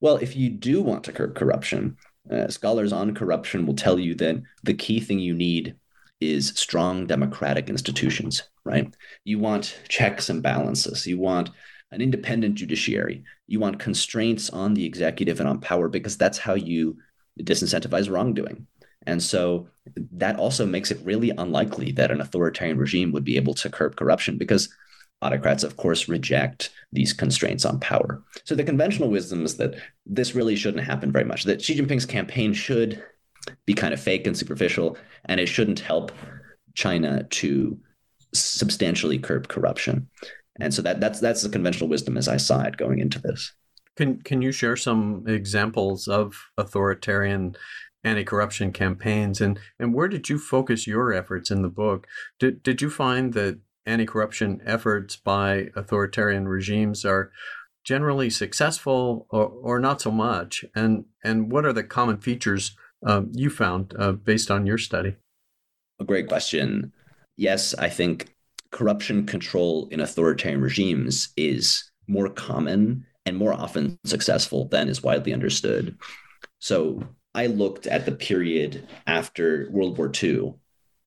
well, 0.01 0.17
if 0.17 0.35
you 0.35 0.49
do 0.49 0.81
want 0.81 1.03
to 1.05 1.11
curb 1.11 1.35
corruption, 1.35 1.97
uh, 2.29 2.47
scholars 2.47 2.91
on 2.91 3.15
corruption 3.15 3.65
will 3.65 3.75
tell 3.75 3.99
you 3.99 4.15
that 4.15 4.41
the 4.63 4.73
key 4.73 4.99
thing 4.99 5.19
you 5.19 5.33
need 5.33 5.75
is 6.21 6.49
strong 6.55 7.05
democratic 7.05 7.69
institutions, 7.69 8.43
right? 8.63 8.95
You 9.23 9.39
want 9.39 9.79
checks 9.87 10.29
and 10.29 10.41
balances. 10.41 11.05
You 11.05 11.17
want 11.19 11.49
an 11.91 12.01
independent 12.01 12.55
judiciary. 12.55 13.23
You 13.47 13.59
want 13.59 13.79
constraints 13.79 14.49
on 14.49 14.73
the 14.73 14.85
executive 14.85 15.39
and 15.39 15.47
on 15.47 15.59
power 15.59 15.87
because 15.87 16.17
that's 16.17 16.37
how 16.37 16.55
you 16.55 16.97
disincentivize 17.41 18.09
wrongdoing. 18.09 18.67
And 19.07 19.21
so 19.21 19.67
that 20.13 20.37
also 20.37 20.65
makes 20.65 20.91
it 20.91 20.99
really 21.03 21.31
unlikely 21.31 21.91
that 21.93 22.11
an 22.11 22.21
authoritarian 22.21 22.77
regime 22.77 23.11
would 23.11 23.23
be 23.23 23.37
able 23.37 23.53
to 23.55 23.69
curb 23.69 23.95
corruption 23.95 24.37
because 24.37 24.73
autocrats, 25.21 25.63
of 25.63 25.77
course, 25.77 26.07
reject 26.07 26.71
these 26.91 27.13
constraints 27.13 27.65
on 27.65 27.79
power. 27.79 28.23
So 28.43 28.55
the 28.55 28.63
conventional 28.63 29.09
wisdom 29.09 29.45
is 29.45 29.57
that 29.57 29.75
this 30.05 30.35
really 30.35 30.55
shouldn't 30.55 30.85
happen 30.85 31.11
very 31.11 31.25
much, 31.25 31.43
that 31.43 31.61
Xi 31.61 31.79
Jinping's 31.79 32.05
campaign 32.05 32.53
should 32.53 33.03
be 33.65 33.73
kind 33.73 33.93
of 33.93 33.99
fake 33.99 34.25
and 34.25 34.37
superficial, 34.37 34.97
and 35.25 35.39
it 35.39 35.47
shouldn't 35.47 35.79
help 35.79 36.11
China 36.73 37.23
to 37.23 37.79
substantially 38.33 39.19
curb 39.19 39.47
corruption. 39.47 40.09
And 40.59 40.73
so 40.73 40.81
that 40.81 40.99
that's 40.99 41.19
that's 41.19 41.41
the 41.41 41.49
conventional 41.49 41.89
wisdom 41.89 42.17
as 42.17 42.27
I 42.27 42.37
saw 42.37 42.63
it 42.63 42.77
going 42.77 42.99
into 42.99 43.19
this. 43.19 43.53
Can 43.95 44.21
can 44.21 44.41
you 44.41 44.51
share 44.51 44.75
some 44.75 45.23
examples 45.27 46.07
of 46.07 46.35
authoritarian 46.57 47.55
anti-corruption 48.03 48.71
campaigns 48.71 49.41
and 49.41 49.59
and 49.79 49.93
where 49.93 50.07
did 50.07 50.29
you 50.29 50.37
focus 50.37 50.85
your 50.85 51.13
efforts 51.13 51.49
in 51.49 51.61
the 51.61 51.69
book? 51.69 52.07
Did 52.39 52.61
did 52.63 52.81
you 52.81 52.89
find 52.89 53.33
that 53.33 53.59
anti-corruption 53.85 54.61
efforts 54.65 55.15
by 55.15 55.69
authoritarian 55.75 56.47
regimes 56.47 57.05
are 57.05 57.31
generally 57.83 58.29
successful 58.29 59.27
or, 59.29 59.45
or 59.45 59.79
not 59.79 60.01
so 60.01 60.11
much? 60.11 60.65
And 60.75 61.05
and 61.23 61.51
what 61.51 61.65
are 61.65 61.73
the 61.73 61.83
common 61.83 62.17
features 62.17 62.75
um, 63.05 63.31
you 63.33 63.49
found 63.49 63.93
uh, 63.97 64.13
based 64.13 64.51
on 64.51 64.65
your 64.65 64.77
study? 64.77 65.15
A 65.99 66.03
great 66.03 66.27
question. 66.27 66.91
Yes, 67.37 67.73
I 67.75 67.89
think 67.89 68.35
corruption 68.71 69.25
control 69.25 69.87
in 69.91 69.99
authoritarian 69.99 70.61
regimes 70.61 71.29
is 71.37 71.91
more 72.07 72.29
common 72.29 73.05
and 73.25 73.37
more 73.37 73.53
often 73.53 73.99
successful 74.05 74.67
than 74.67 74.87
is 74.87 75.03
widely 75.03 75.33
understood. 75.33 75.97
So 76.59 77.01
I 77.33 77.47
looked 77.47 77.87
at 77.87 78.05
the 78.05 78.11
period 78.11 78.87
after 79.07 79.69
World 79.71 79.97
War 79.97 80.11
II 80.23 80.53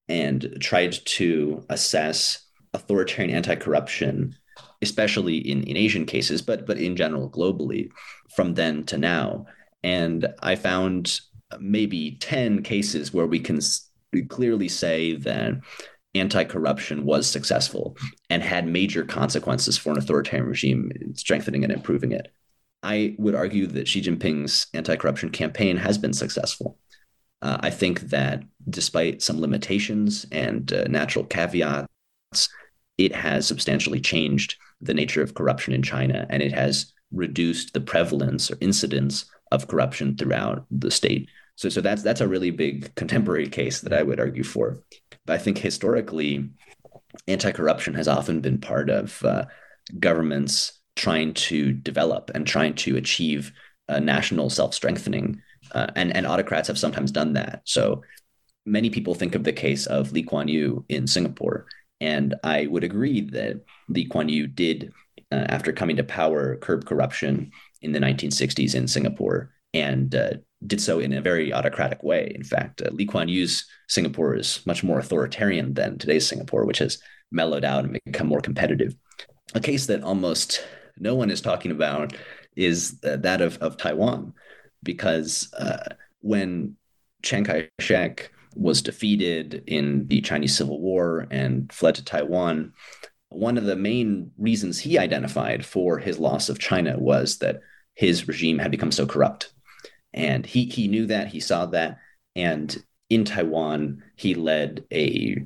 and 0.09 0.57
tried 0.61 0.93
to 0.93 1.65
assess 1.69 2.47
authoritarian 2.75 3.35
anti-corruption, 3.35 4.35
especially 4.83 5.37
in, 5.37 5.63
in 5.65 5.77
Asian 5.77 6.07
cases, 6.07 6.43
but 6.43 6.67
but 6.67 6.79
in 6.79 6.97
general 6.97 7.31
globally, 7.31 7.91
from 8.35 8.55
then 8.55 8.85
to 8.85 8.99
now. 8.99 9.47
And 9.83 10.27
I 10.43 10.57
found 10.57 11.21
maybe 11.61 12.19
10 12.21 12.63
cases 12.63 13.13
where 13.13 13.27
we 13.27 13.41
can 13.41 13.61
clearly 14.29 14.69
say 14.69 15.17
that 15.17 15.53
anti-corruption 16.21 17.05
was 17.05 17.27
successful 17.27 17.97
and 18.31 18.43
had 18.43 18.67
major 18.67 19.05
consequences 19.05 19.77
for 19.77 19.91
an 19.91 19.99
authoritarian 19.99 20.49
regime 20.49 20.91
strengthening 21.15 21.65
and 21.65 21.73
improving 21.73 22.13
it. 22.13 22.33
I 22.83 23.15
would 23.19 23.35
argue 23.35 23.67
that 23.69 23.89
xi 23.89 24.03
jinping's 24.03 24.67
anti-corruption 24.75 25.31
campaign 25.31 25.77
has 25.77 25.99
been 25.99 26.13
successful. 26.13 26.79
Uh, 27.41 27.59
i 27.61 27.71
think 27.71 28.01
that 28.11 28.43
despite 28.69 29.23
some 29.23 29.41
limitations 29.41 30.27
and 30.33 30.73
uh, 30.73 30.85
natural 30.89 31.25
caveats 31.25 31.89
it 32.99 33.15
has 33.15 33.47
substantially 33.47 34.01
changed 34.01 34.57
the 34.81 34.95
nature 34.95 35.23
of 35.23 35.35
corruption 35.35 35.73
in 35.73 35.83
china 35.83 36.27
and 36.31 36.43
it 36.43 36.53
has 36.53 36.93
reduced 37.13 37.73
the 37.73 37.81
prevalence 37.81 38.51
or 38.51 38.59
incidence 38.61 39.25
of 39.51 39.69
corruption 39.69 40.17
throughout 40.17 40.67
the 40.71 40.91
state. 40.91 41.29
So, 41.57 41.69
so 41.69 41.81
that's 41.81 42.03
that's 42.03 42.21
a 42.21 42.29
really 42.29 42.51
big 42.51 42.95
contemporary 42.95 43.49
case 43.49 43.81
that 43.81 43.93
I 43.93 44.03
would 44.03 44.21
argue 44.21 44.45
for. 44.45 44.79
But 45.29 45.35
I 45.35 45.39
think 45.39 45.59
historically, 45.59 46.49
anti-corruption 47.27 47.93
has 47.93 48.09
often 48.09 48.41
been 48.41 48.59
part 48.59 48.89
of 48.89 49.23
uh, 49.23 49.45
governments 50.01 50.81
trying 50.97 51.35
to 51.35 51.71
develop 51.71 52.31
and 52.35 52.47
trying 52.47 52.73
to 52.77 52.97
achieve 52.97 53.53
uh, 53.91 54.01
national 54.01 54.49
self-strengthening, 54.49 55.43
uh, 55.73 55.89
and 55.97 56.17
and 56.17 56.27
autocrats 56.27 56.69
have 56.69 56.79
sometimes 56.79 57.13
done 57.13 57.35
that. 57.35 57.61
So 57.65 58.03
many 58.65 58.89
people 58.89 59.15
think 59.15 59.35
of 59.35 59.45
the 59.45 59.53
case 59.53 59.85
of 59.85 60.13
Lee 60.13 60.23
Kuan 60.23 60.49
Yew 60.49 60.87
in 60.89 61.07
Singapore, 61.07 61.67
and 62.01 62.35
I 62.43 62.67
would 62.67 62.83
agree 62.83 63.21
that 63.21 63.61
Lee 63.91 64.07
Kuan 64.07 64.31
Yew 64.31 64.47
did, 64.47 64.95
uh, 65.31 65.45
after 65.51 65.75
coming 65.75 65.97
to 65.97 66.05
power, 66.05 66.57
curb 66.57 66.87
corruption 66.87 67.51
in 67.83 67.93
the 67.93 68.01
1960s 68.01 68.75
in 68.75 68.89
Singapore 68.89 69.53
and 69.75 70.15
uh, 70.15 70.31
did 70.67 70.81
so 70.81 70.99
in 70.99 71.13
a 71.13 71.21
very 71.21 71.53
autocratic 71.53 72.03
way. 72.03 72.33
In 72.35 72.43
fact, 72.43 72.83
uh, 72.83 72.91
Lee 72.91 73.07
Kuan 73.07 73.29
Yew's 73.29 73.65
Singapore 73.89 74.35
is 74.35 74.61
much 74.67 74.83
more 74.83 74.99
authoritarian 74.99 75.75
than 75.75 75.99
today's 75.99 76.27
Singapore, 76.27 76.65
which 76.65 76.79
has 76.79 76.99
mellowed 77.31 77.65
out 77.65 77.85
and 77.85 77.99
become 78.05 78.27
more 78.27 78.41
competitive. 78.41 78.95
A 79.55 79.61
case 79.61 79.87
that 79.87 80.03
almost 80.03 80.65
no 80.99 81.15
one 81.15 81.31
is 81.31 81.41
talking 81.41 81.71
about 81.71 82.15
is 82.57 82.99
uh, 83.05 83.17
that 83.17 83.41
of, 83.41 83.57
of 83.59 83.77
Taiwan, 83.77 84.35
because 84.83 85.53
uh, 85.55 85.95
when 86.21 86.77
Chiang 87.23 87.45
Kai 87.45 87.69
shek 87.79 88.33
was 88.55 88.83
defeated 88.83 89.63
in 89.67 90.07
the 90.09 90.21
Chinese 90.21 90.57
Civil 90.57 90.81
War 90.81 91.29
and 91.31 91.73
fled 91.73 91.95
to 91.95 92.05
Taiwan, 92.05 92.73
one 93.29 93.59
of 93.59 93.65
the 93.65 93.77
main 93.77 94.33
reasons 94.39 94.81
he 94.81 94.99
identified 94.99 95.65
for 95.65 95.99
his 95.99 96.19
loss 96.19 96.49
of 96.49 96.59
China 96.59 96.99
was 96.99 97.39
that 97.39 97.61
his 97.95 98.27
regime 98.27 98.59
had 98.59 98.71
become 98.71 98.91
so 98.91 99.07
corrupt. 99.07 99.53
And 100.13 100.45
he, 100.47 100.65
he 100.65 100.89
knew 100.89 101.07
that, 101.07 101.29
he 101.29 101.41
saw 101.41 101.67
that. 101.67 101.99
And 102.35 102.77
in 103.11 103.25
Taiwan, 103.25 104.03
he 104.17 104.35
led 104.35 104.85
a 104.93 105.37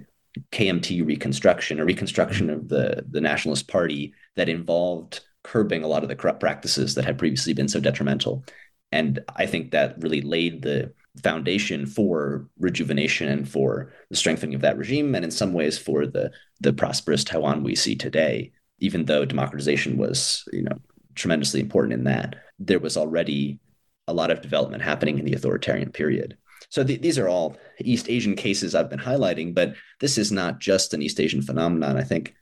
KMT 0.50 1.06
reconstruction, 1.06 1.80
a 1.80 1.84
reconstruction 1.84 2.50
of 2.50 2.68
the, 2.68 3.04
the 3.10 3.20
Nationalist 3.20 3.68
Party 3.68 4.14
that 4.36 4.48
involved 4.48 5.20
curbing 5.44 5.82
a 5.82 5.88
lot 5.88 6.02
of 6.02 6.08
the 6.08 6.16
corrupt 6.16 6.40
practices 6.40 6.94
that 6.94 7.04
had 7.04 7.18
previously 7.18 7.52
been 7.52 7.68
so 7.68 7.80
detrimental. 7.80 8.44
And 8.90 9.20
I 9.36 9.46
think 9.46 9.70
that 9.70 10.00
really 10.00 10.20
laid 10.20 10.62
the 10.62 10.92
foundation 11.22 11.86
for 11.86 12.48
rejuvenation 12.58 13.28
and 13.28 13.48
for 13.48 13.92
the 14.10 14.16
strengthening 14.16 14.54
of 14.54 14.60
that 14.62 14.78
regime, 14.78 15.14
and 15.14 15.24
in 15.24 15.30
some 15.30 15.52
ways 15.52 15.78
for 15.78 16.06
the 16.06 16.30
the 16.60 16.72
prosperous 16.72 17.24
Taiwan 17.24 17.62
we 17.62 17.74
see 17.74 17.96
today. 17.96 18.52
Even 18.78 19.04
though 19.04 19.24
democratization 19.24 19.96
was, 19.96 20.48
you 20.52 20.62
know, 20.62 20.78
tremendously 21.14 21.60
important 21.60 21.92
in 21.92 22.04
that, 22.04 22.36
there 22.58 22.80
was 22.80 22.96
already 22.96 23.60
a 24.08 24.14
lot 24.14 24.30
of 24.30 24.42
development 24.42 24.82
happening 24.82 25.18
in 25.18 25.24
the 25.24 25.34
authoritarian 25.34 25.90
period. 25.90 26.36
So 26.70 26.84
th- 26.84 27.00
these 27.00 27.18
are 27.18 27.28
all 27.28 27.56
East 27.80 28.08
Asian 28.08 28.34
cases 28.36 28.74
I've 28.74 28.90
been 28.90 28.98
highlighting, 28.98 29.54
but 29.54 29.74
this 30.00 30.18
is 30.18 30.32
not 30.32 30.60
just 30.60 30.94
an 30.94 31.02
East 31.02 31.20
Asian 31.20 31.42
phenomenon. 31.42 31.96
I 31.96 32.02
think 32.02 32.34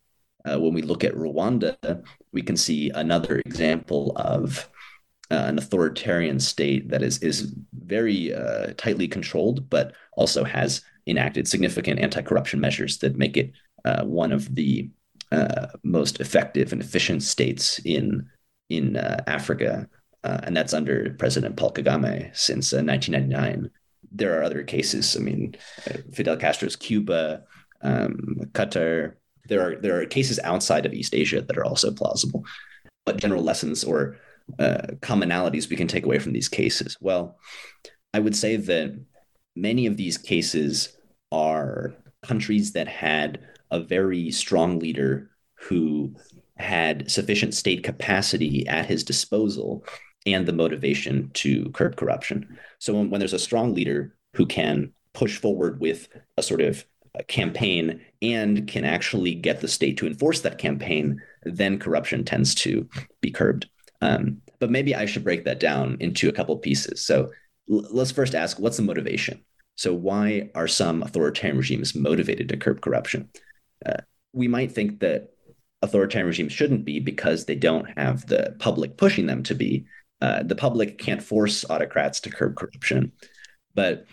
uh, 0.44 0.59
when 0.59 0.73
we 0.73 0.83
look 0.83 1.05
at 1.05 1.14
Rwanda, 1.14 2.05
we 2.33 2.42
can 2.42 2.57
see 2.57 2.90
another 2.90 3.42
example 3.44 4.12
of 4.16 4.68
uh, 5.31 5.35
an 5.35 5.59
authoritarian 5.59 6.40
state 6.40 6.88
that 6.90 7.03
is 7.03 7.18
is 7.18 7.55
very 7.73 8.35
uh, 8.35 8.73
tightly 8.77 9.07
controlled, 9.07 9.68
but 9.70 9.92
also 10.12 10.44
has 10.44 10.83
enacted 11.07 11.46
significant 11.46 12.01
anti-corruption 12.01 12.61
measures 12.61 12.99
that 12.99 13.16
make 13.16 13.37
it 13.37 13.53
uh, 13.85 14.05
one 14.05 14.33
of 14.33 14.55
the 14.55 14.90
uh, 15.33 15.66
most 15.83 16.20
effective 16.20 16.73
and 16.73 16.83
efficient 16.83 17.23
states 17.23 17.79
in 17.85 18.29
in 18.68 18.96
uh, 18.96 19.23
Africa, 19.27 19.88
uh, 20.24 20.40
and 20.42 20.56
that's 20.56 20.74
under 20.74 21.14
President 21.18 21.56
Paul 21.56 21.72
Kagame 21.72 22.35
since 22.37 22.72
1999. 22.72 23.70
There 24.12 24.38
are 24.38 24.42
other 24.42 24.62
cases. 24.62 25.16
I 25.16 25.20
mean, 25.20 25.54
Fidel 26.12 26.37
Castro's 26.37 26.76
Cuba, 26.76 27.44
um, 27.83 28.37
Qatar. 28.52 29.14
There 29.48 29.61
are 29.61 29.76
there 29.76 30.00
are 30.00 30.06
cases 30.06 30.38
outside 30.44 30.87
of 30.87 30.92
East 30.92 31.14
Asia 31.14 31.40
that 31.40 31.56
are 31.56 31.64
also 31.64 31.92
plausible. 31.92 32.44
But 33.06 33.16
general 33.16 33.42
lessons 33.42 33.83
or 33.83 34.18
uh, 34.59 34.94
commonalities 35.00 35.68
we 35.68 35.76
can 35.76 35.88
take 35.88 36.04
away 36.04 36.18
from 36.18 36.33
these 36.33 36.48
cases? 36.48 36.96
Well, 37.00 37.38
I 38.12 38.18
would 38.18 38.37
say 38.37 38.56
that 38.56 38.98
many 39.54 39.87
of 39.87 39.96
these 39.96 40.18
cases 40.18 40.96
are 41.33 41.94
countries 42.22 42.72
that 42.72 42.88
had 42.88 43.40
a 43.70 43.80
very 43.80 44.30
strong 44.30 44.78
leader 44.78 45.30
who 45.54 46.14
had 46.56 47.11
sufficient 47.11 47.54
state 47.54 47.83
capacity 47.85 48.66
at 48.66 48.87
his 48.87 49.04
disposal 49.04 49.85
and 50.26 50.46
the 50.46 50.52
motivation 50.52 51.30
to 51.35 51.70
curb 51.70 51.96
corruption. 51.96 52.59
So 52.78 52.94
when, 52.94 53.11
when 53.11 53.18
there's 53.18 53.33
a 53.33 53.38
strong 53.38 53.74
leader 53.74 54.14
who 54.35 54.46
can 54.46 54.92
push 55.14 55.38
forward 55.38 55.80
with 55.80 56.09
a 56.37 56.42
sort 56.42 56.61
of 56.61 56.85
a 57.16 57.24
campaign 57.24 58.00
and 58.22 58.68
can 58.68 58.85
actually 58.85 59.35
get 59.35 59.61
the 59.61 59.68
state 59.68 59.96
to 59.98 60.06
enforce 60.06 60.40
that 60.42 60.59
campaign, 60.59 61.20
then 61.42 61.78
corruption 61.78 62.24
tends 62.24 62.54
to 62.56 62.88
be 63.20 63.30
curbed. 63.30 63.68
Um, 64.00 64.40
but 64.61 64.70
maybe 64.70 64.94
I 64.94 65.06
should 65.06 65.24
break 65.24 65.44
that 65.44 65.61
down 65.61 65.96
into 66.00 66.28
a 66.28 66.33
couple 66.33 66.56
pieces. 66.59 67.04
So 67.04 67.30
l- 67.70 67.87
let's 67.90 68.12
first 68.12 68.35
ask 68.35 68.59
what's 68.59 68.76
the 68.76 68.83
motivation? 68.83 69.44
So, 69.76 69.94
why 69.94 70.50
are 70.54 70.68
some 70.68 71.02
authoritarian 71.02 71.56
regimes 71.56 71.94
motivated 71.94 72.50
to 72.50 72.56
curb 72.59 72.83
corruption? 72.83 73.30
Uh, 73.85 74.02
we 74.33 74.46
might 74.46 74.72
think 74.72 75.00
that 75.00 75.30
authoritarian 75.83 76.26
regimes 76.26 76.52
shouldn't 76.52 76.85
be 76.85 77.00
because 77.00 77.46
they 77.46 77.54
don't 77.54 77.87
have 77.98 78.26
the 78.26 78.54
public 78.59 78.98
pushing 78.98 79.26
them 79.26 79.42
to 79.44 79.54
be. 79.54 79.87
Uh, 80.20 80.42
the 80.42 80.54
public 80.54 80.98
can't 80.98 81.22
force 81.22 81.64
autocrats 81.70 82.20
to 82.20 82.30
curb 82.30 82.56
corruption. 82.56 83.12
But 83.74 84.06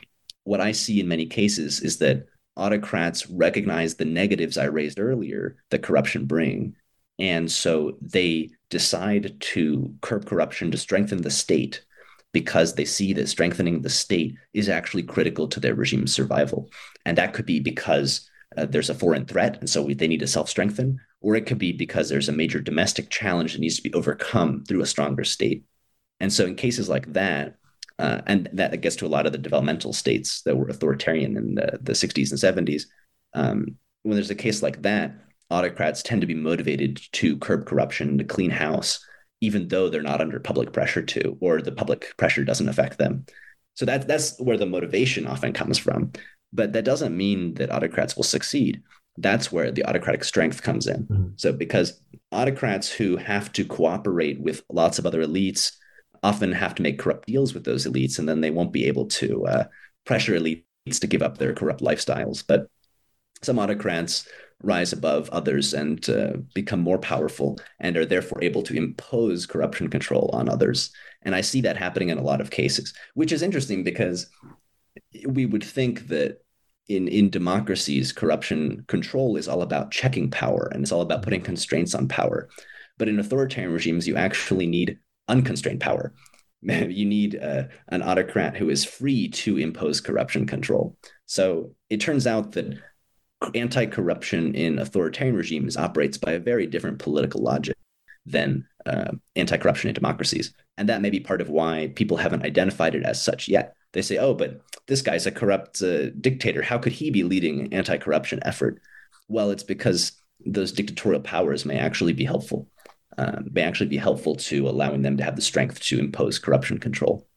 what 0.44 0.62
I 0.62 0.72
see 0.72 1.00
in 1.00 1.08
many 1.08 1.26
cases 1.26 1.82
is 1.82 1.98
that 1.98 2.28
autocrats 2.56 3.30
recognize 3.30 3.96
the 3.96 4.06
negatives 4.06 4.58
I 4.58 4.66
raised 4.66 5.00
earlier 5.00 5.58
that 5.70 5.84
corruption 5.84 6.26
bring 6.26 6.76
and 7.20 7.52
so 7.52 7.98
they 8.02 8.50
decide 8.70 9.40
to 9.40 9.94
curb 10.02 10.26
corruption 10.26 10.72
to 10.72 10.78
strengthen 10.78 11.22
the 11.22 11.32
state 11.32 11.84
because 12.32 12.76
they 12.76 12.86
see 12.86 13.14
that 13.14 13.30
strengthening 13.30 13.82
the 13.82 13.90
state 13.90 14.36
is 14.54 14.70
actually 14.70 15.04
critical 15.04 15.48
to 15.48 15.60
their 15.60 15.74
regime's 15.74 16.14
survival. 16.14 16.70
And 17.06 17.18
that 17.18 17.34
could 17.34 17.46
be 17.46 17.60
because 17.60 18.30
uh, 18.56 18.66
there's 18.66 18.90
a 18.90 18.96
foreign 18.96 19.26
threat, 19.26 19.58
and 19.60 19.70
so 19.70 19.82
we, 19.82 19.94
they 19.94 20.08
need 20.08 20.20
to 20.20 20.28
self 20.28 20.50
strengthen, 20.50 21.00
or 21.22 21.36
it 21.36 21.46
could 21.46 21.58
be 21.58 21.72
because 21.72 22.10
there's 22.10 22.30
a 22.30 22.34
major 22.34 22.60
domestic 22.60 23.10
challenge 23.10 23.54
that 23.54 23.60
needs 23.60 23.78
to 23.78 23.84
be 23.84 23.94
overcome 23.94 24.64
through 24.66 24.82
a 24.82 24.86
stronger 24.86 25.24
state. 25.24 25.64
And 26.20 26.32
so, 26.32 26.46
in 26.46 26.56
cases 26.56 26.90
like 26.90 27.14
that, 27.14 27.56
uh, 28.00 28.22
and 28.28 28.50
that 28.54 28.80
gets 28.82 28.96
to 28.98 29.06
a 29.06 29.10
lot 29.10 29.26
of 29.26 29.32
the 29.32 29.38
developmental 29.38 29.94
states 29.94 30.42
that 30.44 30.56
were 30.56 30.68
authoritarian 30.68 31.36
in 31.36 31.56
the, 31.56 31.80
the 31.82 31.94
60s 31.94 32.32
and 32.32 32.68
70s. 32.68 32.84
Um, 33.34 33.76
when 34.04 34.16
there's 34.16 34.30
a 34.30 34.36
case 34.36 34.62
like 34.62 34.84
that, 34.84 35.16
autocrats 35.50 36.04
tend 36.04 36.22
to 36.22 36.28
be 36.28 36.36
motivated 36.36 37.02
to 37.14 37.38
curb 37.38 37.66
corruption, 37.66 38.18
to 38.18 38.24
clean 38.24 38.52
house, 38.52 39.04
even 39.42 39.68
though 39.68 39.90
they're 39.90 40.02
not 40.02 40.22
under 40.22 40.40
public 40.40 40.74
pressure 40.74 41.02
to, 41.02 41.38
or 41.42 41.62
the 41.62 41.72
public 41.72 42.16
pressure 42.18 42.44
doesn't 42.44 42.70
affect 42.70 42.98
them. 42.98 43.26
So 43.76 43.86
that's 43.86 44.06
that's 44.06 44.40
where 44.40 44.58
the 44.58 44.66
motivation 44.66 45.28
often 45.28 45.54
comes 45.54 45.78
from. 45.78 46.12
But 46.54 46.74
that 46.74 46.86
doesn't 46.86 47.16
mean 47.16 47.56
that 47.56 47.72
autocrats 47.72 48.16
will 48.16 48.24
succeed. 48.24 48.82
That's 49.18 49.52
where 49.52 49.72
the 49.72 49.86
autocratic 49.86 50.24
strength 50.24 50.62
comes 50.62 50.88
in. 50.88 51.06
Mm-hmm. 51.06 51.28
So 51.36 51.52
because 51.52 52.00
autocrats 52.32 52.90
who 52.90 53.18
have 53.18 53.52
to 53.54 53.66
cooperate 53.66 54.40
with 54.40 54.64
lots 54.70 55.00
of 55.00 55.06
other 55.06 55.24
elites 55.24 55.74
often 56.24 56.52
have 56.52 56.76
to 56.76 56.82
make 56.82 57.00
corrupt 57.00 57.28
deals 57.28 57.54
with 57.54 57.64
those 57.64 57.86
elites, 57.86 58.20
and 58.20 58.28
then 58.28 58.42
they 58.42 58.52
won't 58.52 58.74
be 58.74 58.86
able 58.86 59.06
to 59.08 59.46
uh, 59.48 59.64
pressure 60.06 60.38
elites 60.38 60.64
to 61.00 61.08
give 61.08 61.22
up 61.22 61.38
their 61.38 61.54
corrupt 61.54 61.82
lifestyles. 61.82 62.44
But 62.46 62.68
some 63.42 63.60
autocrats 63.60 64.28
rise 64.64 64.92
above 64.92 65.30
others 65.30 65.74
and 65.74 66.10
uh, 66.10 66.34
become 66.54 66.80
more 66.80 66.98
powerful 66.98 67.60
and 67.80 67.96
are 67.96 68.06
therefore 68.06 68.44
able 68.44 68.64
to 68.64 68.76
impose 68.76 69.46
corruption 69.46 69.88
control 69.90 70.30
on 70.34 70.50
others. 70.50 70.92
And 71.22 71.36
I 71.36 71.42
see 71.42 71.62
that 71.62 71.78
happening 71.78 72.10
in 72.10 72.18
a 72.18 72.24
lot 72.24 72.42
of 72.42 72.50
cases, 72.50 72.94
which 73.14 73.32
is 73.32 73.44
interesting 73.44 73.84
because 73.84 74.28
we 75.28 75.46
would 75.46 75.64
think 75.64 76.08
that 76.08 76.40
in, 76.88 77.08
in 77.08 77.30
democracies, 77.30 78.12
corruption 78.12 78.84
control 78.88 79.36
is 79.36 79.48
all 79.48 79.62
about 79.62 79.92
checking 79.92 80.32
power 80.32 80.70
and 80.74 80.82
it's 80.82 80.92
all 80.92 81.02
about 81.02 81.22
putting 81.22 81.42
constraints 81.42 81.94
on 81.94 82.08
power. 82.08 82.50
But 82.98 83.10
in 83.10 83.20
authoritarian 83.20 83.74
regimes, 83.74 84.08
you 84.08 84.16
actually 84.16 84.66
need 84.66 84.98
unconstrained 85.28 85.82
power. 85.82 86.14
You 86.64 87.06
need 87.06 87.40
uh, 87.42 87.66
an 87.90 88.02
autocrat 88.02 88.58
who 88.58 88.70
is 88.70 88.84
free 88.84 89.30
to 89.30 89.58
impose 89.58 90.02
corruption 90.02 90.48
control. 90.48 90.98
So 91.28 91.76
it 91.90 92.02
turns 92.02 92.26
out 92.26 92.54
that 92.54 92.80
anti-corruption 93.54 94.56
in 94.56 94.80
authoritarian 94.80 95.36
regimes 95.36 95.78
operates 95.78 96.18
by 96.18 96.32
a 96.32 96.40
very 96.40 96.66
different 96.66 97.00
political 97.00 97.42
logic 97.42 97.76
than 98.26 98.68
uh, 98.86 99.12
anti-corruption 99.36 99.90
in 99.90 99.94
democracies. 99.94 100.54
And 100.78 100.90
that 100.90 101.02
may 101.02 101.10
be 101.10 101.20
part 101.20 101.42
of 101.42 101.50
why 101.50 101.92
people 101.96 102.18
haven't 102.18 102.44
identified 102.44 102.96
it 102.96 103.04
as 103.04 103.22
such 103.22 103.48
yet. 103.48 103.74
They 103.94 104.02
say 104.02 104.18
oh 104.18 104.34
but 104.34 104.62
this 104.88 105.02
guy's 105.02 105.26
a 105.26 105.32
corrupt 105.32 105.82
uh, 105.82 106.10
dictator. 106.22 106.62
How 106.62 106.78
could 106.78 106.94
he 106.94 107.12
be 107.12 107.24
leading 107.24 107.62
an 107.62 107.74
anti-corruption 107.74 108.40
effort? 108.44 108.82
Well 109.28 109.52
it's 109.52 109.64
because 109.64 110.14
those 110.46 110.72
dictatorial 110.72 111.22
powers 111.22 111.66
may 111.66 111.78
actually 111.78 112.14
be 112.14 112.26
helpful 112.26 112.68
uh, 113.18 113.42
may 113.52 113.64
actually 113.64 113.90
be 113.90 113.98
helpful 113.98 114.36
to 114.36 114.68
allowing 114.68 115.02
them 115.02 115.18
to 115.18 115.24
have 115.24 115.36
the 115.36 115.42
strength 115.42 115.80
to 115.82 116.00
impose 116.00 116.40
corruption 116.40 116.78
control. 116.78 117.28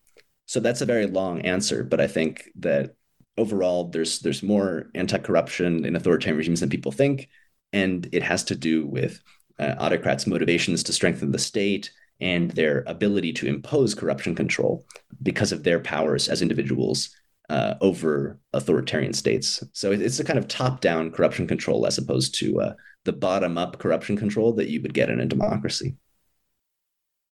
So 0.47 0.61
that's 0.61 0.81
a 0.81 0.87
very 0.87 1.07
long 1.07 1.43
answer 1.43 1.85
but 1.85 2.01
i 2.01 2.09
think 2.09 2.51
that 2.57 2.95
overall 3.39 3.85
there's 3.85 4.19
there's 4.19 4.43
more 4.43 4.91
anti-corruption 4.95 5.85
in 5.85 5.97
authoritarian 5.97 6.37
regimes 6.37 6.61
than 6.61 6.69
people 6.69 6.93
think 6.93 7.29
and 7.73 8.09
it 8.13 8.23
has 8.23 8.45
to 8.45 8.55
do 8.55 8.87
with 8.87 9.21
uh, 9.59 9.75
autocrats 9.79 10.27
motivations 10.27 10.83
to 10.83 10.93
strengthen 10.93 11.33
the 11.33 11.39
state 11.39 11.91
and 12.21 12.51
their 12.53 12.85
ability 12.87 13.33
to 13.33 13.47
impose 13.47 13.95
corruption 13.95 14.35
control 14.35 14.85
because 15.23 15.53
of 15.53 15.63
their 15.63 15.81
powers 15.81 16.29
as 16.29 16.43
individuals 16.43 17.11
uh, 17.49 17.75
over 17.81 18.39
authoritarian 18.53 19.13
states. 19.13 19.63
So 19.73 19.91
it's 19.93 20.21
a 20.21 20.25
kind 20.25 20.39
of 20.39 20.47
top-down 20.47 21.11
corruption 21.11 21.47
control 21.47 21.87
as 21.87 21.99
opposed 21.99 22.35
to 22.37 22.61
uh, 22.61 22.75
the 23.05 23.13
bottom-up 23.13 23.79
corruption 23.79 24.17
control 24.17 24.53
that 24.53 24.69
you 24.69 24.81
would 24.83 24.95
get 24.95 25.11
in 25.11 25.21
a 25.21 25.27
democracy 25.27 25.97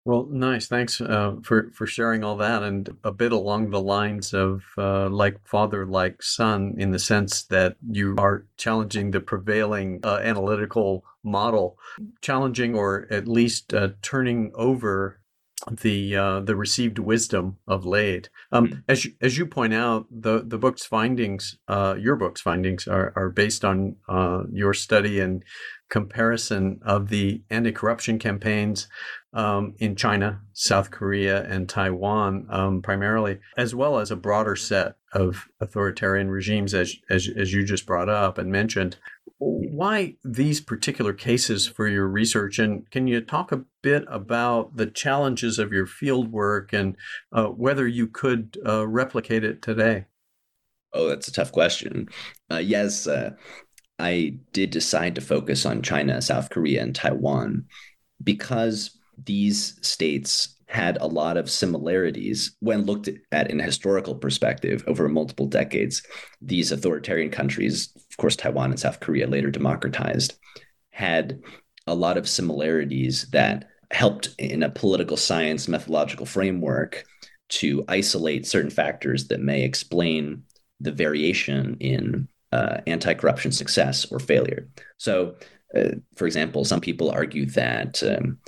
Well, 0.06 0.28
nice. 0.30 0.68
Thanks 0.68 1.00
uh, 1.00 1.34
for 1.42 1.72
for 1.74 1.84
sharing 1.84 2.22
all 2.22 2.36
that, 2.36 2.62
and 2.62 2.88
a 3.02 3.10
bit 3.10 3.32
along 3.32 3.70
the 3.70 3.80
lines 3.80 4.32
of 4.32 4.62
uh, 4.78 5.08
like 5.08 5.44
father, 5.44 5.84
like 5.84 6.22
son, 6.22 6.76
in 6.78 6.92
the 6.92 7.00
sense 7.00 7.42
that 7.46 7.74
you 7.90 8.14
are 8.16 8.46
challenging 8.56 9.10
the 9.10 9.18
prevailing 9.18 9.98
uh, 10.04 10.20
analytical 10.22 11.04
model, 11.24 11.76
challenging 12.20 12.76
or 12.76 13.08
at 13.10 13.26
least 13.26 13.74
uh, 13.74 13.88
turning 14.00 14.52
over 14.54 15.15
the 15.70 16.16
uh, 16.16 16.40
the 16.40 16.54
received 16.54 16.98
wisdom 16.98 17.56
of 17.66 17.86
Lade. 17.86 18.28
Um, 18.52 18.66
mm-hmm. 18.66 18.78
As 18.88 19.04
you, 19.04 19.12
as 19.20 19.38
you 19.38 19.46
point 19.46 19.74
out, 19.74 20.06
the 20.10 20.42
the 20.46 20.58
book's 20.58 20.84
findings, 20.84 21.58
uh, 21.68 21.96
your 21.98 22.16
book's 22.16 22.40
findings, 22.40 22.86
are 22.86 23.12
are 23.16 23.30
based 23.30 23.64
on 23.64 23.96
uh, 24.08 24.42
your 24.52 24.74
study 24.74 25.20
and 25.20 25.42
comparison 25.88 26.80
of 26.84 27.08
the 27.08 27.42
anti-corruption 27.48 28.18
campaigns 28.18 28.88
um, 29.32 29.74
in 29.78 29.94
China, 29.94 30.40
South 30.52 30.90
Korea, 30.90 31.44
and 31.44 31.68
Taiwan, 31.68 32.46
um, 32.50 32.82
primarily, 32.82 33.38
as 33.56 33.74
well 33.74 33.98
as 33.98 34.10
a 34.10 34.16
broader 34.16 34.56
set 34.56 34.96
of 35.16 35.48
authoritarian 35.60 36.30
regimes, 36.30 36.74
as, 36.74 36.94
as, 37.10 37.28
as 37.28 37.52
you 37.52 37.64
just 37.64 37.86
brought 37.86 38.08
up 38.08 38.38
and 38.38 38.52
mentioned. 38.52 38.96
Why 39.38 40.16
these 40.24 40.60
particular 40.60 41.12
cases 41.12 41.66
for 41.66 41.88
your 41.88 42.06
research? 42.06 42.58
And 42.58 42.88
can 42.90 43.06
you 43.06 43.20
talk 43.20 43.52
a 43.52 43.64
bit 43.82 44.04
about 44.08 44.76
the 44.76 44.86
challenges 44.86 45.58
of 45.58 45.72
your 45.72 45.86
field 45.86 46.32
work 46.32 46.72
and 46.72 46.96
uh, 47.32 47.46
whether 47.46 47.86
you 47.86 48.06
could 48.06 48.58
uh, 48.66 48.86
replicate 48.86 49.44
it 49.44 49.62
today? 49.62 50.06
Oh, 50.92 51.08
that's 51.08 51.28
a 51.28 51.32
tough 51.32 51.52
question. 51.52 52.08
Uh, 52.50 52.58
yes, 52.58 53.06
uh, 53.06 53.30
I 53.98 54.38
did 54.52 54.70
decide 54.70 55.14
to 55.14 55.20
focus 55.20 55.66
on 55.66 55.82
China, 55.82 56.22
South 56.22 56.50
Korea, 56.50 56.82
and 56.82 56.94
Taiwan 56.94 57.64
because 58.22 58.98
these 59.22 59.78
states 59.82 60.55
had 60.68 60.98
a 61.00 61.06
lot 61.06 61.36
of 61.36 61.50
similarities 61.50 62.56
when 62.60 62.84
looked 62.84 63.08
at 63.30 63.50
in 63.50 63.60
a 63.60 63.64
historical 63.64 64.14
perspective 64.14 64.82
over 64.86 65.08
multiple 65.08 65.46
decades. 65.46 66.02
These 66.40 66.72
authoritarian 66.72 67.30
countries, 67.30 67.90
of 67.94 68.16
course, 68.16 68.36
Taiwan 68.36 68.70
and 68.70 68.80
South 68.80 69.00
Korea, 69.00 69.28
later 69.28 69.50
democratized, 69.50 70.34
had 70.90 71.40
a 71.86 71.94
lot 71.94 72.16
of 72.16 72.28
similarities 72.28 73.28
that 73.30 73.68
helped 73.92 74.30
in 74.38 74.64
a 74.64 74.70
political 74.70 75.16
science 75.16 75.68
methodological 75.68 76.26
framework 76.26 77.04
to 77.48 77.84
isolate 77.88 78.46
certain 78.46 78.70
factors 78.70 79.28
that 79.28 79.40
may 79.40 79.62
explain 79.62 80.42
the 80.80 80.90
variation 80.90 81.76
in 81.78 82.28
uh, 82.52 82.78
anti 82.86 83.14
corruption 83.14 83.52
success 83.52 84.04
or 84.10 84.18
failure. 84.18 84.68
So, 84.96 85.36
uh, 85.76 85.90
for 86.16 86.26
example, 86.26 86.64
some 86.64 86.80
people 86.80 87.10
argue 87.10 87.46
that 87.46 88.02
um, 88.02 88.38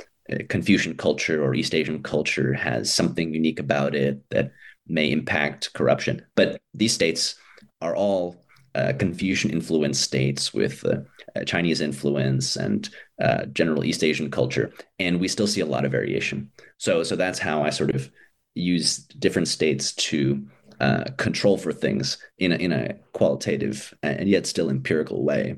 Confucian 0.48 0.96
culture 0.96 1.42
or 1.42 1.54
East 1.54 1.74
Asian 1.74 2.02
culture 2.02 2.52
has 2.52 2.92
something 2.92 3.34
unique 3.34 3.60
about 3.60 3.94
it 3.94 4.20
that 4.30 4.52
may 4.86 5.10
impact 5.10 5.72
corruption. 5.72 6.24
But 6.34 6.60
these 6.74 6.92
states 6.92 7.36
are 7.80 7.96
all 7.96 8.44
uh, 8.74 8.92
Confucian 8.98 9.50
influenced 9.50 10.02
states 10.02 10.52
with 10.52 10.84
uh, 10.84 11.44
Chinese 11.44 11.80
influence 11.80 12.56
and 12.56 12.88
uh, 13.20 13.46
general 13.46 13.84
East 13.84 14.04
Asian 14.04 14.30
culture, 14.30 14.72
and 14.98 15.20
we 15.20 15.28
still 15.28 15.46
see 15.46 15.60
a 15.60 15.66
lot 15.66 15.84
of 15.84 15.92
variation. 15.92 16.50
So, 16.76 17.02
so 17.02 17.16
that's 17.16 17.38
how 17.38 17.62
I 17.62 17.70
sort 17.70 17.94
of 17.94 18.10
use 18.54 18.98
different 18.98 19.48
states 19.48 19.92
to 19.94 20.46
uh, 20.80 21.04
control 21.16 21.56
for 21.56 21.72
things 21.72 22.18
in 22.38 22.52
a, 22.52 22.56
in 22.56 22.72
a 22.72 22.94
qualitative 23.12 23.94
and 24.02 24.28
yet 24.28 24.46
still 24.46 24.70
empirical 24.70 25.24
way. 25.24 25.56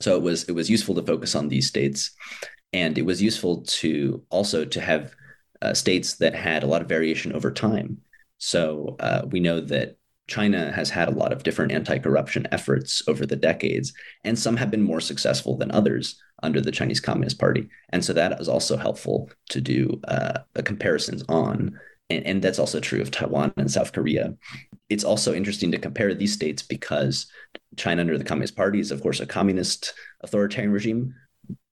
So 0.00 0.16
it 0.16 0.22
was 0.22 0.44
it 0.44 0.52
was 0.52 0.70
useful 0.70 0.94
to 0.94 1.02
focus 1.02 1.34
on 1.34 1.48
these 1.48 1.66
states 1.66 2.12
and 2.72 2.98
it 2.98 3.06
was 3.06 3.22
useful 3.22 3.62
to 3.62 4.22
also 4.30 4.64
to 4.64 4.80
have 4.80 5.14
uh, 5.62 5.74
states 5.74 6.16
that 6.16 6.34
had 6.34 6.62
a 6.62 6.66
lot 6.66 6.82
of 6.82 6.88
variation 6.88 7.32
over 7.32 7.50
time. 7.50 7.98
So 8.38 8.96
uh, 9.00 9.22
we 9.30 9.40
know 9.40 9.60
that 9.60 9.96
China 10.28 10.70
has 10.72 10.90
had 10.90 11.08
a 11.08 11.18
lot 11.18 11.32
of 11.32 11.42
different 11.42 11.72
anti-corruption 11.72 12.46
efforts 12.52 13.02
over 13.08 13.24
the 13.24 13.34
decades, 13.34 13.92
and 14.24 14.38
some 14.38 14.56
have 14.56 14.70
been 14.70 14.82
more 14.82 15.00
successful 15.00 15.56
than 15.56 15.70
others 15.70 16.20
under 16.42 16.60
the 16.60 16.70
Chinese 16.70 17.00
Communist 17.00 17.38
Party. 17.38 17.68
And 17.88 18.04
so 18.04 18.12
that 18.12 18.38
is 18.40 18.48
also 18.48 18.76
helpful 18.76 19.30
to 19.48 19.60
do 19.60 20.00
uh, 20.06 20.40
comparisons 20.64 21.24
on. 21.28 21.78
And, 22.10 22.26
and 22.26 22.42
that's 22.42 22.58
also 22.58 22.78
true 22.78 23.00
of 23.00 23.10
Taiwan 23.10 23.52
and 23.56 23.70
South 23.70 23.92
Korea. 23.92 24.34
It's 24.88 25.04
also 25.04 25.34
interesting 25.34 25.72
to 25.72 25.78
compare 25.78 26.14
these 26.14 26.32
states 26.32 26.62
because 26.62 27.26
China 27.76 28.02
under 28.02 28.18
the 28.18 28.24
Communist 28.24 28.56
Party 28.56 28.80
is, 28.80 28.90
of 28.90 29.02
course, 29.02 29.20
a 29.20 29.26
communist 29.26 29.94
authoritarian 30.20 30.72
regime, 30.72 31.14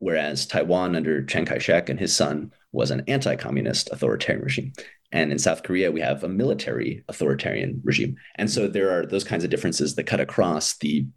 whereas 0.07 0.47
Taiwan 0.47 0.95
under 0.95 1.25
Chiang 1.25 1.47
Kai 1.47 1.59
shek 1.59 1.89
and 1.89 1.99
his 1.99 2.15
son 2.15 2.53
was 2.71 2.93
an 2.93 3.03
anti 3.09 3.35
communist 3.35 3.91
authoritarian 3.91 4.45
regime. 4.45 4.73
And 5.11 5.33
in 5.33 5.39
South 5.41 5.65
Korea, 5.65 5.91
we 5.91 6.01
have 6.01 6.23
a 6.23 6.29
military 6.29 7.03
authoritarian 7.09 7.81
regime. 7.83 8.15
And 8.37 8.49
so 8.49 8.69
there 8.69 8.97
are 8.97 9.05
those 9.05 9.25
kinds 9.25 9.43
of 9.43 9.51
differences 9.51 9.97
that 9.97 10.05
cut 10.05 10.21
across 10.21 10.79
the 10.79 11.09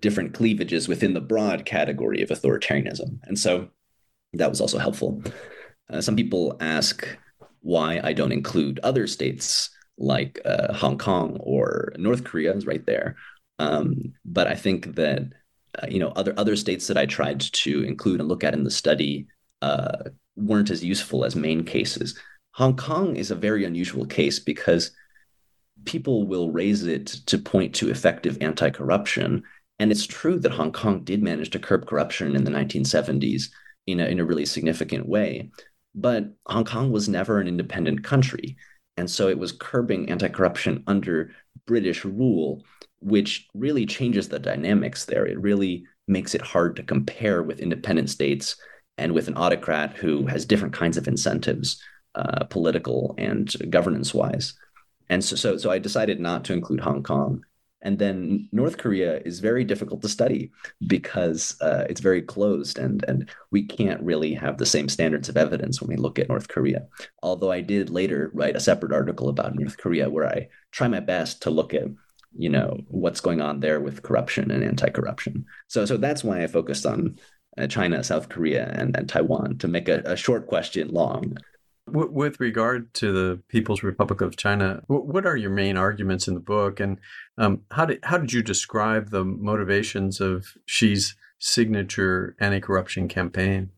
different 0.00 0.32
cleavages 0.32 0.88
within 0.88 1.12
the 1.12 1.20
broad 1.20 1.66
category 1.66 2.22
of 2.22 2.30
authoritarianism. 2.30 3.18
And 3.24 3.38
so 3.38 3.68
that 4.32 4.48
was 4.48 4.62
also 4.62 4.78
helpful. 4.78 5.22
Uh, 5.90 6.00
some 6.00 6.16
people 6.16 6.56
ask 6.60 7.06
why 7.60 8.00
I 8.02 8.14
don't 8.14 8.32
include 8.32 8.80
other 8.82 9.06
states 9.06 9.68
like 9.98 10.40
uh, 10.46 10.72
Hong 10.72 10.96
Kong 10.96 11.36
or 11.40 11.92
North 11.98 12.24
Korea 12.24 12.54
is 12.54 12.64
right 12.64 12.86
there. 12.86 13.16
Um, 13.58 14.14
but 14.24 14.46
I 14.46 14.54
think 14.54 14.94
that 14.94 15.30
uh, 15.82 15.86
you 15.88 15.98
know 15.98 16.08
other 16.16 16.34
other 16.36 16.56
states 16.56 16.86
that 16.86 16.96
I 16.96 17.06
tried 17.06 17.40
to 17.40 17.82
include 17.84 18.20
and 18.20 18.28
look 18.28 18.44
at 18.44 18.54
in 18.54 18.64
the 18.64 18.70
study 18.70 19.26
uh, 19.62 20.04
weren't 20.36 20.70
as 20.70 20.84
useful 20.84 21.24
as 21.24 21.36
main 21.36 21.64
cases. 21.64 22.18
Hong 22.52 22.76
Kong 22.76 23.16
is 23.16 23.30
a 23.30 23.36
very 23.36 23.64
unusual 23.64 24.04
case 24.06 24.38
because 24.38 24.90
people 25.84 26.26
will 26.26 26.50
raise 26.50 26.84
it 26.84 27.06
to 27.26 27.38
point 27.38 27.74
to 27.76 27.90
effective 27.90 28.38
anti-corruption, 28.40 29.42
and 29.78 29.92
it's 29.92 30.06
true 30.06 30.38
that 30.40 30.52
Hong 30.52 30.72
Kong 30.72 31.04
did 31.04 31.22
manage 31.22 31.50
to 31.50 31.58
curb 31.58 31.86
corruption 31.86 32.34
in 32.34 32.44
the 32.44 32.50
1970s 32.50 33.44
in 33.86 34.00
a, 34.00 34.06
in 34.06 34.20
a 34.20 34.24
really 34.24 34.46
significant 34.46 35.08
way. 35.08 35.50
But 35.94 36.32
Hong 36.46 36.64
Kong 36.64 36.92
was 36.92 37.08
never 37.08 37.40
an 37.40 37.48
independent 37.48 38.04
country. 38.04 38.56
And 38.96 39.10
so 39.10 39.28
it 39.28 39.38
was 39.38 39.52
curbing 39.52 40.10
anti 40.10 40.28
corruption 40.28 40.82
under 40.86 41.30
British 41.66 42.04
rule 42.04 42.64
which 43.00 43.46
really 43.54 43.86
changes 43.86 44.28
the 44.28 44.38
dynamics 44.38 45.04
there. 45.04 45.26
It 45.26 45.40
really 45.40 45.84
makes 46.06 46.34
it 46.34 46.40
hard 46.40 46.76
to 46.76 46.82
compare 46.82 47.42
with 47.42 47.60
independent 47.60 48.10
states 48.10 48.56
and 48.96 49.12
with 49.12 49.28
an 49.28 49.36
autocrat 49.36 49.96
who 49.96 50.26
has 50.26 50.44
different 50.44 50.74
kinds 50.74 50.96
of 50.96 51.06
incentives, 51.06 51.80
uh, 52.14 52.44
political 52.44 53.14
and 53.18 53.52
governance 53.70 54.12
wise. 54.12 54.54
And 55.08 55.24
so, 55.24 55.36
so, 55.36 55.56
so 55.56 55.70
I 55.70 55.78
decided 55.78 56.20
not 56.20 56.44
to 56.46 56.52
include 56.52 56.80
Hong 56.80 57.02
Kong. 57.02 57.44
And 57.80 57.96
then 57.96 58.48
North 58.50 58.76
Korea 58.76 59.20
is 59.24 59.38
very 59.38 59.62
difficult 59.62 60.02
to 60.02 60.08
study 60.08 60.50
because 60.88 61.56
uh, 61.60 61.84
it's 61.88 62.00
very 62.00 62.22
closed, 62.22 62.76
and 62.76 63.04
and 63.06 63.30
we 63.52 63.62
can't 63.62 64.02
really 64.02 64.34
have 64.34 64.58
the 64.58 64.66
same 64.66 64.88
standards 64.88 65.28
of 65.28 65.36
evidence 65.36 65.80
when 65.80 65.88
we 65.88 65.96
look 65.96 66.18
at 66.18 66.28
North 66.28 66.48
Korea. 66.48 66.88
Although 67.22 67.52
I 67.52 67.60
did 67.60 67.88
later 67.88 68.32
write 68.34 68.56
a 68.56 68.60
separate 68.60 68.92
article 68.92 69.28
about 69.28 69.54
North 69.54 69.78
Korea 69.78 70.10
where 70.10 70.26
I 70.26 70.48
try 70.72 70.88
my 70.88 70.98
best 70.98 71.42
to 71.42 71.50
look 71.50 71.72
at 71.72 71.86
you 72.36 72.48
know 72.48 72.78
what's 72.88 73.20
going 73.20 73.40
on 73.40 73.60
there 73.60 73.80
with 73.80 74.02
corruption 74.02 74.50
and 74.50 74.62
anti-corruption. 74.62 75.44
So 75.68 75.84
so 75.86 75.96
that's 75.96 76.24
why 76.24 76.42
I 76.42 76.46
focused 76.46 76.86
on 76.86 77.18
uh, 77.56 77.66
China, 77.66 78.04
South 78.04 78.28
Korea, 78.28 78.70
and, 78.74 78.96
and 78.96 79.08
Taiwan 79.08 79.58
to 79.58 79.68
make 79.68 79.88
a, 79.88 80.02
a 80.04 80.16
short 80.16 80.46
question 80.46 80.88
long. 80.88 81.38
With 81.90 82.38
regard 82.38 82.92
to 82.94 83.12
the 83.12 83.42
People's 83.48 83.82
Republic 83.82 84.20
of 84.20 84.36
China, 84.36 84.82
what 84.88 85.24
are 85.24 85.38
your 85.38 85.50
main 85.50 85.78
arguments 85.78 86.28
in 86.28 86.34
the 86.34 86.40
book, 86.40 86.80
and 86.80 86.98
um, 87.38 87.62
how 87.70 87.86
did 87.86 88.00
how 88.02 88.18
did 88.18 88.32
you 88.32 88.42
describe 88.42 89.10
the 89.10 89.24
motivations 89.24 90.20
of 90.20 90.52
Xi's 90.66 91.16
signature 91.38 92.36
anti-corruption 92.40 93.08
campaign? 93.08 93.70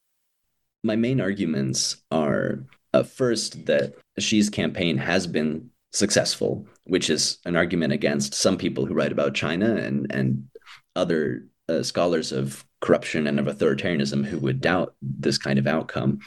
My 0.83 0.97
main 0.97 1.21
arguments 1.21 1.99
are 2.11 2.65
uh, 2.93 3.05
first 3.05 3.67
that 3.67 3.95
Xi's 4.19 4.51
campaign 4.51 4.99
has 4.99 5.29
been 5.29 5.71
successful, 5.93 6.67
which 6.91 7.09
is 7.09 7.39
an 7.45 7.55
argument 7.55 7.93
against 7.93 8.35
some 8.35 8.59
people 8.59 8.85
who 8.85 8.95
write 8.95 9.13
about 9.13 9.33
China 9.33 9.77
and 9.77 10.11
and 10.13 10.49
other 10.97 11.47
uh, 11.69 11.85
scholars 11.85 12.33
of 12.33 12.65
corruption 12.81 13.29
and 13.29 13.39
of 13.39 13.47
authoritarianism 13.47 14.25
who 14.25 14.39
would 14.39 14.61
doubt 14.61 14.95
this 15.01 15.39
kind 15.39 15.59
of 15.59 15.69
outcome. 15.69 16.19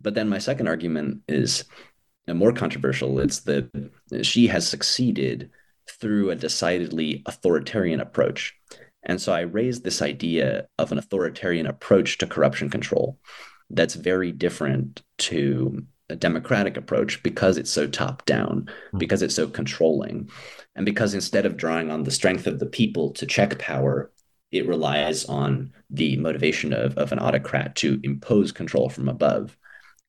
But 0.00 0.14
then 0.14 0.28
my 0.28 0.38
second 0.38 0.66
argument 0.66 1.22
is 1.28 1.64
more 2.26 2.52
controversial. 2.52 3.20
It's 3.20 3.40
that 3.40 3.70
Xi 4.22 4.48
has 4.48 4.66
succeeded 4.66 5.50
through 5.88 6.30
a 6.30 6.36
decidedly 6.36 7.22
authoritarian 7.26 8.00
approach. 8.00 8.56
And 9.04 9.22
so 9.22 9.32
I 9.32 9.40
raised 9.40 9.84
this 9.84 10.02
idea 10.02 10.66
of 10.78 10.90
an 10.90 10.98
authoritarian 10.98 11.66
approach 11.66 12.18
to 12.18 12.26
corruption 12.26 12.70
control 12.70 13.18
that's 13.70 13.94
very 13.94 14.32
different 14.32 15.02
to 15.18 15.84
a 16.12 16.16
democratic 16.16 16.76
approach 16.76 17.22
because 17.22 17.56
it's 17.56 17.70
so 17.70 17.86
top 17.86 18.24
down, 18.26 18.68
mm. 18.92 18.98
because 18.98 19.22
it's 19.22 19.34
so 19.34 19.48
controlling, 19.48 20.30
and 20.76 20.86
because 20.86 21.14
instead 21.14 21.46
of 21.46 21.56
drawing 21.56 21.90
on 21.90 22.04
the 22.04 22.10
strength 22.10 22.46
of 22.46 22.58
the 22.58 22.66
people 22.66 23.10
to 23.12 23.26
check 23.26 23.58
power, 23.58 24.12
it 24.52 24.68
relies 24.68 25.24
on 25.24 25.72
the 25.90 26.16
motivation 26.18 26.72
of, 26.72 26.96
of 26.98 27.10
an 27.10 27.18
autocrat 27.18 27.74
to 27.76 27.98
impose 28.02 28.52
control 28.52 28.88
from 28.88 29.08
above. 29.08 29.56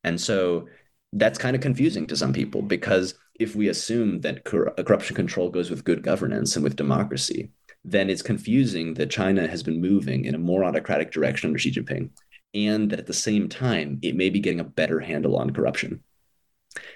And 0.04 0.20
so 0.20 0.68
that's 1.14 1.40
kind 1.40 1.56
of 1.56 1.62
confusing 1.62 2.06
to 2.08 2.18
some 2.18 2.34
people 2.34 2.62
because 2.62 3.16
if 3.40 3.56
we 3.56 3.70
assume 3.70 4.22
that 4.22 4.44
cor- 4.44 4.74
corruption 4.86 5.16
control 5.16 5.50
goes 5.50 5.70
with 5.70 5.86
good 5.86 6.04
governance 6.04 6.56
and 6.56 6.64
with 6.64 6.76
democracy, 6.76 7.52
then 7.86 8.10
it's 8.10 8.22
confusing 8.22 8.94
that 8.96 9.10
China 9.10 9.48
has 9.48 9.64
been 9.64 9.82
moving 9.82 10.26
in 10.26 10.36
a 10.36 10.40
more 10.40 10.64
autocratic 10.64 11.12
direction 11.12 11.50
under 11.50 11.60
Xi 11.60 11.72
Jinping, 11.72 12.10
and 12.54 12.90
that 12.92 13.00
at 13.00 13.08
the 13.08 13.14
same 13.14 13.50
time, 13.50 14.00
it 14.02 14.16
may 14.16 14.30
be 14.30 14.40
getting 14.40 14.60
a 14.60 14.66
better 14.66 15.00
handle 15.00 15.36
on 15.38 15.52
corruption. 15.52 16.04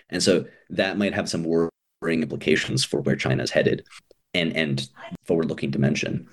And 0.10 0.22
so 0.22 0.46
that 0.70 0.98
might 0.98 1.14
have 1.14 1.30
some 1.30 1.44
worrying 1.44 2.24
implications 2.24 2.84
for 2.84 3.02
where 3.02 3.16
China 3.16 3.44
is 3.44 3.52
headed 3.52 3.86
and, 4.34 4.56
and 4.56 4.88
forward 5.26 5.50
looking 5.50 5.72
dimension. 5.72 6.28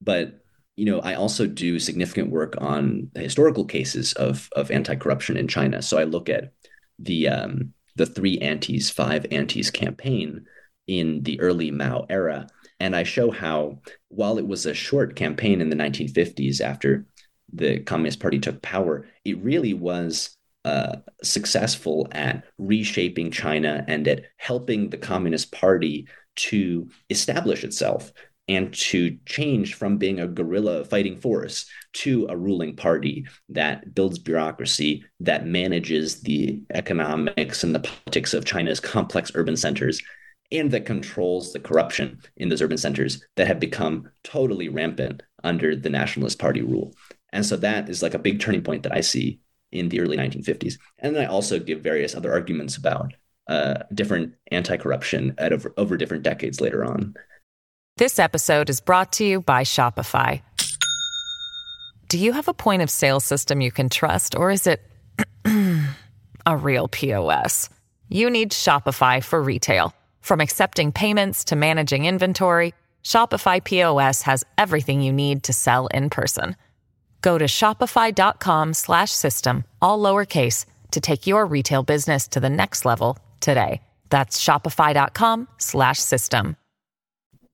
But 0.00 0.40
you 0.76 0.86
know, 0.86 1.00
I 1.00 1.14
also 1.14 1.46
do 1.46 1.78
significant 1.78 2.30
work 2.30 2.54
on 2.58 3.10
the 3.12 3.20
historical 3.20 3.66
cases 3.66 4.14
of, 4.14 4.48
of 4.56 4.70
anti-corruption 4.70 5.36
in 5.36 5.46
China. 5.46 5.82
So 5.82 5.98
I 5.98 6.04
look 6.04 6.30
at 6.30 6.52
the 6.98 7.28
um, 7.28 7.74
the 7.96 8.06
three 8.06 8.38
antis, 8.38 8.88
five 8.88 9.26
antis 9.30 9.70
campaign 9.70 10.46
in 10.86 11.22
the 11.22 11.38
early 11.40 11.70
Mao 11.70 12.06
era, 12.08 12.46
and 12.78 12.96
I 12.96 13.02
show 13.02 13.30
how 13.30 13.80
while 14.08 14.38
it 14.38 14.46
was 14.46 14.64
a 14.64 14.72
short 14.72 15.16
campaign 15.16 15.60
in 15.60 15.68
the 15.68 15.76
1950s 15.76 16.62
after 16.62 17.06
the 17.52 17.80
Communist 17.80 18.20
Party 18.20 18.38
took 18.38 18.62
power, 18.62 19.06
it 19.24 19.38
really 19.42 19.74
was 19.74 20.36
uh, 20.64 20.96
successful 21.22 22.08
at 22.12 22.44
reshaping 22.58 23.30
China 23.30 23.84
and 23.88 24.06
at 24.06 24.24
helping 24.36 24.90
the 24.90 24.98
Communist 24.98 25.52
Party 25.52 26.06
to 26.36 26.88
establish 27.08 27.64
itself 27.64 28.12
and 28.48 28.74
to 28.74 29.16
change 29.26 29.74
from 29.74 29.96
being 29.96 30.18
a 30.18 30.26
guerrilla 30.26 30.84
fighting 30.84 31.20
force 31.20 31.66
to 31.92 32.26
a 32.28 32.36
ruling 32.36 32.74
party 32.74 33.24
that 33.48 33.94
builds 33.94 34.18
bureaucracy, 34.18 35.04
that 35.20 35.46
manages 35.46 36.20
the 36.22 36.60
economics 36.74 37.62
and 37.62 37.74
the 37.74 37.80
politics 37.80 38.34
of 38.34 38.44
China's 38.44 38.80
complex 38.80 39.30
urban 39.36 39.56
centers, 39.56 40.02
and 40.50 40.72
that 40.72 40.84
controls 40.84 41.52
the 41.52 41.60
corruption 41.60 42.18
in 42.38 42.48
those 42.48 42.60
urban 42.60 42.78
centers 42.78 43.24
that 43.36 43.46
have 43.46 43.60
become 43.60 44.10
totally 44.24 44.68
rampant 44.68 45.22
under 45.44 45.76
the 45.76 45.90
Nationalist 45.90 46.40
Party 46.40 46.62
rule. 46.62 46.92
And 47.32 47.46
so 47.46 47.56
that 47.56 47.88
is 47.88 48.02
like 48.02 48.14
a 48.14 48.18
big 48.18 48.40
turning 48.40 48.62
point 48.62 48.82
that 48.82 48.94
I 48.94 49.00
see 49.00 49.40
in 49.72 49.88
the 49.88 50.00
early 50.00 50.16
1950s. 50.16 50.74
And 50.98 51.14
then 51.14 51.22
I 51.22 51.26
also 51.26 51.58
give 51.58 51.80
various 51.80 52.14
other 52.14 52.32
arguments 52.32 52.76
about 52.76 53.14
uh, 53.46 53.82
different 53.94 54.34
anti 54.50 54.76
corruption 54.76 55.34
over, 55.38 55.72
over 55.76 55.96
different 55.96 56.22
decades 56.22 56.60
later 56.60 56.84
on. 56.84 57.14
This 57.96 58.18
episode 58.18 58.70
is 58.70 58.80
brought 58.80 59.12
to 59.14 59.24
you 59.24 59.40
by 59.40 59.62
Shopify. 59.62 60.40
Do 62.08 62.18
you 62.18 62.32
have 62.32 62.48
a 62.48 62.54
point 62.54 62.82
of 62.82 62.90
sale 62.90 63.20
system 63.20 63.60
you 63.60 63.70
can 63.70 63.88
trust, 63.88 64.34
or 64.34 64.50
is 64.50 64.66
it 64.66 64.80
a 66.46 66.56
real 66.56 66.88
POS? 66.88 67.68
You 68.08 68.30
need 68.30 68.50
Shopify 68.50 69.22
for 69.22 69.40
retail. 69.42 69.94
From 70.20 70.40
accepting 70.40 70.92
payments 70.92 71.44
to 71.44 71.56
managing 71.56 72.06
inventory, 72.06 72.74
Shopify 73.04 73.62
POS 73.62 74.22
has 74.22 74.44
everything 74.58 75.00
you 75.00 75.12
need 75.12 75.44
to 75.44 75.52
sell 75.52 75.86
in 75.88 76.10
person. 76.10 76.56
Go 77.22 77.38
to 77.38 77.46
shopify.com 77.46 78.74
slash 78.74 79.10
system, 79.10 79.64
all 79.80 79.98
lowercase 79.98 80.66
to 80.90 81.00
take 81.00 81.26
your 81.26 81.46
retail 81.46 81.82
business 81.82 82.28
to 82.28 82.40
the 82.40 82.50
next 82.50 82.84
level 82.84 83.18
today. 83.40 83.80
That's 84.10 84.42
shopify.com 84.42 85.48
slash 85.58 85.98
system. 85.98 86.56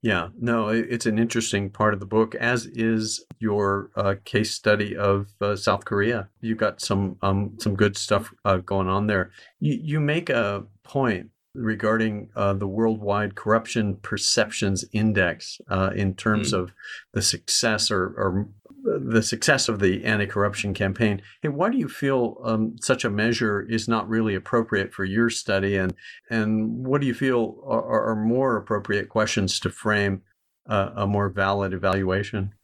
Yeah, 0.03 0.29
no, 0.39 0.69
it's 0.69 1.07
an 1.07 1.19
interesting 1.19 1.69
part 1.69 1.93
of 1.93 1.99
the 2.01 2.07
book, 2.07 2.37
as 2.37 2.67
is 2.67 3.25
your 3.41 3.91
uh, 3.97 4.15
case 4.25 4.53
study 4.53 4.97
of 4.97 5.27
uh, 5.41 5.57
South 5.57 5.85
Korea. 5.85 6.29
You've 6.41 6.59
got 6.59 6.81
some 6.81 7.17
um, 7.23 7.57
some 7.59 7.75
good 7.75 7.97
stuff 7.97 8.33
uh, 8.45 8.59
going 8.59 8.89
on 8.89 9.09
there. 9.09 9.33
You, 9.59 9.79
you 9.83 10.01
make 10.01 10.31
a 10.31 10.65
point 10.85 11.31
regarding 11.57 12.29
uh, 12.37 12.53
the 12.53 12.69
worldwide 12.69 13.35
corruption 13.35 13.97
perceptions 13.97 14.85
index 14.93 15.61
uh, 15.71 15.91
in 15.97 16.15
terms 16.15 16.53
mm. 16.53 16.59
of 16.59 16.73
the 17.13 17.23
success 17.23 17.91
or, 17.91 18.05
or 18.17 18.49
the 18.87 19.23
success 19.23 19.69
of 19.69 19.79
the 19.79 20.05
anti-corruption 20.05 20.75
campaign. 20.75 21.21
Hey, 21.43 21.49
why 21.49 21.71
do 21.71 21.79
you 21.79 21.89
feel 21.89 22.39
um, 22.45 22.77
such 22.81 23.05
a 23.05 23.11
measure 23.11 23.63
is 23.63 23.89
not 23.89 24.09
really 24.09 24.35
appropriate 24.35 24.93
for 24.93 25.05
your 25.05 25.31
study, 25.31 25.77
and 25.77 25.95
and 26.31 26.87
what 26.87 27.01
do 27.01 27.07
you 27.07 27.15
feel 27.15 27.63
are, 27.67 28.11
are 28.11 28.17
more 28.17 28.57
appropriate 28.57 29.09
questions 29.09 29.61
to 29.61 29.71
frame 29.71 30.23
uh, 30.69 30.91
a 30.97 31.07
more 31.07 31.29
valid 31.29 31.73
evaluation? 31.73 32.55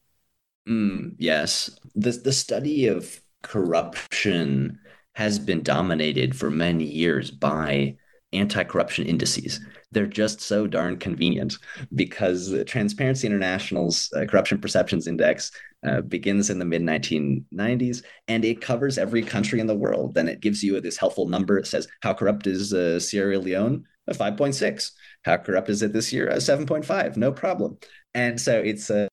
Mm, 0.69 1.15
yes, 1.19 1.71
the 1.95 2.13
the 2.13 2.33
study 2.33 2.87
of 2.87 3.21
corruption 3.43 4.79
has 5.15 5.39
been 5.39 5.63
dominated 5.63 6.35
for 6.37 6.51
many 6.51 6.85
years 6.85 7.31
by 7.31 7.97
anti-corruption 8.33 9.07
indices. 9.07 9.61
They're 9.91 10.07
just 10.07 10.41
so 10.41 10.67
darn 10.67 10.97
convenient 10.97 11.55
because 11.95 12.55
Transparency 12.67 13.27
International's 13.27 14.11
uh, 14.17 14.25
Corruption 14.27 14.59
Perceptions 14.59 15.07
Index 15.07 15.53
uh, 15.87 16.01
begins 16.01 16.49
in 16.49 16.59
the 16.59 16.65
mid 16.65 16.83
1990s 16.83 18.03
and 18.29 18.45
it 18.45 18.61
covers 18.61 18.99
every 18.99 19.23
country 19.23 19.61
in 19.61 19.67
the 19.67 19.75
world. 19.75 20.15
Then 20.15 20.29
it 20.29 20.41
gives 20.41 20.63
you 20.63 20.81
this 20.81 20.97
helpful 20.97 21.29
number. 21.29 21.59
It 21.59 21.67
says, 21.67 21.89
How 22.03 22.15
corrupt 22.15 22.47
is 22.47 22.73
uh, 22.73 23.01
Sierra 23.01 23.39
Leone? 23.39 23.85
5.6. 24.11 24.91
How 25.25 25.37
corrupt 25.37 25.69
is 25.69 25.83
it 25.83 25.93
this 25.93 26.13
year? 26.13 26.29
7.5. 26.29 27.17
No 27.17 27.33
problem. 27.33 27.79
And 28.15 28.41
so 28.41 28.59
it's 28.59 28.91
uh, 28.91 29.07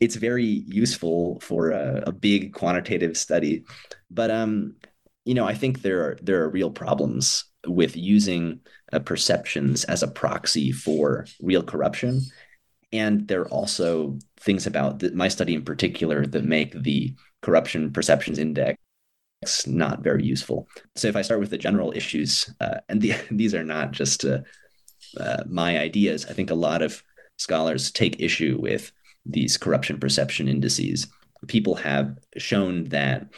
it's 0.00 0.16
very 0.16 0.44
useful 0.44 1.38
for 1.40 1.70
a, 1.70 2.02
a, 2.08 2.12
big 2.12 2.52
quantitative 2.52 3.16
study. 3.16 3.64
But 4.10 4.32
um, 4.32 4.74
you 5.24 5.34
know, 5.34 5.46
I 5.46 5.54
think 5.54 5.82
there 5.82 6.00
are 6.00 6.18
there 6.20 6.42
are 6.42 6.50
real 6.50 6.70
problems 6.70 7.44
with 7.68 7.96
using 7.96 8.60
uh, 8.92 8.98
perceptions 8.98 9.84
as 9.84 10.02
a 10.02 10.08
proxy 10.08 10.72
for 10.72 11.26
real 11.40 11.62
corruption. 11.62 12.22
And 12.92 13.28
there 13.28 13.42
are 13.42 13.48
also 13.48 14.18
things 14.40 14.66
about 14.66 15.00
the, 15.00 15.10
my 15.12 15.28
study 15.28 15.54
in 15.54 15.64
particular 15.64 16.26
that 16.26 16.44
make 16.44 16.72
the 16.72 17.14
corruption 17.42 17.92
perceptions 17.92 18.38
index 18.38 18.78
not 19.66 20.00
very 20.00 20.24
useful. 20.24 20.68
So 20.96 21.08
if 21.08 21.16
I 21.16 21.22
start 21.22 21.40
with 21.40 21.50
the 21.50 21.58
general 21.58 21.92
issues, 21.94 22.52
uh, 22.60 22.78
and 22.88 23.00
the, 23.00 23.14
these 23.30 23.54
are 23.54 23.64
not 23.64 23.92
just 23.92 24.24
uh, 24.24 24.40
uh, 25.18 25.44
my 25.46 25.78
ideas, 25.78 26.26
I 26.26 26.32
think 26.32 26.50
a 26.50 26.54
lot 26.54 26.82
of 26.82 27.02
scholars 27.36 27.90
take 27.90 28.20
issue 28.20 28.58
with 28.60 28.92
these 29.24 29.56
corruption 29.56 30.00
perception 30.00 30.48
indices. 30.48 31.06
People 31.46 31.76
have 31.76 32.18
shown 32.36 32.84
that 32.84 33.28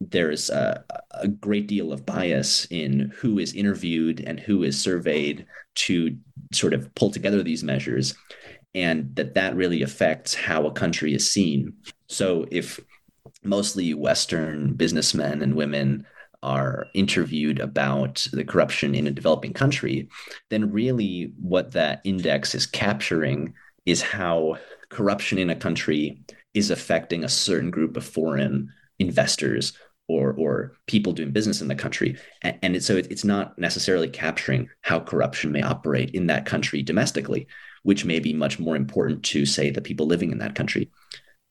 there's 0.00 0.48
a, 0.50 0.82
a, 1.12 1.28
great 1.28 1.66
deal 1.66 1.92
of 1.92 2.06
bias 2.06 2.66
in 2.70 3.12
who 3.16 3.38
is 3.38 3.52
interviewed 3.52 4.20
and 4.26 4.40
who 4.40 4.62
is 4.62 4.80
surveyed 4.80 5.46
to 5.74 6.16
sort 6.52 6.72
of 6.72 6.92
pull 6.94 7.10
together 7.10 7.42
these 7.42 7.62
measures 7.62 8.14
and 8.74 9.14
that 9.16 9.34
that 9.34 9.54
really 9.54 9.82
affects 9.82 10.34
how 10.34 10.66
a 10.66 10.72
country 10.72 11.14
is 11.14 11.30
seen. 11.30 11.74
So 12.08 12.46
if 12.50 12.80
mostly 13.42 13.92
western 13.94 14.74
businessmen 14.74 15.42
and 15.42 15.54
women 15.54 16.06
are 16.42 16.86
interviewed 16.94 17.60
about 17.60 18.26
the 18.32 18.44
corruption 18.44 18.94
in 18.94 19.06
a 19.06 19.10
developing 19.10 19.52
country 19.52 20.08
then 20.48 20.72
really 20.72 21.32
what 21.38 21.72
that 21.72 22.00
index 22.04 22.54
is 22.54 22.64
capturing 22.64 23.52
is 23.84 24.00
how 24.00 24.56
corruption 24.88 25.38
in 25.38 25.50
a 25.50 25.56
country 25.56 26.18
is 26.54 26.70
affecting 26.70 27.24
a 27.24 27.28
certain 27.28 27.70
group 27.70 27.96
of 27.96 28.04
foreign 28.04 28.72
investors 28.98 29.74
or 30.18 30.32
or 30.32 30.72
people 30.86 31.12
doing 31.12 31.30
business 31.30 31.60
in 31.60 31.68
the 31.68 31.74
country. 31.74 32.16
And, 32.42 32.58
and 32.62 32.84
so 32.84 32.96
it, 32.96 33.10
it's 33.10 33.24
not 33.24 33.58
necessarily 33.58 34.08
capturing 34.08 34.68
how 34.82 35.00
corruption 35.00 35.52
may 35.52 35.62
operate 35.62 36.10
in 36.10 36.26
that 36.26 36.46
country 36.46 36.82
domestically 36.82 37.46
which 37.82 38.04
may 38.04 38.18
be 38.18 38.32
much 38.32 38.58
more 38.58 38.76
important 38.76 39.22
to 39.24 39.46
say 39.46 39.70
the 39.70 39.80
people 39.80 40.06
living 40.06 40.30
in 40.30 40.38
that 40.38 40.54
country. 40.54 40.90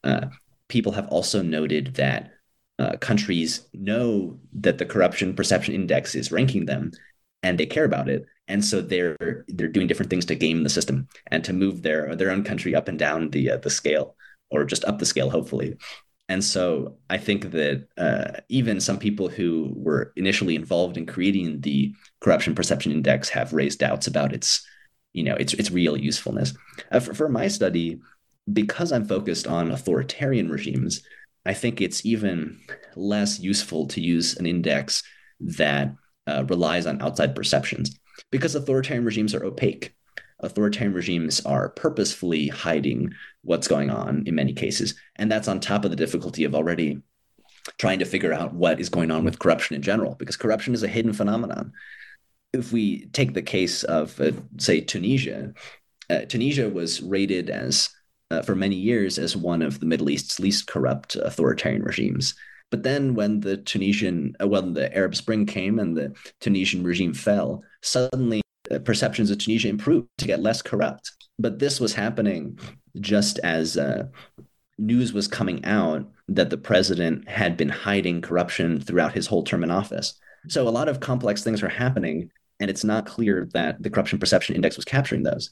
Uh, 0.03 0.27
people 0.67 0.91
have 0.91 1.07
also 1.07 1.41
noted 1.41 1.95
that 1.95 2.31
uh, 2.77 2.95
countries 2.97 3.67
know 3.73 4.39
that 4.53 4.77
the 4.77 4.85
corruption 4.85 5.35
perception 5.35 5.73
index 5.73 6.15
is 6.15 6.31
ranking 6.31 6.65
them 6.65 6.91
and 7.43 7.57
they 7.57 7.65
care 7.65 7.85
about 7.85 8.09
it. 8.09 8.25
And 8.47 8.63
so 8.63 8.81
they're 8.81 9.45
they're 9.47 9.67
doing 9.67 9.87
different 9.87 10.09
things 10.09 10.25
to 10.25 10.35
game 10.35 10.63
the 10.63 10.69
system 10.69 11.07
and 11.27 11.43
to 11.43 11.53
move 11.53 11.81
their 11.81 12.15
their 12.15 12.31
own 12.31 12.43
country 12.43 12.73
up 12.73 12.87
and 12.87 12.97
down 12.97 13.29
the 13.29 13.51
uh, 13.51 13.57
the 13.57 13.69
scale 13.69 14.15
or 14.49 14.63
just 14.63 14.85
up 14.85 14.97
the 14.97 15.05
scale 15.05 15.29
hopefully 15.29 15.75
and 16.29 16.43
so 16.43 16.95
I 17.09 17.17
think 17.17 17.51
that 17.51 17.87
uh, 17.97 18.39
even 18.49 18.79
some 18.79 18.99
people 18.99 19.27
who 19.27 19.73
were 19.75 20.13
initially 20.15 20.55
involved 20.55 20.95
in 20.95 21.07
creating 21.07 21.61
the 21.61 21.95
corruption 22.21 22.53
perception 22.53 22.91
index 22.91 23.29
have 23.29 23.51
raised 23.51 23.79
doubts 23.79 24.05
about 24.05 24.31
its, 24.31 24.65
you 25.11 25.23
know, 25.23 25.35
its 25.35 25.55
its 25.55 25.71
real 25.71 25.97
usefulness. 25.97 26.53
Uh, 26.91 26.99
for, 26.99 27.15
for 27.15 27.29
my 27.29 27.47
study, 27.47 27.99
because 28.53 28.91
I'm 28.91 29.07
focused 29.07 29.47
on 29.47 29.71
authoritarian 29.71 30.49
regimes, 30.49 31.01
I 31.47 31.55
think 31.55 31.81
it's 31.81 32.05
even 32.05 32.59
less 32.95 33.39
useful 33.39 33.87
to 33.87 33.99
use 33.99 34.37
an 34.37 34.45
index 34.45 35.01
that 35.39 35.95
uh, 36.27 36.45
relies 36.47 36.85
on 36.85 37.01
outside 37.01 37.35
perceptions 37.35 37.97
because 38.31 38.53
authoritarian 38.53 39.03
regimes 39.03 39.33
are 39.33 39.45
opaque 39.45 39.95
authoritarian 40.41 40.93
regimes 40.93 41.41
are 41.45 41.69
purposefully 41.69 42.47
hiding 42.47 43.13
what's 43.43 43.67
going 43.67 43.89
on 43.89 44.23
in 44.25 44.35
many 44.35 44.53
cases. 44.53 44.95
And 45.15 45.31
that's 45.31 45.47
on 45.47 45.59
top 45.59 45.85
of 45.85 45.91
the 45.91 45.97
difficulty 45.97 46.43
of 46.43 46.55
already 46.55 47.01
trying 47.77 47.99
to 47.99 48.05
figure 48.05 48.33
out 48.33 48.53
what 48.53 48.79
is 48.79 48.89
going 48.89 49.11
on 49.11 49.23
with 49.23 49.39
corruption 49.39 49.75
in 49.75 49.81
general, 49.81 50.15
because 50.15 50.37
corruption 50.37 50.73
is 50.73 50.83
a 50.83 50.87
hidden 50.87 51.13
phenomenon. 51.13 51.71
If 52.53 52.71
we 52.71 53.05
take 53.07 53.33
the 53.33 53.41
case 53.41 53.83
of, 53.83 54.19
uh, 54.19 54.31
say, 54.57 54.81
Tunisia, 54.81 55.53
uh, 56.09 56.21
Tunisia 56.21 56.69
was 56.69 57.01
rated 57.01 57.49
as, 57.49 57.89
uh, 58.31 58.41
for 58.41 58.55
many 58.55 58.75
years, 58.75 59.19
as 59.19 59.35
one 59.35 59.61
of 59.61 59.79
the 59.79 59.85
Middle 59.85 60.09
East's 60.09 60.39
least 60.39 60.67
corrupt 60.67 61.15
authoritarian 61.15 61.83
regimes. 61.83 62.33
But 62.71 62.83
then, 62.83 63.13
when 63.13 63.39
the 63.39 63.57
Tunisian, 63.57 64.35
uh, 64.41 64.47
when 64.47 64.73
the 64.73 64.95
Arab 64.95 65.15
Spring 65.15 65.45
came 65.45 65.79
and 65.79 65.95
the 65.97 66.15
Tunisian 66.39 66.83
regime 66.83 67.13
fell, 67.13 67.63
suddenly 67.81 68.41
perceptions 68.77 69.31
of 69.31 69.39
Tunisia 69.39 69.69
improved 69.69 70.07
to 70.17 70.27
get 70.27 70.41
less 70.41 70.61
corrupt. 70.61 71.11
But 71.39 71.59
this 71.59 71.79
was 71.79 71.93
happening 71.93 72.59
just 72.99 73.39
as 73.39 73.77
uh, 73.77 74.07
news 74.77 75.13
was 75.13 75.27
coming 75.27 75.63
out 75.65 76.05
that 76.27 76.49
the 76.49 76.57
president 76.57 77.27
had 77.27 77.57
been 77.57 77.69
hiding 77.69 78.21
corruption 78.21 78.79
throughout 78.79 79.13
his 79.13 79.27
whole 79.27 79.43
term 79.43 79.63
in 79.63 79.71
office. 79.71 80.13
So 80.47 80.67
a 80.67 80.69
lot 80.69 80.89
of 80.89 80.99
complex 80.99 81.43
things 81.43 81.63
are 81.63 81.69
happening, 81.69 82.31
and 82.59 82.69
it's 82.69 82.83
not 82.83 83.05
clear 83.05 83.49
that 83.53 83.81
the 83.81 83.89
corruption 83.89 84.19
perception 84.19 84.55
index 84.55 84.75
was 84.75 84.85
capturing 84.85 85.23
those. 85.23 85.49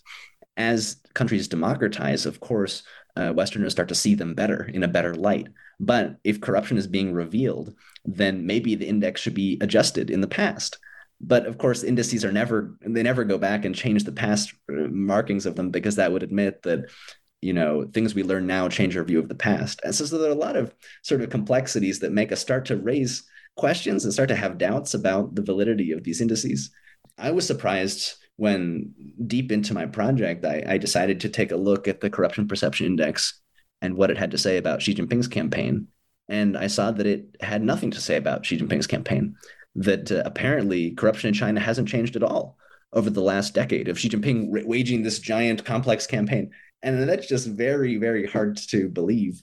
As 0.55 0.97
countries 1.13 1.47
democratize, 1.47 2.26
of 2.26 2.39
course, 2.39 2.84
uh, 3.15 3.34
Westerners 3.36 3.72
start 3.72 3.89
to 3.89 3.95
see 3.95 4.15
them 4.15 4.34
better 4.34 4.63
in 4.63 4.84
a 4.84 4.88
better 4.88 5.15
light. 5.15 5.47
But 5.80 6.18
if 6.24 6.41
corruption 6.41 6.78
is 6.78 6.88
being 6.88 7.13
revealed, 7.13 7.74
then 8.05 8.45
maybe 8.45 8.76
the 8.76 8.88
index 8.88 9.22
should 9.22 9.36
be 9.36 9.57
adjusted 9.61 10.09
in 10.09 10.22
the 10.22 10.28
past. 10.28 10.80
But 11.20 11.45
of 11.47 11.57
course, 11.57 11.84
indices 11.84 12.24
are 12.24 12.32
never, 12.32 12.78
they 12.82 13.03
never 13.03 13.24
go 13.24 13.38
back 13.38 13.65
and 13.65 13.74
change 13.74 14.03
the 14.03 14.11
past 14.11 14.53
uh, 14.70 14.88
markings 14.89 15.45
of 15.45 15.55
them 15.55 15.72
because 15.72 15.95
that 15.95 16.11
would 16.11 16.24
admit 16.24 16.61
that 16.63 16.89
you 17.41 17.53
know 17.53 17.88
things 17.93 18.15
we 18.15 18.24
learn 18.24 18.47
now 18.47 18.68
change 18.68 18.97
our 18.97 19.03
view 19.03 19.20
of 19.20 19.30
the 19.30 19.36
past. 19.36 19.80
And 19.84 19.93
so, 19.93 20.05
so 20.05 20.18
there 20.18 20.30
are 20.30 20.34
a 20.34 20.36
lot 20.36 20.55
of 20.55 20.74
sort 21.03 21.22
of 21.22 21.30
complexities 21.30 21.99
that 21.99 22.11
make 22.11 22.32
us 22.32 22.39
start 22.39 22.65
to 22.65 22.78
raise 22.78 23.24
questions 23.55 24.03
and 24.03 24.13
start 24.13 24.30
to 24.30 24.36
have 24.36 24.57
doubts 24.57 24.93
about 24.93 25.36
the 25.36 25.41
validity 25.41 25.91
of 25.91 26.03
these 26.03 26.22
indices. 26.22 26.70
I 27.18 27.32
was 27.32 27.45
surprised 27.45 28.15
when 28.36 28.93
deep 29.26 29.51
into 29.51 29.74
my 29.74 29.88
project 29.88 30.45
I, 30.45 30.63
I 30.68 30.78
decided 30.78 31.22
to 31.22 31.30
take 31.30 31.51
a 31.51 31.57
look 31.57 31.88
at 31.88 32.01
the 32.01 32.09
corruption 32.09 32.47
perception 32.47 32.86
index 32.86 33.41
and 33.82 33.95
what 33.95 34.11
it 34.11 34.18
had 34.18 34.32
to 34.32 34.38
say 34.38 34.57
about 34.57 34.82
xi 34.82 34.93
jinping's 34.93 35.28
campaign. 35.28 35.88
And 36.30 36.55
i 36.55 36.68
saw 36.68 36.91
that 36.91 37.07
it 37.07 37.36
had 37.41 37.63
nothing 37.63 37.89
to 37.91 38.01
say 38.01 38.15
about 38.15 38.45
xi 38.45 38.57
jinping's 38.57 38.86
campaign 38.86 39.36
that 39.78 40.11
uh, 40.11 40.23
apparently 40.25 40.91
corruption 40.91 41.30
in 41.30 41.34
china 41.34 41.59
hasn't 41.59 41.88
changed 41.88 42.15
at 42.15 42.23
all 42.23 42.57
over 42.93 43.09
the 43.09 43.21
last 43.21 43.53
decade 43.53 43.88
of 43.88 43.99
Xi 43.99 44.09
Jinping 44.09 44.65
waging 44.65 45.03
this 45.03 45.19
giant 45.19 45.65
complex 45.65 46.07
campaign. 46.07 46.51
And 46.84 47.07
that's 47.07 47.28
just 47.28 47.47
very 47.47 47.97
very 47.97 48.25
hard 48.25 48.57
to 48.69 48.89
believe 48.89 49.41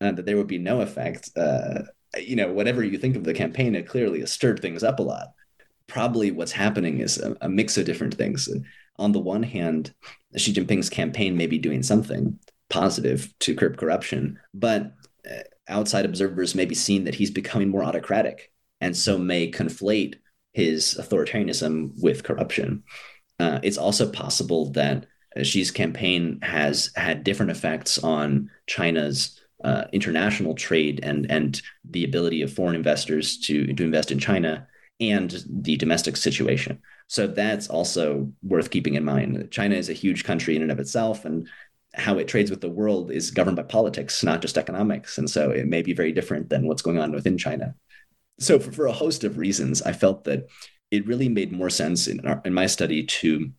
uh, 0.00 0.12
that 0.12 0.26
there 0.26 0.36
would 0.36 0.46
be 0.46 0.58
no 0.58 0.80
effect. 0.80 1.30
Uh, 1.36 1.82
you 2.18 2.36
know 2.36 2.52
whatever 2.52 2.82
you 2.82 2.98
think 2.98 3.16
of 3.16 3.24
the 3.24 3.34
campaign 3.34 3.74
it 3.74 3.88
clearly 3.88 4.20
has 4.20 4.32
stirred 4.32 4.60
things 4.60 4.82
up 4.82 4.98
a 4.98 5.02
lot. 5.02 5.28
Probably 5.86 6.30
what's 6.30 6.52
happening 6.52 6.98
is 6.98 7.18
a, 7.18 7.36
a 7.42 7.48
mix 7.48 7.76
of 7.76 7.86
different 7.86 8.14
things. 8.14 8.48
On 8.98 9.12
the 9.12 9.20
one 9.20 9.42
hand 9.42 9.94
xi 10.36 10.52
jinping's 10.52 10.88
campaign 10.88 11.36
may 11.36 11.46
be 11.46 11.58
doing 11.58 11.82
something 11.82 12.38
positive 12.68 13.32
to 13.38 13.54
curb 13.54 13.76
corruption 13.76 14.38
but 14.52 14.92
uh, 15.30 15.42
outside 15.68 16.04
observers 16.04 16.54
may 16.54 16.64
be 16.64 16.74
seeing 16.74 17.04
that 17.04 17.14
he's 17.14 17.30
becoming 17.30 17.68
more 17.68 17.84
autocratic 17.84 18.50
and 18.80 18.96
so 18.96 19.18
may 19.18 19.50
conflate 19.50 20.16
his 20.52 20.96
authoritarianism 21.00 21.92
with 22.00 22.24
corruption 22.24 22.82
uh, 23.38 23.60
it's 23.62 23.78
also 23.78 24.10
possible 24.10 24.70
that 24.72 25.06
Xi's 25.42 25.70
campaign 25.70 26.38
has 26.42 26.90
had 26.96 27.24
different 27.24 27.50
effects 27.50 27.98
on 27.98 28.50
China's 28.66 29.40
uh, 29.64 29.84
international 29.92 30.54
trade 30.54 31.00
and 31.02 31.30
and 31.30 31.60
the 31.84 32.04
ability 32.04 32.42
of 32.42 32.52
foreign 32.52 32.76
investors 32.76 33.38
to 33.40 33.72
to 33.74 33.84
invest 33.84 34.10
in 34.10 34.18
China 34.18 34.66
and 35.00 35.44
the 35.48 35.76
domestic 35.76 36.16
situation. 36.16 36.80
So 37.08 37.26
that's 37.26 37.68
also 37.68 38.32
worth 38.42 38.70
keeping 38.70 38.94
in 38.94 39.04
mind. 39.04 39.48
China 39.50 39.74
is 39.74 39.88
a 39.88 39.94
huge 39.94 40.24
country 40.24 40.56
in 40.56 40.62
and 40.62 40.72
of 40.72 40.80
itself, 40.80 41.24
and 41.24 41.48
how 41.94 42.18
it 42.18 42.28
trades 42.28 42.50
with 42.50 42.60
the 42.60 42.70
world 42.70 43.10
is 43.10 43.30
governed 43.30 43.56
by 43.56 43.62
politics, 43.62 44.22
not 44.22 44.42
just 44.42 44.58
economics. 44.58 45.18
And 45.18 45.28
so 45.28 45.50
it 45.50 45.66
may 45.66 45.82
be 45.82 45.94
very 45.94 46.12
different 46.12 46.48
than 46.48 46.66
what's 46.66 46.82
going 46.82 46.98
on 46.98 47.12
within 47.12 47.38
China. 47.38 47.74
So 48.38 48.58
for, 48.58 48.72
for 48.72 48.86
a 48.86 48.92
host 48.92 49.24
of 49.24 49.38
reasons, 49.38 49.82
I 49.82 49.92
felt 49.92 50.24
that 50.24 50.48
it 50.90 51.06
really 51.06 51.28
made 51.28 51.52
more 51.52 51.70
sense 51.70 52.06
in, 52.06 52.26
our, 52.26 52.40
in 52.44 52.54
my 52.54 52.66
study 52.66 53.04
to 53.04 53.50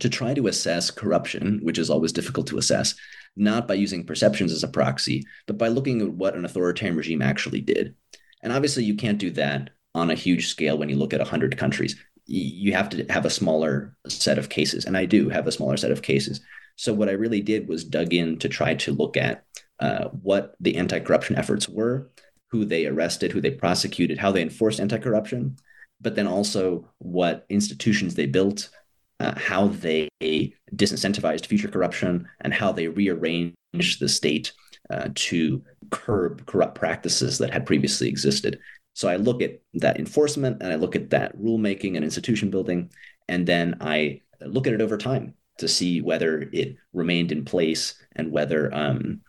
to 0.00 0.08
try 0.08 0.34
to 0.34 0.48
assess 0.48 0.90
corruption, 0.90 1.60
which 1.62 1.78
is 1.78 1.88
always 1.88 2.12
difficult 2.12 2.48
to 2.48 2.58
assess, 2.58 2.96
not 3.36 3.68
by 3.68 3.74
using 3.74 4.04
perceptions 4.04 4.52
as 4.52 4.64
a 4.64 4.68
proxy, 4.68 5.24
but 5.46 5.58
by 5.58 5.68
looking 5.68 6.00
at 6.00 6.10
what 6.10 6.34
an 6.34 6.44
authoritarian 6.44 6.96
regime 6.96 7.22
actually 7.22 7.60
did. 7.60 7.94
And 8.42 8.52
obviously, 8.52 8.84
you 8.84 8.96
can't 8.96 9.18
do 9.18 9.30
that 9.32 9.70
on 9.94 10.10
a 10.10 10.16
huge 10.16 10.48
scale 10.48 10.76
when 10.76 10.88
you 10.88 10.96
look 10.96 11.12
at 11.12 11.20
100 11.20 11.56
countries. 11.56 11.96
You 12.26 12.72
have 12.72 12.88
to 12.90 13.04
have 13.10 13.24
a 13.24 13.30
smaller 13.30 13.96
set 14.08 14.38
of 14.38 14.48
cases. 14.48 14.84
And 14.84 14.96
I 14.96 15.04
do 15.04 15.28
have 15.28 15.46
a 15.46 15.52
smaller 15.52 15.76
set 15.76 15.92
of 15.92 16.02
cases. 16.02 16.40
So, 16.76 16.92
what 16.92 17.08
I 17.08 17.12
really 17.12 17.40
did 17.40 17.68
was 17.68 17.84
dug 17.84 18.12
in 18.12 18.38
to 18.40 18.48
try 18.48 18.74
to 18.74 18.92
look 18.92 19.16
at 19.16 19.44
uh, 19.80 20.08
what 20.08 20.54
the 20.60 20.76
anti 20.76 21.00
corruption 21.00 21.36
efforts 21.36 21.68
were, 21.68 22.10
who 22.54 22.64
they 22.64 22.86
arrested, 22.86 23.32
who 23.32 23.40
they 23.40 23.50
prosecuted, 23.50 24.16
how 24.16 24.30
they 24.30 24.40
enforced 24.40 24.78
anti 24.78 24.96
corruption, 24.96 25.56
but 26.00 26.14
then 26.14 26.28
also 26.28 26.88
what 26.98 27.44
institutions 27.48 28.14
they 28.14 28.26
built, 28.26 28.70
uh, 29.18 29.36
how 29.36 29.66
they 29.66 30.08
disincentivized 30.22 31.46
future 31.46 31.66
corruption 31.66 32.28
and 32.42 32.54
how 32.54 32.70
they 32.70 32.86
rearranged 32.86 33.98
the 33.98 34.08
state 34.08 34.52
uh, 34.90 35.08
to 35.16 35.64
curb 35.90 36.46
corrupt 36.46 36.76
practices 36.76 37.38
that 37.38 37.52
had 37.52 37.66
previously 37.66 38.08
existed. 38.08 38.60
So 38.92 39.08
I 39.08 39.16
look 39.16 39.42
at 39.42 39.60
that 39.74 39.98
enforcement 39.98 40.62
and 40.62 40.72
I 40.72 40.76
look 40.76 40.94
at 40.94 41.10
that 41.10 41.36
rulemaking 41.36 41.96
and 41.96 42.04
institution 42.04 42.50
building, 42.50 42.92
and 43.26 43.48
then 43.48 43.78
I 43.80 44.20
look 44.40 44.68
at 44.68 44.74
it 44.74 44.80
over 44.80 44.96
time 44.96 45.34
to 45.58 45.66
see 45.66 46.00
whether 46.00 46.48
it 46.52 46.76
remained 46.92 47.32
in 47.32 47.44
place 47.44 47.94
and 48.14 48.30
whether, 48.30 48.72
um, 48.72 49.22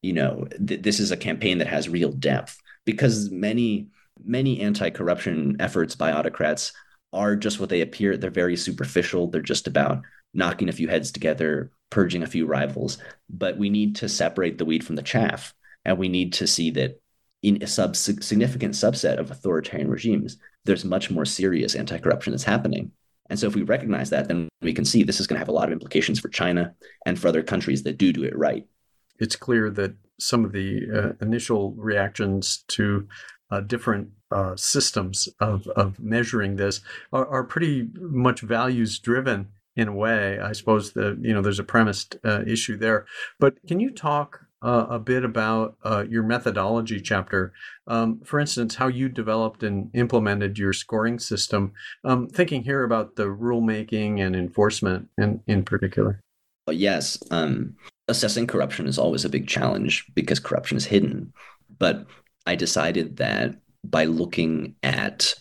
you 0.00 0.14
know, 0.14 0.46
th- 0.66 0.80
this 0.80 1.00
is 1.00 1.10
a 1.10 1.16
campaign 1.16 1.58
that 1.58 1.66
has 1.66 1.88
real 1.88 2.12
depth. 2.12 2.61
Because 2.84 3.30
many 3.30 3.88
many 4.24 4.60
anti-corruption 4.60 5.56
efforts 5.58 5.96
by 5.96 6.12
autocrats 6.12 6.72
are 7.12 7.36
just 7.36 7.60
what 7.60 7.68
they 7.68 7.80
appear. 7.80 8.16
They're 8.16 8.30
very 8.30 8.56
superficial. 8.56 9.28
They're 9.28 9.42
just 9.42 9.66
about 9.66 10.02
knocking 10.34 10.68
a 10.68 10.72
few 10.72 10.88
heads 10.88 11.12
together, 11.12 11.70
purging 11.90 12.22
a 12.22 12.26
few 12.26 12.46
rivals. 12.46 12.98
But 13.28 13.58
we 13.58 13.70
need 13.70 13.96
to 13.96 14.08
separate 14.08 14.58
the 14.58 14.64
wheat 14.64 14.82
from 14.84 14.96
the 14.96 15.02
chaff. 15.02 15.54
And 15.84 15.98
we 15.98 16.08
need 16.08 16.34
to 16.34 16.46
see 16.46 16.70
that 16.72 17.00
in 17.42 17.62
a 17.62 17.66
sub- 17.66 17.96
significant 17.96 18.74
subset 18.74 19.18
of 19.18 19.30
authoritarian 19.30 19.90
regimes, 19.90 20.38
there's 20.64 20.84
much 20.84 21.10
more 21.10 21.24
serious 21.24 21.74
anti 21.74 21.98
corruption 21.98 22.32
that's 22.32 22.44
happening. 22.44 22.92
And 23.28 23.38
so 23.38 23.46
if 23.46 23.54
we 23.54 23.62
recognize 23.62 24.10
that, 24.10 24.28
then 24.28 24.48
we 24.60 24.72
can 24.72 24.84
see 24.84 25.02
this 25.02 25.20
is 25.20 25.26
going 25.26 25.36
to 25.36 25.40
have 25.40 25.48
a 25.48 25.52
lot 25.52 25.68
of 25.68 25.72
implications 25.72 26.20
for 26.20 26.28
China 26.28 26.74
and 27.06 27.18
for 27.18 27.28
other 27.28 27.42
countries 27.42 27.82
that 27.82 27.98
do 27.98 28.12
do 28.12 28.24
it 28.24 28.36
right. 28.36 28.66
It's 29.18 29.36
clear 29.36 29.70
that 29.70 29.94
some 30.18 30.44
of 30.44 30.52
the 30.52 30.82
uh, 30.94 31.24
initial 31.24 31.72
reactions 31.72 32.64
to 32.68 33.08
uh, 33.50 33.60
different 33.60 34.08
uh, 34.30 34.56
systems 34.56 35.28
of, 35.40 35.66
of 35.68 36.00
measuring 36.00 36.56
this 36.56 36.80
are, 37.12 37.26
are 37.26 37.44
pretty 37.44 37.88
much 37.96 38.40
values 38.40 38.98
driven 38.98 39.48
in 39.76 39.88
a 39.88 39.94
way. 39.94 40.38
I 40.38 40.52
suppose 40.52 40.92
the 40.92 41.18
you 41.20 41.32
know 41.32 41.42
there's 41.42 41.58
a 41.58 41.64
premised 41.64 42.16
uh, 42.24 42.42
issue 42.46 42.76
there. 42.76 43.06
But 43.38 43.56
can 43.66 43.80
you 43.80 43.90
talk 43.90 44.40
uh, 44.62 44.86
a 44.88 44.98
bit 44.98 45.24
about 45.24 45.76
uh, 45.84 46.04
your 46.08 46.22
methodology 46.22 47.00
chapter? 47.00 47.52
Um, 47.86 48.20
for 48.24 48.38
instance, 48.38 48.76
how 48.76 48.88
you 48.88 49.08
developed 49.08 49.62
and 49.62 49.90
implemented 49.94 50.58
your 50.58 50.72
scoring 50.72 51.18
system. 51.18 51.72
Um, 52.04 52.28
thinking 52.28 52.64
here 52.64 52.84
about 52.84 53.16
the 53.16 53.24
rulemaking 53.24 54.20
and 54.20 54.36
enforcement 54.36 55.08
in 55.18 55.42
in 55.46 55.64
particular. 55.64 56.20
Yes, 56.70 57.18
um, 57.30 57.76
assessing 58.08 58.46
corruption 58.46 58.86
is 58.86 58.98
always 58.98 59.24
a 59.24 59.30
big 59.30 59.46
challenge 59.46 60.06
because 60.14 60.40
corruption 60.40 60.76
is 60.76 60.84
hidden. 60.84 61.32
But 61.78 62.06
I 62.46 62.54
decided 62.54 63.16
that 63.18 63.56
by 63.84 64.04
looking 64.04 64.76
at 64.82 65.34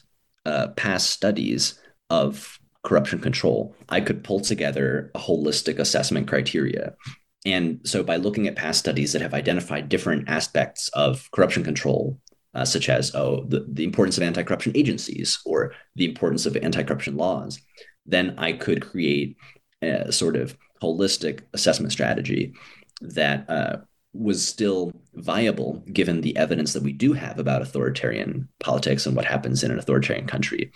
uh, 0.46 0.70
past 0.70 1.10
studies 1.10 1.80
of 2.10 2.60
corruption 2.84 3.20
control, 3.20 3.76
I 3.90 4.02
could 4.02 4.24
pull 4.24 4.40
together 4.40 5.12
a 5.16 5.20
holistic 5.20 5.80
assessment 5.80 6.28
criteria. 6.28 6.96
And 7.46 7.80
so, 7.84 8.04
by 8.04 8.18
looking 8.18 8.48
at 8.48 8.56
past 8.56 8.80
studies 8.80 9.14
that 9.14 9.22
have 9.22 9.34
identified 9.34 9.90
different 9.90 10.30
aspects 10.30 10.90
of 10.90 11.30
corruption 11.32 11.64
control, 11.64 12.20
uh, 12.54 12.66
such 12.66 12.90
as 12.90 13.16
oh, 13.16 13.46
the, 13.48 13.66
the 13.68 13.84
importance 13.84 14.18
of 14.18 14.24
anti 14.24 14.44
corruption 14.44 14.74
agencies 14.76 15.40
or 15.46 15.74
the 15.96 16.06
importance 16.06 16.46
of 16.46 16.56
anti 16.58 16.84
corruption 16.84 17.18
laws, 17.18 17.60
then 18.06 18.36
I 18.38 18.54
could 18.54 18.82
create 18.82 19.38
a 19.82 20.12
sort 20.12 20.36
of 20.36 20.56
holistic 20.82 21.42
assessment 21.54 21.92
strategy 21.92 22.54
that 23.02 23.50
uh, 23.50 23.78
was 24.14 24.46
still 24.46 24.92
viable 25.16 25.84
given 25.92 26.22
the 26.22 26.36
evidence 26.36 26.74
that 26.74 26.84
we 26.84 26.94
do 26.94 27.14
have 27.14 27.40
about 27.40 27.62
authoritarian 27.62 28.48
politics 28.60 29.06
and 29.06 29.16
what 29.16 29.26
happens 29.26 29.64
in 29.64 29.72
an 29.72 29.80
authoritarian 29.80 30.28
country, 30.28 30.72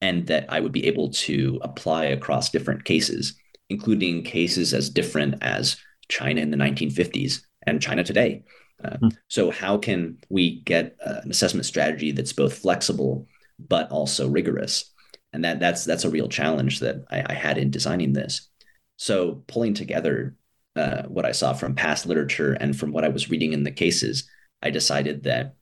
and 0.00 0.26
that 0.26 0.46
I 0.48 0.60
would 0.60 0.72
be 0.72 0.86
able 0.86 1.10
to 1.10 1.58
apply 1.62 2.06
across 2.06 2.50
different 2.50 2.84
cases, 2.84 3.34
including 3.68 4.22
cases 4.22 4.72
as 4.72 4.90
different 4.90 5.36
as 5.42 5.76
China 6.08 6.40
in 6.40 6.50
the 6.50 6.56
1950s 6.56 7.42
and 7.66 7.82
China 7.82 8.04
today. 8.04 8.44
Uh, 8.82 8.96
mm. 9.02 9.16
So, 9.28 9.50
how 9.50 9.76
can 9.76 10.18
we 10.28 10.60
get 10.62 10.96
uh, 11.04 11.20
an 11.22 11.30
assessment 11.30 11.66
strategy 11.66 12.12
that's 12.12 12.32
both 12.32 12.58
flexible 12.58 13.26
but 13.58 13.90
also 13.90 14.28
rigorous? 14.28 14.92
And 15.32 15.44
that 15.44 15.60
that's 15.60 15.84
that's 15.84 16.04
a 16.04 16.10
real 16.10 16.28
challenge 16.28 16.80
that 16.80 17.04
I, 17.10 17.24
I 17.26 17.34
had 17.34 17.58
in 17.58 17.70
designing 17.70 18.12
this. 18.12 18.48
So, 18.98 19.44
pulling 19.46 19.74
together 19.74 20.36
uh, 20.76 21.04
what 21.04 21.24
I 21.24 21.32
saw 21.32 21.54
from 21.54 21.74
past 21.74 22.04
literature 22.04 22.52
and 22.52 22.78
from 22.78 22.92
what 22.92 23.04
I 23.04 23.08
was 23.08 23.30
reading 23.30 23.52
in 23.52 23.62
the 23.62 23.70
cases, 23.70 24.28
I 24.62 24.70
decided 24.70 25.22
that 25.22 25.54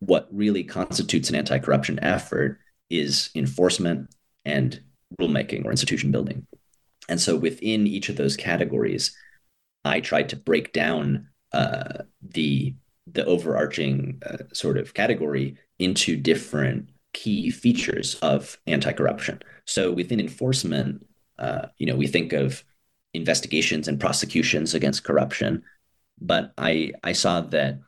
what 0.00 0.28
really 0.32 0.64
constitutes 0.64 1.28
an 1.28 1.36
anti-corruption 1.36 2.00
effort 2.02 2.58
is 2.88 3.30
enforcement 3.34 4.08
and 4.44 4.80
rulemaking 5.20 5.64
or 5.64 5.70
institution 5.70 6.10
building. 6.10 6.46
And 7.08 7.20
so, 7.20 7.36
within 7.36 7.86
each 7.86 8.08
of 8.08 8.16
those 8.16 8.36
categories, 8.36 9.14
I 9.84 10.00
tried 10.00 10.30
to 10.30 10.36
break 10.36 10.72
down 10.72 11.28
uh, 11.52 12.02
the 12.22 12.74
the 13.12 13.24
overarching 13.24 14.22
uh, 14.26 14.44
sort 14.52 14.76
of 14.76 14.94
category 14.94 15.56
into 15.78 16.16
different 16.16 16.90
key 17.14 17.50
features 17.50 18.16
of 18.16 18.58
anti-corruption. 18.66 19.40
So 19.64 19.90
within 19.92 20.20
enforcement, 20.20 21.06
uh, 21.38 21.66
you 21.78 21.86
know, 21.86 21.96
we 21.96 22.06
think 22.06 22.32
of 22.32 22.62
investigations 23.14 23.88
and 23.88 24.00
prosecutions 24.00 24.74
against 24.74 25.04
corruption, 25.04 25.62
but 26.20 26.52
I 26.58 26.92
I 27.02 27.12
saw 27.12 27.40
that 27.40 27.80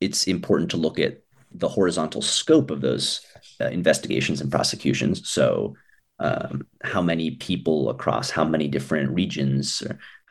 it's 0.00 0.26
important 0.26 0.70
to 0.70 0.76
look 0.76 0.98
at 0.98 1.22
the 1.50 1.68
horizontal 1.68 2.22
scope 2.22 2.70
of 2.70 2.80
those 2.80 3.20
uh, 3.60 3.66
investigations 3.66 4.40
and 4.40 4.50
prosecutions. 4.50 5.28
So 5.28 5.76
um, 6.18 6.66
how 6.82 7.02
many 7.02 7.32
people 7.32 7.90
across 7.90 8.30
how 8.30 8.44
many 8.44 8.68
different 8.68 9.10
regions, 9.10 9.82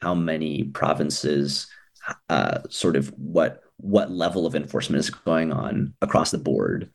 how 0.02 0.16
many 0.16 0.64
provinces, 0.64 1.68
uh, 2.30 2.60
sort 2.70 2.96
of 2.96 3.10
what 3.18 3.62
what 3.78 4.12
level 4.12 4.46
of 4.46 4.56
enforcement 4.56 5.00
is 5.00 5.10
going 5.10 5.52
on 5.52 5.94
across 6.02 6.32
the 6.32 6.38
board. 6.38 6.90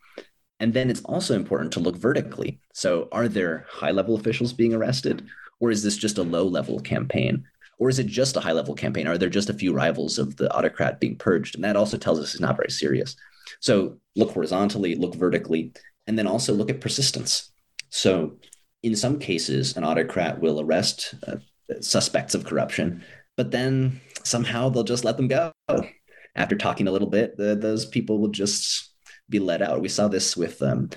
And 0.60 0.72
then 0.72 0.88
it's 0.88 1.02
also 1.02 1.34
important 1.34 1.72
to 1.72 1.80
look 1.80 1.96
vertically. 1.96 2.60
So, 2.72 3.08
are 3.12 3.28
there 3.28 3.66
high 3.68 3.90
level 3.90 4.14
officials 4.14 4.52
being 4.52 4.72
arrested, 4.72 5.26
or 5.60 5.70
is 5.70 5.82
this 5.82 5.96
just 5.96 6.18
a 6.18 6.22
low 6.22 6.46
level 6.46 6.80
campaign? 6.80 7.44
Or 7.78 7.88
is 7.88 7.98
it 7.98 8.06
just 8.06 8.36
a 8.36 8.40
high 8.40 8.52
level 8.52 8.74
campaign? 8.74 9.06
Are 9.06 9.18
there 9.18 9.28
just 9.28 9.50
a 9.50 9.54
few 9.54 9.74
rivals 9.74 10.18
of 10.18 10.36
the 10.36 10.50
autocrat 10.54 10.98
being 10.98 11.16
purged? 11.16 11.54
And 11.54 11.64
that 11.64 11.76
also 11.76 11.98
tells 11.98 12.18
us 12.18 12.32
it's 12.32 12.40
not 12.40 12.56
very 12.56 12.70
serious. 12.70 13.16
So, 13.60 13.98
look 14.16 14.32
horizontally, 14.32 14.94
look 14.96 15.14
vertically, 15.14 15.72
and 16.06 16.18
then 16.18 16.26
also 16.26 16.54
look 16.54 16.70
at 16.70 16.80
persistence. 16.80 17.52
So, 17.90 18.38
in 18.82 18.96
some 18.96 19.18
cases, 19.18 19.76
an 19.76 19.84
autocrat 19.84 20.40
will 20.40 20.60
arrest 20.60 21.14
uh, 21.26 21.36
suspects 21.80 22.34
of 22.34 22.44
corruption, 22.44 23.04
but 23.36 23.50
then 23.50 24.00
somehow 24.24 24.68
they'll 24.68 24.84
just 24.84 25.04
let 25.04 25.16
them 25.16 25.28
go. 25.28 25.52
After 26.34 26.56
talking 26.56 26.88
a 26.88 26.92
little 26.92 27.08
bit, 27.08 27.36
the, 27.36 27.54
those 27.54 27.86
people 27.86 28.18
will 28.18 28.28
just 28.28 28.92
be 29.28 29.38
let 29.38 29.62
out. 29.62 29.80
We 29.80 29.88
saw 29.88 30.08
this 30.08 30.36
with 30.36 30.62
um, 30.62 30.90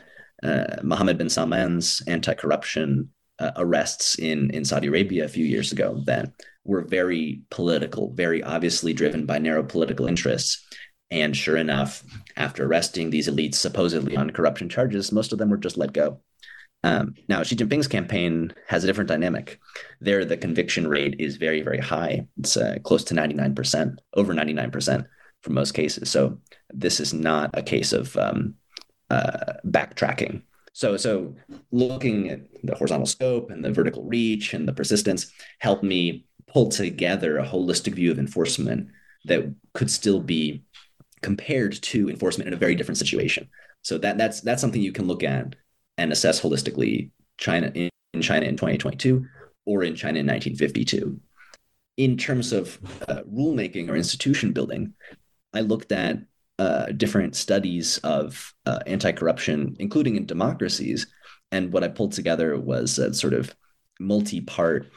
uh, 0.43 0.78
Mohammed 0.84 1.18
bin 1.18 1.30
Salman's 1.30 2.01
anti-corruption 2.07 3.10
uh, 3.40 3.52
arrests 3.58 4.18
in 4.20 4.50
in 4.52 4.66
Saudi 4.66 4.88
Arabia 4.88 5.26
a 5.26 5.30
few 5.30 5.46
years 5.46 5.72
ago 5.72 6.02
that 6.06 6.32
were 6.64 6.82
very 6.82 7.42
political, 7.50 8.14
very 8.14 8.44
obviously 8.44 8.94
driven 8.94 9.26
by 9.26 9.40
narrow 9.40 9.64
political 9.64 10.08
interests. 10.08 10.66
And 11.12 11.36
sure 11.36 11.58
enough, 11.58 12.04
after 12.36 12.66
arresting 12.66 13.10
these 13.10 13.28
elites 13.28 13.56
supposedly 13.56 14.16
on 14.16 14.30
corruption 14.30 14.70
charges, 14.70 15.12
most 15.12 15.34
of 15.34 15.40
them 15.40 15.50
were 15.50 15.58
just 15.58 15.78
let 15.78 15.94
go. 15.94 16.22
Um, 16.84 17.16
now, 17.28 17.44
Xi 17.44 17.56
Jinping's 17.56 17.88
campaign 17.88 18.54
has 18.68 18.84
a 18.84 18.88
different 18.88 19.10
dynamic. 19.10 19.60
There, 20.00 20.24
the 20.24 20.38
conviction 20.38 20.88
rate 20.88 21.16
is 21.20 21.38
very, 21.38 21.62
very 21.62 21.80
high. 21.80 22.28
It's 22.38 22.56
uh, 22.56 22.78
close 22.84 23.04
to 23.06 23.14
99%, 23.14 23.98
over 24.14 24.34
99% 24.34 25.06
for 25.42 25.52
most 25.52 25.74
cases. 25.74 26.10
So 26.10 26.40
this 26.70 27.00
is 27.00 27.14
not 27.14 27.50
a 27.54 27.64
case 27.64 27.92
of 27.92 28.16
um, 28.16 28.56
uh, 29.10 29.54
backtracking. 29.66 30.44
So, 30.74 30.97
so 30.97 31.36
looking 31.72 32.30
at 32.30 32.41
the 32.63 32.76
horizontal 32.76 33.05
scope 33.05 33.49
and 33.49 33.63
the 33.63 33.72
vertical 33.72 34.03
reach 34.03 34.53
and 34.53 34.67
the 34.67 34.74
persistence 34.74 35.32
helped 35.59 35.84
me 35.84 36.26
pull 36.47 36.70
together 36.70 37.38
a 37.38 37.45
holistic 37.45 37.93
view 37.93 38.11
of 38.11 38.20
enforcement 38.20 38.89
that 39.26 39.53
could 39.74 39.91
still 39.91 40.20
be 40.20 40.63
compared 41.22 41.74
to 41.82 42.09
enforcement 42.09 42.47
in 42.47 42.53
a 42.53 42.57
very 42.57 42.76
different 42.76 42.97
situation. 42.97 43.49
So 43.82 43.97
that 43.99 44.17
that's 44.17 44.41
that's 44.41 44.61
something 44.61 44.82
you 44.82 44.91
can 44.91 45.07
look 45.07 45.24
at 45.24 45.55
and 45.97 46.11
assess 46.11 46.41
holistically 46.41 47.11
China 47.38 47.72
in, 47.74 47.89
in 48.13 48.22
China 48.22 48.45
in 48.45 48.55
2022 48.55 49.26
or 49.65 49.84
in 49.84 49.95
China 49.95 50.20
in 50.20 50.28
1952. 50.28 51.20
In 51.97 52.17
terms 52.17 52.53
of 52.53 52.80
uh, 53.07 53.24
rulemaking 53.24 53.89
or 53.89 53.95
institution 53.95 54.53
building, 54.53 54.93
I 55.53 55.61
looked 55.61 55.91
at 55.91 56.20
uh, 56.60 56.88
different 56.91 57.36
studies 57.36 57.97
of 57.99 58.53
uh, 58.66 58.80
anti-corruption, 58.86 59.76
including 59.80 60.18
in 60.18 60.26
democracies, 60.26 61.07
and 61.51 61.74
what 61.74 61.84
I 61.84 61.88
pulled 61.88 62.12
together 62.12 62.60
was 62.60 62.99
a 62.99 63.14
sort 63.14 63.34
of 63.34 63.55
multi-part 63.99 64.91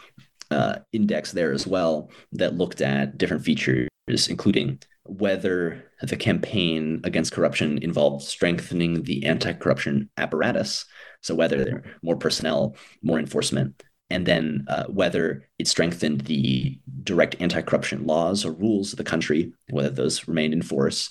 uh, 0.50 0.80
index 0.92 1.32
there 1.32 1.52
as 1.52 1.66
well 1.66 2.10
that 2.32 2.56
looked 2.56 2.80
at 2.80 3.16
different 3.16 3.44
features, 3.44 3.88
including 4.28 4.80
whether 5.04 5.90
the 6.02 6.16
campaign 6.16 7.00
against 7.04 7.32
corruption 7.32 7.78
involved 7.78 8.24
strengthening 8.24 9.02
the 9.04 9.24
anti 9.24 9.52
corruption 9.52 10.10
apparatus. 10.16 10.84
So, 11.22 11.34
whether 11.34 11.64
there 11.64 11.84
more 12.02 12.16
personnel, 12.16 12.76
more 13.02 13.18
enforcement, 13.18 13.82
and 14.10 14.26
then 14.26 14.66
uh, 14.68 14.84
whether 14.84 15.48
it 15.58 15.68
strengthened 15.68 16.22
the 16.22 16.78
direct 17.02 17.36
anti 17.40 17.62
corruption 17.62 18.06
laws 18.06 18.44
or 18.44 18.52
rules 18.52 18.92
of 18.92 18.98
the 18.98 19.04
country, 19.04 19.52
whether 19.70 19.90
those 19.90 20.28
remained 20.28 20.52
in 20.52 20.62
force, 20.62 21.10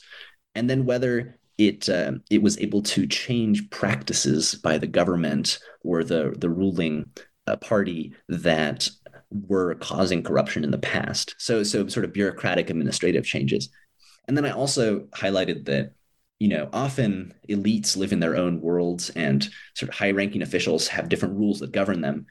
and 0.56 0.70
then 0.70 0.86
whether 0.86 1.39
it 1.58 1.89
uh, 1.89 2.14
it 2.30 2.41
was 2.41 2.58
able 2.60 2.82
to 2.82 3.06
change 3.08 3.70
practices 3.70 4.56
by 4.56 4.78
the 4.78 4.88
government 4.88 5.60
or 5.84 6.04
the 6.04 6.34
the 6.38 6.49
ruling 6.49 7.06
uh, 7.47 7.56
party 7.58 8.14
that 8.28 8.89
were 9.30 9.76
causing 9.76 10.24
corruption 10.24 10.64
in 10.64 10.72
the 10.72 10.78
past. 10.78 11.36
So 11.38 11.64
so 11.64 11.88
sort 11.88 12.06
of 12.06 12.14
bureaucratic 12.14 12.70
administrative 12.70 13.26
changes. 13.26 13.70
And 14.28 14.38
then 14.38 14.45
I 14.45 14.52
also 14.52 15.02
highlighted 15.16 15.66
that, 15.66 15.93
you 16.39 16.47
know, 16.47 16.70
often 16.74 17.34
elites 17.49 17.97
live 17.97 18.14
in 18.14 18.20
their 18.20 18.36
own 18.36 18.62
worlds 18.62 19.10
and 19.12 19.47
sort 19.74 19.89
of 19.89 19.95
high 19.95 20.12
ranking 20.12 20.41
officials 20.41 20.88
have 20.88 21.10
different 21.10 21.38
rules 21.38 21.60
that 21.60 21.72
govern 21.72 22.02
them. 22.02 22.28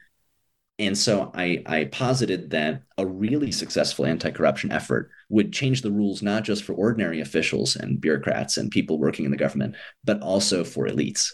And 0.81 0.97
so 0.97 1.31
I, 1.35 1.61
I 1.67 1.85
posited 1.85 2.49
that 2.49 2.81
a 2.97 3.05
really 3.05 3.51
successful 3.51 4.03
anti 4.03 4.31
corruption 4.31 4.71
effort 4.71 5.11
would 5.29 5.53
change 5.53 5.83
the 5.83 5.91
rules 5.91 6.23
not 6.23 6.43
just 6.43 6.63
for 6.63 6.73
ordinary 6.73 7.21
officials 7.21 7.75
and 7.75 8.01
bureaucrats 8.01 8.57
and 8.57 8.71
people 8.71 8.97
working 8.97 9.25
in 9.25 9.31
the 9.31 9.37
government, 9.37 9.75
but 10.03 10.19
also 10.21 10.63
for 10.63 10.87
elites. 10.87 11.29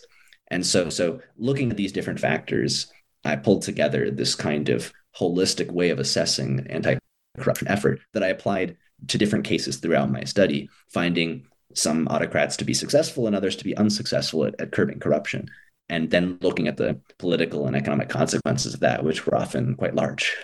And 0.50 0.66
so, 0.66 0.90
so 0.90 1.22
looking 1.38 1.72
at 1.72 1.78
these 1.78 1.94
different 1.94 2.20
factors, 2.20 2.92
I 3.24 3.38
pulled 3.38 3.62
together 3.62 4.12
this 4.12 4.36
kind 4.36 4.68
of 4.68 4.92
holistic 5.18 5.72
way 5.72 5.92
of 5.92 6.00
assessing 6.00 6.68
anti 6.70 6.98
corruption 7.38 7.70
effort 7.70 8.02
that 8.14 8.24
I 8.24 8.28
applied 8.28 8.76
to 9.08 9.18
different 9.18 9.46
cases 9.46 9.78
throughout 9.78 10.12
my 10.12 10.26
study, 10.26 10.70
finding 10.90 11.48
some 11.74 12.08
autocrats 12.10 12.58
to 12.58 12.66
be 12.66 12.74
successful 12.74 13.28
and 13.28 13.36
others 13.36 13.56
to 13.56 13.64
be 13.64 13.78
unsuccessful 13.78 14.44
at, 14.44 14.60
at 14.60 14.74
curbing 14.74 15.00
corruption, 15.00 15.48
and 15.90 16.10
then 16.12 16.38
looking 16.42 16.68
at 16.68 16.78
the 16.78 17.00
political 17.18 17.68
and 17.68 17.76
economic 17.76 18.10
consequences 18.10 18.74
of 18.74 18.80
that, 18.82 19.04
which 19.04 19.26
were 19.26 19.36
often 19.36 19.76
quite 19.76 19.96
large. 19.96 20.36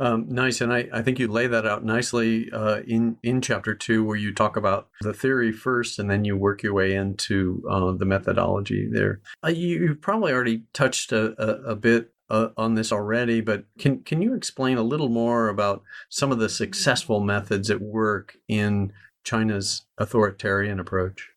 Um, 0.00 0.26
nice, 0.28 0.60
and 0.60 0.72
I, 0.72 0.88
I 0.92 1.02
think 1.02 1.18
you 1.18 1.26
lay 1.26 1.48
that 1.48 1.66
out 1.66 1.84
nicely 1.84 2.50
uh, 2.52 2.80
in 2.86 3.16
in 3.24 3.40
chapter 3.40 3.74
two, 3.74 4.04
where 4.04 4.16
you 4.16 4.32
talk 4.32 4.56
about 4.56 4.88
the 5.00 5.12
theory 5.12 5.50
first, 5.50 5.98
and 5.98 6.08
then 6.08 6.24
you 6.24 6.36
work 6.36 6.62
your 6.62 6.72
way 6.72 6.94
into 6.94 7.64
uh, 7.68 7.92
the 7.92 8.04
methodology. 8.04 8.88
There, 8.90 9.20
uh, 9.44 9.48
you, 9.48 9.80
you 9.80 9.94
probably 9.96 10.32
already 10.32 10.62
touched 10.72 11.10
a, 11.10 11.34
a, 11.42 11.72
a 11.72 11.76
bit 11.76 12.12
uh, 12.30 12.50
on 12.56 12.74
this 12.74 12.92
already, 12.92 13.40
but 13.40 13.64
can 13.80 14.02
can 14.04 14.22
you 14.22 14.34
explain 14.34 14.78
a 14.78 14.82
little 14.82 15.08
more 15.08 15.48
about 15.48 15.82
some 16.08 16.30
of 16.30 16.38
the 16.38 16.48
successful 16.48 17.18
methods 17.20 17.68
at 17.68 17.80
work 17.80 18.36
in 18.46 18.92
China's 19.24 19.82
authoritarian 19.98 20.78
approach? 20.78 21.30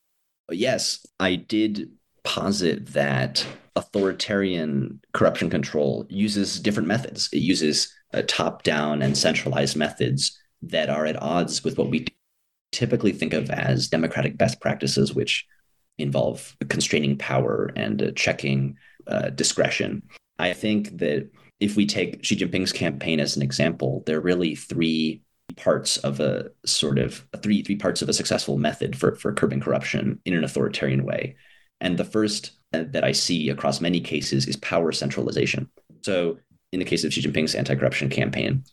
Yes, 0.52 1.04
I 1.20 1.36
did 1.36 1.90
posit 2.24 2.88
that 2.88 3.46
authoritarian 3.76 5.00
corruption 5.14 5.50
control 5.50 6.06
uses 6.10 6.60
different 6.60 6.88
methods. 6.88 7.30
It 7.32 7.40
uses 7.40 7.94
uh, 8.14 8.24
top-down 8.28 9.02
and 9.02 9.18
centralized 9.18 9.76
methods 9.76 10.38
that 10.62 10.90
are 10.90 11.06
at 11.06 11.22
odds 11.22 11.64
with 11.64 11.78
what 11.78 11.90
we 11.90 12.06
typically 12.72 13.12
think 13.12 13.34
of 13.34 13.50
as 13.50 13.88
democratic 13.88 14.38
best 14.38 14.60
practices, 14.62 15.14
which 15.14 15.46
involve 15.98 16.56
constraining 16.70 17.18
power 17.18 17.72
and 17.76 18.02
uh, 18.02 18.12
checking 18.16 18.78
uh, 19.08 19.30
discretion. 19.30 20.04
I 20.40 20.54
think 20.54 20.98
that 20.98 21.30
if 21.60 21.76
we 21.76 21.86
take 21.86 22.24
Xi 22.26 22.36
Jinping's 22.36 22.72
campaign 22.72 23.20
as 23.20 23.36
an 23.36 23.44
example, 23.44 24.04
there 24.06 24.18
are 24.18 24.22
really 24.22 24.56
three 24.56 25.22
parts 25.58 25.98
of 25.98 26.20
a 26.20 26.50
sort 26.66 26.98
of 26.98 27.26
three 27.42 27.62
three 27.62 27.76
parts 27.76 28.02
of 28.02 28.10
a 28.10 28.14
successful 28.14 28.58
method 28.58 28.98
for 28.98 29.16
for 29.16 29.34
curbing 29.34 29.60
corruption 29.60 30.20
in 30.26 30.34
an 30.34 30.44
authoritarian 30.44 31.04
way. 31.04 31.36
And 31.82 31.98
the 31.98 32.06
first 32.06 32.52
uh, 32.74 32.86
that 32.92 33.04
I 33.04 33.12
see 33.12 33.50
across 33.50 33.82
many 33.82 34.00
cases 34.00 34.48
is 34.48 34.56
power 34.58 34.92
centralization. 34.92 35.70
So 36.04 36.38
in 36.72 36.80
the 36.80 36.86
case 36.86 37.04
of 37.04 37.14
Xi 37.14 37.22
Jinping's 37.22 37.56
anti-corruption 37.56 38.10
campaign, 38.10 38.64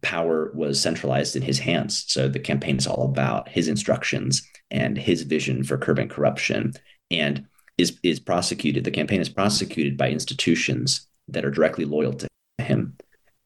power 0.00 0.52
was 0.54 0.80
centralized 0.80 1.36
in 1.36 1.42
his 1.42 1.58
hands. 1.58 2.04
So 2.08 2.28
the 2.28 2.38
campaign 2.38 2.78
is 2.78 2.86
all 2.86 3.04
about 3.04 3.48
his 3.48 3.68
instructions 3.68 4.42
and 4.70 4.96
his 4.96 5.22
vision 5.22 5.64
for 5.64 5.76
curbing 5.76 6.08
corruption, 6.08 6.72
and 7.10 7.46
is 7.76 7.98
is 8.02 8.20
prosecuted. 8.20 8.84
The 8.84 8.90
campaign 8.90 9.20
is 9.20 9.28
prosecuted 9.28 9.96
by 9.96 10.10
institutions 10.10 11.08
that 11.28 11.44
are 11.44 11.50
directly 11.50 11.84
loyal 11.84 12.12
to 12.14 12.28
him, 12.58 12.96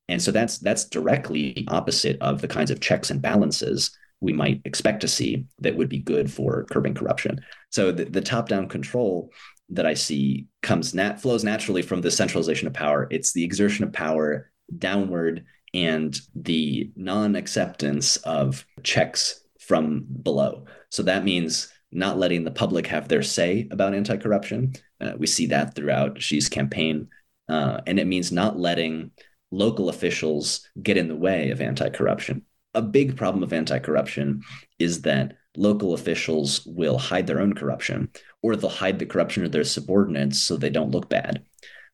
and 0.09 0.23
so 0.23 0.31
that's 0.31 0.59
that's 0.59 0.85
directly 0.85 1.67
opposite 1.69 2.21
of 2.21 2.43
the 2.43 2.49
kinds 2.49 2.71
of 2.71 2.81
checks 2.81 3.11
and 3.11 3.21
balances 3.21 3.97
we 4.21 4.33
might 4.33 4.63
expect 4.65 5.01
to 5.03 5.09
see 5.09 5.47
that 5.61 5.77
would 5.77 5.89
be 5.89 5.99
good 5.99 6.33
for 6.33 6.65
curbing 6.71 6.95
corruption. 6.95 7.41
So 7.71 7.93
the, 7.93 8.05
the 8.05 8.21
top-down 8.21 8.69
control 8.69 9.31
that 9.71 9.87
I 9.87 9.95
see 9.95 10.47
comes 10.63 10.95
nat 10.95 11.21
flows 11.21 11.45
naturally 11.45 11.83
from 11.83 12.01
the 12.01 12.11
centralization 12.11 12.67
of 12.67 12.73
power. 12.73 13.09
It's 13.11 13.33
the 13.33 13.45
exertion 13.45 13.85
of 13.85 13.93
power 13.93 14.51
downward 14.79 15.45
and 15.75 16.19
the 16.35 16.91
non-acceptance 16.97 18.17
of 18.19 18.65
checks 18.83 19.43
from 19.61 20.07
below. 20.23 20.65
So 20.91 21.03
that 21.03 21.25
means 21.25 21.71
not 21.93 22.19
letting 22.19 22.45
the 22.45 22.51
public 22.51 22.87
have 22.87 23.09
their 23.09 23.23
say 23.23 23.69
about 23.71 23.95
anti-corruption. 23.95 24.75
Uh, 25.01 25.13
we 25.19 25.27
see 25.27 25.47
that 25.47 25.75
throughout 25.75 26.23
Xi's 26.23 26.49
campaign, 26.49 27.09
uh, 27.49 27.81
and 27.87 27.99
it 27.99 28.07
means 28.07 28.33
not 28.33 28.59
letting 28.59 29.11
local 29.51 29.89
officials 29.89 30.67
get 30.83 30.97
in 30.97 31.09
the 31.09 31.17
way 31.17 31.51
of 31.51 31.61
anti-corruption. 31.61 32.46
A 32.77 32.83
big 32.83 33.17
problem 33.17 33.43
of 33.43 33.55
anti-corruption 33.55 34.43
is 34.79 35.03
that 35.03 35.33
local 35.57 35.95
officials 35.95 36.65
will 36.67 36.99
hide 36.99 37.27
their 37.27 37.41
own 37.41 37.55
corruption, 37.55 38.11
or 38.43 38.55
they'll 38.55 38.69
hide 38.69 38.99
the 38.99 39.07
corruption 39.07 39.45
of 39.45 39.53
their 39.53 39.65
subordinates 39.65 40.43
so 40.43 40.57
they 40.57 40.71
don't 40.71 40.91
look 40.91 41.09
bad. 41.09 41.43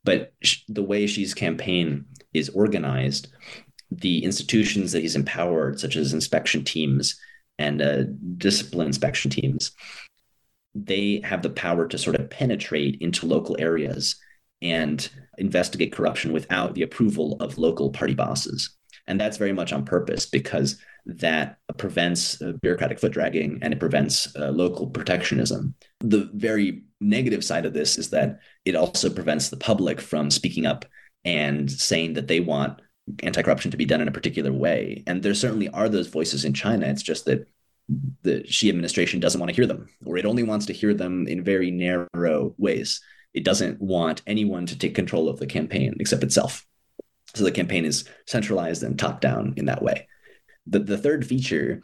But 0.02 0.32
the 0.68 0.82
way 0.82 1.06
Xi's 1.06 1.34
campaign 1.34 2.06
is 2.34 2.48
organized, 2.48 3.28
the 3.90 4.24
institutions 4.24 4.90
that 4.90 5.02
he's 5.02 5.14
empowered, 5.14 5.78
such 5.78 5.94
as 5.94 6.12
inspection 6.12 6.64
teams 6.64 7.16
and 7.58 7.80
uh, 7.80 8.02
discipline 8.36 8.88
inspection 8.88 9.30
teams, 9.30 9.70
they 10.74 11.20
have 11.22 11.42
the 11.42 11.50
power 11.50 11.86
to 11.86 11.98
sort 11.98 12.16
of 12.16 12.28
penetrate 12.28 12.98
into 13.00 13.26
local 13.26 13.56
areas 13.60 14.16
and 14.60 15.08
investigate 15.38 15.92
corruption 15.92 16.32
without 16.32 16.74
the 16.74 16.82
approval 16.82 17.36
of 17.38 17.58
local 17.58 17.90
party 17.90 18.14
bosses. 18.14 18.76
And 19.06 19.20
that's 19.20 19.36
very 19.36 19.52
much 19.52 19.72
on 19.72 19.84
purpose 19.84 20.26
because 20.26 20.78
that 21.06 21.58
prevents 21.76 22.40
uh, 22.40 22.52
bureaucratic 22.62 23.00
foot 23.00 23.12
dragging 23.12 23.58
and 23.62 23.72
it 23.72 23.80
prevents 23.80 24.34
uh, 24.36 24.50
local 24.50 24.86
protectionism. 24.88 25.74
The 26.00 26.30
very 26.34 26.84
negative 27.00 27.44
side 27.44 27.66
of 27.66 27.72
this 27.72 27.98
is 27.98 28.10
that 28.10 28.38
it 28.64 28.76
also 28.76 29.10
prevents 29.10 29.48
the 29.48 29.56
public 29.56 30.00
from 30.00 30.30
speaking 30.30 30.66
up 30.66 30.84
and 31.24 31.70
saying 31.70 32.14
that 32.14 32.28
they 32.28 32.40
want 32.40 32.80
anti-corruption 33.22 33.72
to 33.72 33.76
be 33.76 33.84
done 33.84 34.00
in 34.00 34.08
a 34.08 34.12
particular 34.12 34.52
way. 34.52 35.02
And 35.06 35.22
there 35.22 35.34
certainly 35.34 35.68
are 35.70 35.88
those 35.88 36.06
voices 36.06 36.44
in 36.44 36.54
China. 36.54 36.86
It's 36.86 37.02
just 37.02 37.24
that 37.24 37.48
the 38.22 38.46
Xi 38.46 38.68
administration 38.68 39.18
doesn't 39.18 39.40
want 39.40 39.50
to 39.50 39.56
hear 39.56 39.66
them, 39.66 39.88
or 40.04 40.16
it 40.16 40.24
only 40.24 40.44
wants 40.44 40.66
to 40.66 40.72
hear 40.72 40.94
them 40.94 41.26
in 41.26 41.42
very 41.42 41.70
narrow 41.70 42.54
ways. 42.58 43.00
It 43.34 43.44
doesn't 43.44 43.80
want 43.80 44.22
anyone 44.26 44.66
to 44.66 44.78
take 44.78 44.94
control 44.94 45.28
of 45.28 45.40
the 45.40 45.46
campaign 45.46 45.96
except 45.98 46.22
itself. 46.22 46.64
So 47.34 47.44
the 47.44 47.52
campaign 47.52 47.84
is 47.84 48.04
centralized 48.26 48.82
and 48.82 48.98
top 48.98 49.20
down 49.20 49.54
in 49.56 49.66
that 49.66 49.82
way. 49.82 50.08
The, 50.66 50.80
the 50.80 50.98
third 50.98 51.26
feature 51.26 51.82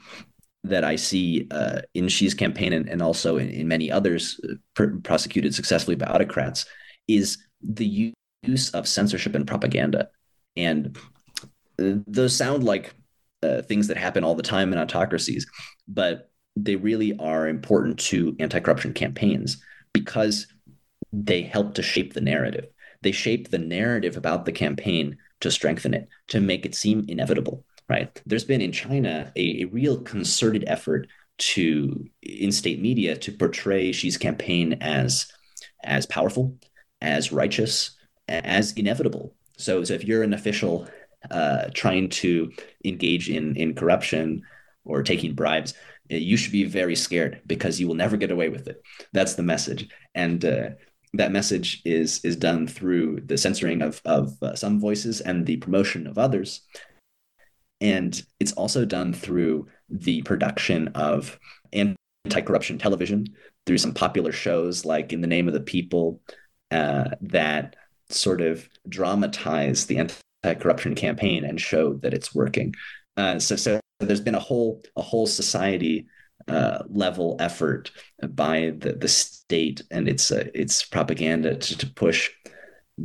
that 0.65 0.85
I 0.85 0.97
see 0.97 1.47
uh, 1.51 1.81
in 1.95 2.09
Xi's 2.09 2.35
campaign 2.35 2.73
and, 2.73 2.89
and 2.89 3.01
also 3.01 3.37
in, 3.37 3.49
in, 3.49 3.69
many 3.69 3.91
others 3.91 4.41
uh, 4.45 4.55
pr- 4.75 4.99
prosecuted 5.03 5.55
successfully 5.55 5.97
by 5.97 6.07
autocrats 6.07 6.67
is 7.07 7.39
the 7.63 8.13
use 8.45 8.71
of 8.71 8.87
censorship 8.87 9.35
and 9.35 9.47
propaganda. 9.47 10.09
And 10.57 10.99
uh, 11.81 12.03
those 12.07 12.37
sound 12.37 12.65
like 12.65 12.95
uh, 13.43 13.63
things 13.63 13.87
that 13.89 13.97
happen 13.97 14.25
all 14.25 14.35
the 14.35 14.43
time 14.43 14.73
in 14.73 14.79
autocracies, 14.79 15.47
but 15.87 16.31
they 16.57 16.77
really 16.77 17.17
are 17.19 17.49
important 17.49 17.99
to 17.99 18.37
anti 18.41 18.61
corruption 18.61 18.93
campaigns 18.93 19.63
because 19.93 20.47
they 21.13 21.43
help 21.43 21.75
to 21.75 21.83
shape 21.83 22.15
the 22.15 22.21
narrative. 22.21 22.67
They 23.03 23.13
shape 23.13 23.49
the 23.49 23.59
narrative 23.59 24.17
about 24.17 24.45
the 24.45 24.53
campaign 24.53 25.17
to 25.41 25.51
strengthen 25.51 25.95
it, 25.95 26.09
to 26.29 26.41
make 26.41 26.67
it 26.67 26.75
seem 26.75 27.05
inevitable, 27.09 27.65
right? 27.89 28.21
There's 28.27 28.45
been 28.45 28.61
in 28.61 28.73
China 28.73 29.33
a, 29.37 29.63
a 29.63 29.65
real 29.67 30.01
concerted 30.01 30.65
effort 30.67 31.09
to 31.39 32.05
in 32.23 32.51
state 32.51 32.81
media 32.81 33.17
to 33.17 33.33
portray 33.33 33.93
Xi's 33.93 34.17
campaign 34.17 34.79
as 34.81 35.31
as 35.85 36.07
powerful, 36.07 36.57
as 37.01 37.31
righteous, 37.31 37.97
as 38.29 38.73
inevitable. 38.73 39.35
So, 39.57 39.85
so 39.85 39.95
if 39.95 40.05
you're 40.05 40.25
an 40.25 40.35
official 40.35 40.89
uh, 41.31 41.69
trying 41.75 42.09
to 42.09 42.53
engage 42.85 43.31
in 43.31 43.57
in 43.57 43.75
corruption 43.75 44.43
or 44.85 45.03
taking 45.03 45.35
bribes, 45.35 45.75
you 46.09 46.37
should 46.37 46.53
be 46.53 46.65
very 46.65 46.97
scared 46.97 47.41
because 47.47 47.79
you 47.79 47.87
will 47.87 47.95
never 47.95 48.17
get 48.17 48.31
away 48.31 48.49
with 48.49 48.67
it. 48.67 48.83
That's 49.13 49.35
the 49.35 49.43
message, 49.43 49.89
and 50.15 50.45
uh, 50.45 50.71
that 51.15 51.33
message 51.33 51.83
is 51.85 52.25
is 52.25 52.37
done 52.37 52.67
through 52.67 53.21
the 53.27 53.39
censoring 53.39 53.83
of 53.83 54.01
of 54.05 54.41
uh, 54.43 54.55
some 54.55 54.81
voices 54.81 55.21
and 55.21 55.47
the 55.47 55.57
promotion 55.59 56.07
of 56.07 56.19
others, 56.19 56.63
and 57.81 58.23
it's 58.41 58.53
also 58.53 58.85
done 58.85 59.13
through 59.13 59.69
the 59.89 60.23
production 60.23 60.89
of 60.89 61.39
anti-corruption 61.73 62.79
television 62.79 63.27
through 63.67 63.79
some 63.79 63.95
popular 63.95 64.33
shows 64.33 64.85
like 64.85 65.13
In 65.13 65.21
the 65.21 65.27
Name 65.27 65.49
of 65.49 65.55
the 65.55 65.61
People 65.61 66.21
uh, 66.71 67.11
that 67.21 67.77
sort 68.11 68.41
of 68.41 68.69
dramatize 68.89 69.87
the 69.87 69.99
anti-corruption 69.99 70.95
campaign 70.95 71.45
and 71.45 71.61
show 71.61 71.95
that 71.95 72.15
it's 72.15 72.35
working. 72.35 72.75
Uh, 73.17 73.39
so, 73.39 73.57
so 73.57 73.81
there's 74.01 74.21
been 74.21 74.35
a 74.35 74.41
whole 74.41 74.83
a 74.97 75.03
whole 75.03 75.27
society 75.27 76.07
uh, 76.49 76.83
level 76.89 77.37
effort 77.41 77.91
by 78.31 78.73
the, 78.79 78.93
the 78.93 79.09
state 79.09 79.83
and 79.91 80.09
its 80.09 80.31
uh, 80.31 80.45
its 80.55 80.85
propaganda 80.85 81.57
to, 81.57 81.79
to 81.79 81.87
push 81.87 82.31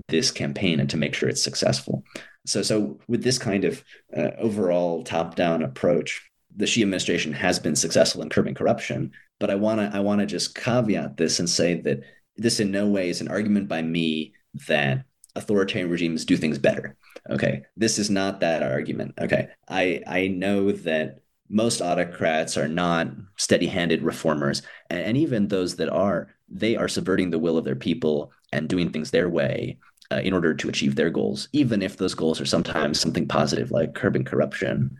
this 0.07 0.31
campaign 0.31 0.79
and 0.79 0.89
to 0.89 0.97
make 0.97 1.13
sure 1.13 1.29
it's 1.29 1.43
successful. 1.43 2.03
So, 2.45 2.61
so 2.61 2.99
with 3.07 3.23
this 3.23 3.37
kind 3.37 3.63
of 3.63 3.83
uh, 4.15 4.31
overall 4.37 5.03
top-down 5.03 5.63
approach, 5.63 6.29
the 6.55 6.67
Xi 6.67 6.81
administration 6.81 7.31
has 7.33 7.59
been 7.59 7.75
successful 7.75 8.21
in 8.21 8.29
curbing 8.29 8.55
corruption. 8.55 9.11
But 9.39 9.49
I 9.49 9.55
want 9.55 9.79
to 9.79 9.97
I 9.97 9.99
want 10.01 10.21
to 10.21 10.25
just 10.25 10.55
caveat 10.55 11.17
this 11.17 11.39
and 11.39 11.49
say 11.49 11.81
that 11.81 12.01
this 12.37 12.59
in 12.59 12.71
no 12.71 12.87
way 12.87 13.09
is 13.09 13.21
an 13.21 13.27
argument 13.27 13.67
by 13.67 13.81
me 13.81 14.33
that 14.67 15.05
authoritarian 15.35 15.89
regimes 15.89 16.25
do 16.25 16.37
things 16.37 16.59
better. 16.59 16.95
Okay, 17.29 17.63
this 17.75 17.97
is 17.97 18.09
not 18.09 18.39
that 18.41 18.63
argument. 18.63 19.15
Okay, 19.19 19.49
I 19.67 20.01
I 20.07 20.27
know 20.27 20.71
that 20.71 21.22
most 21.49 21.81
autocrats 21.81 22.57
are 22.57 22.67
not 22.67 23.07
steady-handed 23.37 24.01
reformers, 24.01 24.61
and, 24.89 25.01
and 25.01 25.17
even 25.17 25.47
those 25.47 25.75
that 25.75 25.89
are, 25.89 26.29
they 26.49 26.75
are 26.75 26.87
subverting 26.87 27.29
the 27.29 27.39
will 27.39 27.57
of 27.57 27.65
their 27.65 27.75
people 27.75 28.31
and 28.51 28.69
doing 28.69 28.89
things 28.89 29.11
their 29.11 29.29
way 29.29 29.77
uh, 30.11 30.17
in 30.23 30.33
order 30.33 30.53
to 30.53 30.69
achieve 30.69 30.95
their 30.95 31.09
goals, 31.09 31.49
even 31.53 31.81
if 31.81 31.97
those 31.97 32.13
goals 32.13 32.39
are 32.39 32.45
sometimes 32.45 32.99
something 32.99 33.27
positive 33.27 33.71
like 33.71 33.95
curbing 33.95 34.23
corruption. 34.23 34.95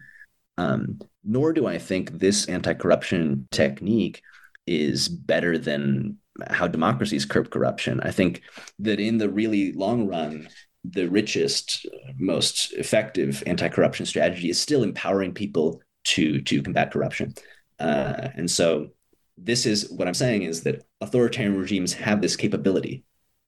Um, 0.58 1.00
nor 1.24 1.54
do 1.54 1.68
I 1.68 1.78
think 1.78 2.12
this 2.12 2.48
anti-corruption 2.48 3.48
technique 3.52 4.22
is 4.66 5.08
better 5.10 5.58
than 5.58 6.18
how 6.50 6.68
democracies 6.68 7.26
curb 7.26 7.52
corruption. 7.52 8.00
I 8.02 8.12
think 8.12 8.42
that 8.80 9.00
in 9.00 9.18
the 9.18 9.30
really 9.30 9.72
long 9.74 10.08
run, 10.08 10.50
the 10.84 11.08
richest, 11.08 11.86
most 12.18 12.74
effective 12.74 13.44
anti-corruption 13.46 14.06
strategy 14.06 14.50
is 14.50 14.60
still 14.60 14.84
empowering 14.84 15.34
people 15.34 15.82
to 16.06 16.42
to 16.42 16.62
combat 16.62 16.92
corruption. 16.92 17.34
Uh, 17.80 18.30
and 18.36 18.50
so, 18.50 18.90
this 19.38 19.66
is 19.66 19.90
what 19.92 20.08
I'm 20.08 20.14
saying 20.14 20.44
is 20.44 20.64
that 20.64 20.86
authoritarian 21.02 21.58
regimes 21.58 21.94
have 21.94 22.22
this 22.22 22.36
capability 22.36 23.04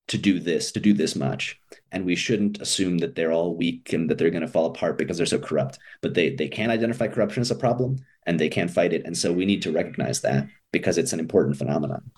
to 0.07 0.17
do 0.17 0.39
this, 0.39 0.71
to 0.71 0.79
do 0.79 0.93
this 0.93 1.15
much, 1.15 1.59
and 1.91 2.05
we 2.05 2.15
shouldn't 2.15 2.61
assume 2.61 2.99
that 2.99 3.15
they're 3.15 3.31
all 3.31 3.55
weak 3.55 3.91
and 3.91 4.09
that 4.09 4.17
they're 4.17 4.29
going 4.29 4.41
to 4.41 4.47
fall 4.47 4.67
apart 4.67 4.97
because 4.97 5.17
they're 5.17 5.25
so 5.25 5.39
corrupt. 5.39 5.79
But 6.01 6.13
they 6.13 6.35
they 6.35 6.47
can 6.47 6.69
identify 6.69 7.07
corruption 7.07 7.41
as 7.41 7.51
a 7.51 7.55
problem 7.55 7.97
and 8.25 8.39
they 8.39 8.49
can 8.49 8.67
fight 8.67 8.93
it, 8.93 9.05
and 9.05 9.17
so 9.17 9.31
we 9.31 9.45
need 9.45 9.61
to 9.63 9.71
recognize 9.71 10.21
that 10.21 10.47
because 10.71 10.97
it's 10.97 11.13
an 11.13 11.19
important 11.19 11.57
phenomenon. 11.57 12.11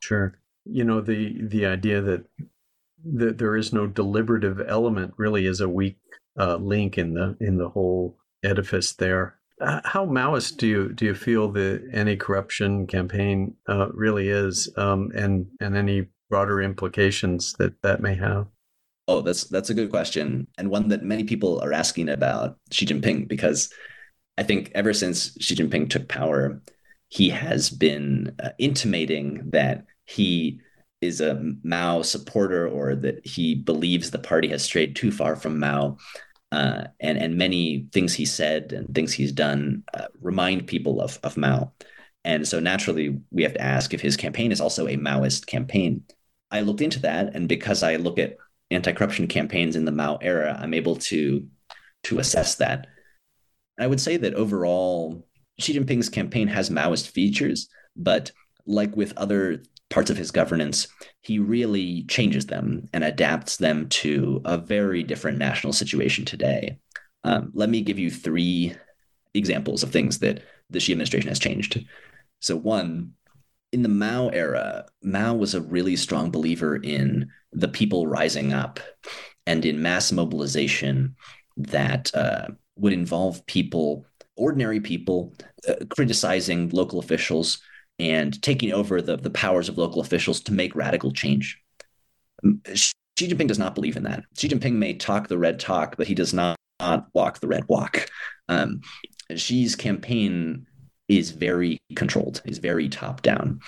Sure. 0.00 0.38
You 0.64 0.84
know, 0.84 1.00
the 1.00 1.40
the 1.42 1.66
idea 1.66 2.00
that 2.02 2.24
that 3.04 3.38
there 3.38 3.56
is 3.56 3.72
no 3.72 3.86
deliberative 3.86 4.60
element 4.66 5.14
really 5.16 5.46
is 5.46 5.60
a 5.60 5.68
weak 5.68 5.98
uh, 6.38 6.56
link 6.56 6.98
in 6.98 7.14
the 7.14 7.36
in 7.40 7.56
the 7.56 7.68
whole 7.68 8.18
edifice 8.42 8.92
there. 8.92 9.38
Uh, 9.62 9.80
how 9.84 10.04
Maoist 10.04 10.56
do 10.56 10.66
you 10.66 10.92
do 10.92 11.04
you 11.04 11.14
feel 11.14 11.50
the 11.50 11.88
anti-corruption 11.92 12.86
campaign 12.88 13.54
uh, 13.68 13.88
really 13.92 14.28
is, 14.28 14.68
um, 14.76 15.12
and 15.14 15.46
and 15.60 15.76
any 15.76 16.08
broader 16.28 16.60
implications 16.60 17.52
that 17.54 17.80
that 17.82 18.00
may 18.00 18.14
have? 18.14 18.48
Oh, 19.06 19.20
that's 19.20 19.44
that's 19.44 19.70
a 19.70 19.74
good 19.74 19.90
question, 19.90 20.48
and 20.58 20.68
one 20.68 20.88
that 20.88 21.04
many 21.04 21.24
people 21.24 21.60
are 21.60 21.72
asking 21.72 22.08
about 22.08 22.56
Xi 22.72 22.86
Jinping 22.86 23.28
because 23.28 23.72
I 24.36 24.42
think 24.42 24.72
ever 24.74 24.92
since 24.92 25.36
Xi 25.40 25.54
Jinping 25.54 25.88
took 25.88 26.08
power, 26.08 26.60
he 27.08 27.28
has 27.28 27.70
been 27.70 28.34
uh, 28.42 28.50
intimating 28.58 29.50
that 29.50 29.84
he 30.06 30.60
is 31.00 31.20
a 31.20 31.40
Mao 31.62 32.02
supporter 32.02 32.66
or 32.66 32.94
that 32.94 33.26
he 33.26 33.54
believes 33.54 34.10
the 34.10 34.18
party 34.18 34.48
has 34.48 34.64
strayed 34.64 34.96
too 34.96 35.10
far 35.10 35.36
from 35.36 35.58
Mao. 35.58 35.98
Uh, 36.52 36.84
and 37.00 37.16
and 37.16 37.38
many 37.38 37.86
things 37.92 38.12
he 38.12 38.26
said 38.26 38.74
and 38.74 38.94
things 38.94 39.12
he's 39.14 39.32
done 39.32 39.82
uh, 39.94 40.08
remind 40.20 40.66
people 40.66 41.00
of 41.00 41.18
of 41.22 41.38
Mao. 41.38 41.72
And 42.24 42.46
so 42.46 42.60
naturally, 42.60 43.18
we 43.30 43.42
have 43.42 43.54
to 43.54 43.62
ask 43.62 43.94
if 43.94 44.02
his 44.02 44.18
campaign 44.18 44.52
is 44.52 44.60
also 44.60 44.86
a 44.86 44.96
Maoist 44.96 45.46
campaign. 45.46 46.04
I 46.50 46.60
looked 46.60 46.82
into 46.82 47.00
that, 47.00 47.34
and 47.34 47.48
because 47.48 47.82
I 47.82 47.96
look 47.96 48.18
at 48.18 48.36
anti-corruption 48.70 49.28
campaigns 49.28 49.76
in 49.76 49.86
the 49.86 49.92
Mao 49.92 50.18
era, 50.20 50.56
I'm 50.60 50.74
able 50.74 50.96
to 50.96 51.48
to 52.04 52.18
assess 52.18 52.56
that. 52.56 52.86
I 53.80 53.86
would 53.86 54.00
say 54.00 54.18
that 54.18 54.34
overall, 54.34 55.26
Xi 55.58 55.72
Jinping's 55.72 56.10
campaign 56.10 56.48
has 56.48 56.68
Maoist 56.68 57.08
features, 57.08 57.68
but 57.96 58.30
like 58.66 58.94
with 58.94 59.16
other 59.16 59.62
parts 59.92 60.10
of 60.10 60.16
his 60.16 60.30
governance, 60.30 60.88
he 61.20 61.38
really 61.38 62.04
changes 62.04 62.46
them 62.46 62.88
and 62.94 63.04
adapts 63.04 63.58
them 63.58 63.88
to 63.90 64.40
a 64.44 64.56
very 64.56 65.02
different 65.02 65.38
national 65.38 65.72
situation 65.72 66.24
today. 66.24 66.78
Um, 67.24 67.52
let 67.54 67.68
me 67.68 67.82
give 67.82 67.98
you 67.98 68.10
three 68.10 68.74
examples 69.34 69.82
of 69.82 69.90
things 69.90 70.18
that 70.20 70.42
the 70.70 70.80
Xi 70.80 70.92
administration 70.92 71.28
has 71.28 71.38
changed. 71.38 71.84
So, 72.40 72.56
one, 72.56 73.12
in 73.70 73.82
the 73.82 73.88
Mao 73.88 74.28
era, 74.28 74.86
Mao 75.02 75.34
was 75.34 75.54
a 75.54 75.60
really 75.60 75.96
strong 75.96 76.30
believer 76.30 76.76
in 76.76 77.30
the 77.52 77.68
people 77.68 78.06
rising 78.06 78.52
up 78.52 78.80
and 79.46 79.64
in 79.64 79.82
mass 79.82 80.10
mobilization 80.10 81.16
that 81.56 82.14
uh, 82.14 82.48
would 82.76 82.94
involve 82.94 83.44
people, 83.46 84.06
ordinary 84.36 84.80
people, 84.80 85.34
uh, 85.68 85.74
criticizing 85.90 86.70
local 86.70 86.98
officials 86.98 87.60
and 87.98 88.40
taking 88.42 88.72
over 88.72 89.00
the, 89.00 89.16
the 89.16 89.30
powers 89.30 89.68
of 89.68 89.78
local 89.78 90.00
officials 90.00 90.40
to 90.40 90.52
make 90.52 90.74
radical 90.74 91.12
change. 91.12 91.60
Xi 92.74 92.92
Jinping 93.16 93.48
does 93.48 93.58
not 93.58 93.74
believe 93.74 93.96
in 93.96 94.02
that. 94.04 94.24
Xi 94.36 94.48
Jinping 94.48 94.74
may 94.74 94.94
talk 94.94 95.28
the 95.28 95.38
red 95.38 95.60
talk, 95.60 95.96
but 95.96 96.06
he 96.06 96.14
does 96.14 96.32
not, 96.32 96.56
not 96.80 97.06
walk 97.14 97.40
the 97.40 97.48
red 97.48 97.64
walk. 97.68 98.10
Um, 98.48 98.80
Xi's 99.34 99.76
campaign 99.76 100.66
is 101.08 101.30
very 101.30 101.78
controlled, 101.94 102.42
is 102.44 102.58
very 102.58 102.88
top 102.88 103.22
down. 103.22 103.60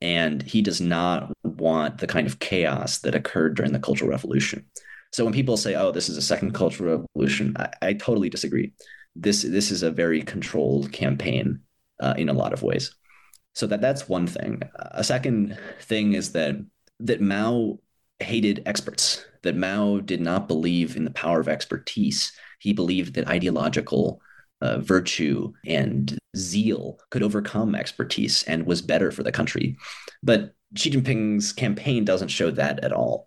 And 0.00 0.42
he 0.42 0.62
does 0.62 0.80
not 0.80 1.32
want 1.42 1.98
the 1.98 2.06
kind 2.06 2.26
of 2.26 2.38
chaos 2.38 2.98
that 2.98 3.14
occurred 3.14 3.56
during 3.56 3.72
the 3.72 3.80
Cultural 3.80 4.10
Revolution. 4.10 4.64
So 5.12 5.24
when 5.24 5.32
people 5.32 5.56
say, 5.56 5.74
"Oh, 5.74 5.90
this 5.90 6.08
is 6.08 6.16
a 6.16 6.22
second 6.22 6.52
cultural 6.52 7.06
revolution," 7.16 7.56
I, 7.58 7.70
I 7.82 7.92
totally 7.94 8.28
disagree. 8.28 8.72
This 9.16 9.42
this 9.42 9.70
is 9.70 9.82
a 9.82 9.90
very 9.90 10.22
controlled 10.22 10.92
campaign 10.92 11.60
uh, 12.00 12.14
in 12.16 12.28
a 12.28 12.34
lot 12.34 12.52
of 12.52 12.62
ways. 12.62 12.94
So 13.58 13.66
that 13.66 13.80
that's 13.80 14.08
one 14.08 14.28
thing. 14.28 14.62
A 14.76 15.02
second 15.02 15.58
thing 15.80 16.12
is 16.12 16.30
that 16.30 16.54
that 17.00 17.20
Mao 17.20 17.80
hated 18.20 18.62
experts. 18.66 19.24
That 19.42 19.56
Mao 19.56 19.98
did 19.98 20.20
not 20.20 20.46
believe 20.46 20.96
in 20.96 21.04
the 21.04 21.10
power 21.10 21.40
of 21.40 21.48
expertise. 21.48 22.30
He 22.60 22.72
believed 22.72 23.14
that 23.14 23.26
ideological 23.26 24.22
uh, 24.60 24.78
virtue 24.78 25.52
and 25.66 26.16
zeal 26.36 27.00
could 27.10 27.24
overcome 27.24 27.74
expertise 27.74 28.44
and 28.44 28.64
was 28.64 28.80
better 28.80 29.10
for 29.10 29.24
the 29.24 29.32
country. 29.32 29.76
But 30.22 30.54
Xi 30.76 30.92
Jinping's 30.92 31.52
campaign 31.52 32.04
doesn't 32.04 32.28
show 32.28 32.52
that 32.52 32.84
at 32.84 32.92
all. 32.92 33.26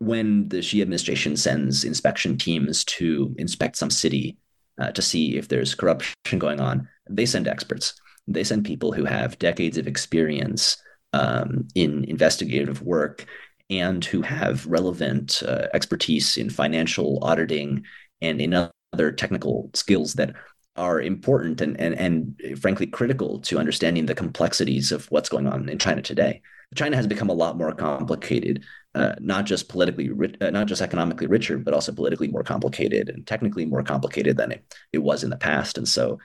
When 0.00 0.48
the 0.48 0.60
Xi 0.60 0.82
administration 0.82 1.36
sends 1.36 1.84
inspection 1.84 2.36
teams 2.36 2.82
to 2.98 3.32
inspect 3.38 3.76
some 3.76 3.90
city 3.90 4.38
uh, 4.80 4.90
to 4.90 5.02
see 5.02 5.36
if 5.36 5.46
there's 5.46 5.76
corruption 5.76 6.40
going 6.40 6.58
on, 6.58 6.88
they 7.08 7.26
send 7.26 7.46
experts. 7.46 7.94
They 8.32 8.44
send 8.44 8.64
people 8.64 8.92
who 8.92 9.04
have 9.04 9.38
decades 9.38 9.78
of 9.78 9.86
experience 9.86 10.76
um, 11.12 11.68
in 11.74 12.04
investigative 12.04 12.82
work 12.82 13.26
and 13.70 14.04
who 14.04 14.22
have 14.22 14.66
relevant 14.66 15.42
uh, 15.46 15.66
expertise 15.74 16.36
in 16.36 16.50
financial 16.50 17.18
auditing 17.22 17.84
and 18.20 18.40
in 18.40 18.54
other 18.92 19.12
technical 19.12 19.70
skills 19.74 20.14
that 20.14 20.34
are 20.76 21.00
important 21.00 21.60
and, 21.60 21.78
and, 21.80 21.94
and 21.94 22.60
frankly 22.60 22.86
critical 22.86 23.40
to 23.40 23.58
understanding 23.58 24.06
the 24.06 24.14
complexities 24.14 24.92
of 24.92 25.10
what's 25.10 25.28
going 25.28 25.46
on 25.46 25.68
in 25.68 25.78
China 25.78 26.00
today. 26.00 26.40
China 26.74 26.96
has 26.96 27.06
become 27.06 27.30
a 27.30 27.34
lot 27.34 27.56
more 27.56 27.72
complicated, 27.72 28.64
uh, 28.94 29.14
not 29.20 29.44
just 29.44 29.68
politically, 29.68 30.10
uh, 30.40 30.50
not 30.50 30.66
just 30.66 30.82
economically 30.82 31.26
richer, 31.26 31.58
but 31.58 31.74
also 31.74 31.92
politically 31.92 32.28
more 32.28 32.44
complicated 32.44 33.08
and 33.08 33.26
technically 33.26 33.64
more 33.64 33.82
complicated 33.82 34.36
than 34.36 34.52
it, 34.52 34.64
it 34.92 34.98
was 34.98 35.24
in 35.24 35.30
the 35.30 35.36
past. 35.36 35.78
And 35.78 35.88
so 35.88 36.18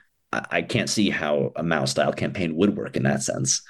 I, 0.50 0.62
can't 0.62 0.90
see 0.90 1.10
how 1.10 1.52
a 1.56 1.62
Mao 1.62 1.84
style 1.84 2.12
campaign 2.12 2.56
would 2.56 2.76
work 2.76 2.96
in 2.96 3.02
that 3.04 3.22
sense. 3.22 3.62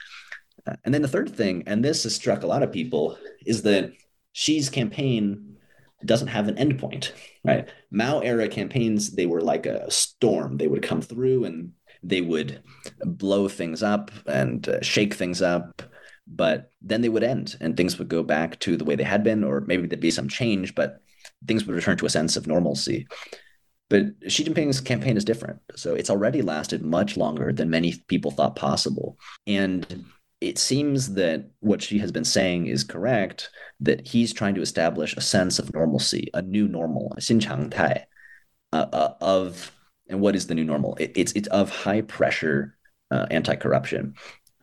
Uh, 0.66 0.76
and 0.84 0.94
then 0.94 1.02
the 1.02 1.08
third 1.08 1.34
thing, 1.34 1.64
and 1.66 1.84
this 1.84 2.04
has 2.04 2.14
struck 2.14 2.42
a 2.42 2.46
lot 2.46 2.62
of 2.62 2.72
people, 2.72 3.18
is 3.44 3.62
that 3.62 3.92
Xi's 4.32 4.70
campaign 4.70 5.56
doesn't 6.04 6.28
have 6.28 6.48
an 6.48 6.56
endpoint, 6.56 7.12
right? 7.44 7.68
Mao 7.90 8.20
era 8.20 8.48
campaigns, 8.48 9.12
they 9.12 9.26
were 9.26 9.40
like 9.40 9.66
a 9.66 9.90
storm. 9.90 10.56
They 10.56 10.66
would 10.66 10.82
come 10.82 11.00
through 11.00 11.44
and 11.44 11.72
they 12.02 12.20
would 12.20 12.62
blow 13.04 13.48
things 13.48 13.82
up 13.82 14.10
and 14.26 14.68
uh, 14.68 14.82
shake 14.82 15.14
things 15.14 15.40
up, 15.40 15.82
but 16.26 16.70
then 16.82 17.00
they 17.00 17.08
would 17.08 17.24
end 17.24 17.56
and 17.60 17.76
things 17.76 17.98
would 17.98 18.08
go 18.08 18.22
back 18.22 18.58
to 18.60 18.76
the 18.76 18.84
way 18.84 18.96
they 18.96 19.04
had 19.04 19.24
been, 19.24 19.44
or 19.44 19.62
maybe 19.62 19.86
there'd 19.86 20.00
be 20.00 20.10
some 20.10 20.28
change, 20.28 20.74
but 20.74 21.00
things 21.46 21.64
would 21.64 21.76
return 21.76 21.96
to 21.96 22.06
a 22.06 22.10
sense 22.10 22.36
of 22.36 22.46
normalcy. 22.46 23.06
But 23.95 24.28
Xi 24.28 24.42
Jinping's 24.42 24.80
campaign 24.80 25.16
is 25.16 25.24
different. 25.24 25.61
So 25.76 25.95
it's 25.95 26.11
already 26.11 26.42
lasted 26.42 26.82
much 26.82 27.16
longer 27.16 27.53
than 27.53 27.70
many 27.70 27.95
people 28.09 28.32
thought 28.32 28.57
possible. 28.57 29.16
And 29.47 30.07
it 30.40 30.59
seems 30.59 31.14
that 31.14 31.49
what 31.61 31.80
Xi 31.80 31.99
has 32.01 32.11
been 32.11 32.24
saying 32.24 32.66
is 32.66 32.82
correct 32.82 33.51
that 33.78 34.05
he's 34.05 34.32
trying 34.32 34.57
to 34.57 34.62
establish 34.62 35.16
a 35.16 35.20
sense 35.20 35.61
of 35.61 35.72
normalcy, 35.72 36.26
a 36.34 36.42
new 36.42 36.66
normal, 36.66 37.14
a 37.16 37.20
xinchangtai, 37.20 38.03
uh, 38.72 38.86
uh, 38.92 39.14
of 39.20 39.70
and 40.09 40.20
what 40.20 40.34
is 40.34 40.49
the 40.49 40.57
new 40.57 40.64
normal? 40.64 40.97
It, 40.99 41.12
it's 41.14 41.30
it's 41.34 41.49
of 41.49 41.70
high 41.70 42.01
pressure 42.01 42.76
uh, 43.12 43.26
anti-corruption, 43.30 44.14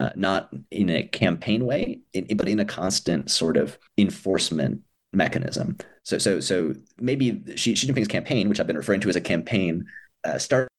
uh, 0.02 0.10
not 0.18 0.50
in 0.72 0.90
a 0.90 1.04
campaign 1.04 1.66
way, 1.66 2.02
in, 2.12 2.36
but 2.36 2.50
in 2.50 2.60
a 2.60 2.66
constant 2.66 3.32
sort 3.32 3.56
of 3.56 3.80
enforcement 3.98 4.82
mechanism. 5.14 5.78
So 6.04 6.18
so 6.18 6.40
so 6.40 6.74
maybe 7.00 7.42
Xi, 7.56 7.74
Jinping's 7.74 8.08
campaign, 8.08 8.50
which 8.50 8.60
I've 8.60 8.68
been 8.68 8.78
referring 8.78 9.02
to 9.02 9.10
as 9.10 9.16
a 9.16 9.22
campaign, 9.22 9.86
uh, 10.24 10.38
started 10.38 10.70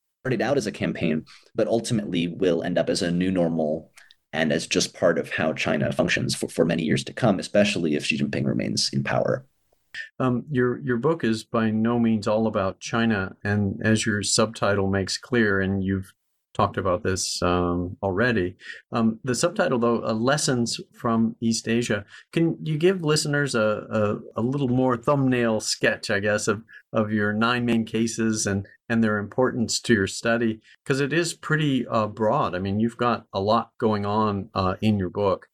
out 0.40 0.56
as 0.56 0.66
a 0.66 0.72
campaign, 0.72 1.24
but 1.54 1.68
ultimately 1.68 2.28
will 2.28 2.62
end 2.62 2.78
up 2.78 2.88
as 2.88 3.02
a 3.02 3.10
new 3.10 3.30
normal 3.30 3.90
and 4.32 4.52
as 4.52 4.66
just 4.66 4.94
part 4.94 5.18
of 5.18 5.30
how 5.30 5.52
China 5.52 5.92
functions 5.92 6.34
for, 6.34 6.48
for 6.48 6.64
many 6.64 6.82
years 6.82 7.04
to 7.04 7.12
come, 7.12 7.38
especially 7.38 7.94
if 7.94 8.04
Xi 8.04 8.18
Jinping 8.18 8.46
remains 8.46 8.90
in 8.92 9.04
power. 9.04 9.44
Um, 10.18 10.44
your 10.50 10.78
your 10.80 10.96
book 10.96 11.22
is 11.22 11.44
by 11.44 11.70
no 11.70 11.98
means 11.98 12.26
all 12.26 12.46
about 12.46 12.80
China, 12.80 13.36
and 13.44 13.80
as 13.84 14.06
your 14.06 14.22
subtitle 14.22 14.88
makes 14.88 15.18
clear, 15.18 15.60
and 15.60 15.84
you've 15.84 16.12
talked 16.54 16.76
about 16.76 17.02
this 17.02 17.42
um, 17.42 17.96
already. 18.02 18.56
Um, 18.92 19.18
the 19.24 19.34
subtitle, 19.34 19.78
though, 19.78 20.04
uh, 20.04 20.12
Lessons 20.12 20.80
from 20.92 21.36
East 21.40 21.68
Asia. 21.68 22.04
Can 22.32 22.56
you 22.62 22.76
give 22.76 23.02
listeners 23.02 23.54
a, 23.54 24.20
a, 24.36 24.40
a, 24.40 24.42
little 24.42 24.68
more 24.68 24.96
thumbnail 24.96 25.60
sketch, 25.60 26.10
I 26.10 26.20
guess, 26.20 26.48
of, 26.48 26.62
of 26.92 27.12
your 27.12 27.32
nine 27.32 27.64
main 27.64 27.84
cases 27.84 28.46
and, 28.46 28.66
and 28.88 29.02
their 29.02 29.18
importance 29.18 29.80
to 29.80 29.94
your 29.94 30.06
study? 30.06 30.60
Because 30.84 31.00
it 31.00 31.12
is 31.12 31.34
pretty 31.34 31.86
uh, 31.86 32.06
broad. 32.06 32.54
I 32.54 32.58
mean, 32.58 32.80
you've 32.80 32.96
got 32.96 33.24
a 33.32 33.40
lot 33.40 33.70
going 33.78 34.04
on 34.04 34.50
uh, 34.54 34.74
in 34.80 34.98
your 34.98 35.10
book. 35.10 35.48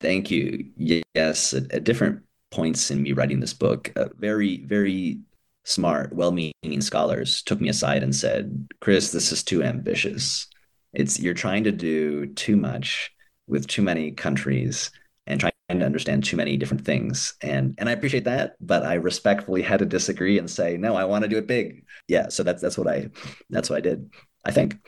Thank 0.00 0.30
you. 0.30 0.70
Yes, 1.14 1.52
at, 1.52 1.70
at 1.72 1.84
different 1.84 2.22
points 2.50 2.90
in 2.90 3.02
me 3.02 3.12
writing 3.12 3.40
this 3.40 3.52
book, 3.52 3.92
very, 4.18 4.64
very 4.64 5.20
smart, 5.64 6.12
well-meaning 6.14 6.80
scholars 6.80 7.42
took 7.42 7.60
me 7.60 7.68
aside 7.68 8.02
and 8.02 8.14
said, 8.14 8.68
"Chris, 8.80 9.12
this 9.12 9.32
is 9.32 9.42
too 9.42 9.62
ambitious. 9.62 10.46
It's 10.92 11.20
you're 11.20 11.34
trying 11.34 11.64
to 11.64 11.72
do 11.72 12.26
too 12.34 12.56
much 12.56 13.10
with 13.46 13.66
too 13.66 13.82
many 13.82 14.12
countries 14.12 14.90
and 15.26 15.40
trying 15.40 15.52
to 15.68 15.84
understand 15.84 16.24
too 16.24 16.36
many 16.36 16.56
different 16.56 16.84
things." 16.84 17.34
And 17.42 17.74
and 17.78 17.88
I 17.88 17.92
appreciate 17.92 18.24
that, 18.24 18.56
but 18.60 18.84
I 18.84 18.94
respectfully 18.94 19.62
had 19.62 19.80
to 19.80 19.86
disagree 19.86 20.38
and 20.38 20.50
say, 20.50 20.76
"No, 20.76 20.96
I 20.96 21.04
want 21.04 21.22
to 21.22 21.28
do 21.28 21.38
it 21.38 21.46
big." 21.46 21.84
Yeah, 22.08 22.28
so 22.28 22.42
that's 22.42 22.62
that's 22.62 22.78
what 22.78 22.88
I 22.88 23.10
that's 23.50 23.70
what 23.70 23.76
I 23.76 23.80
did. 23.80 24.10
I 24.44 24.50
think. 24.50 24.78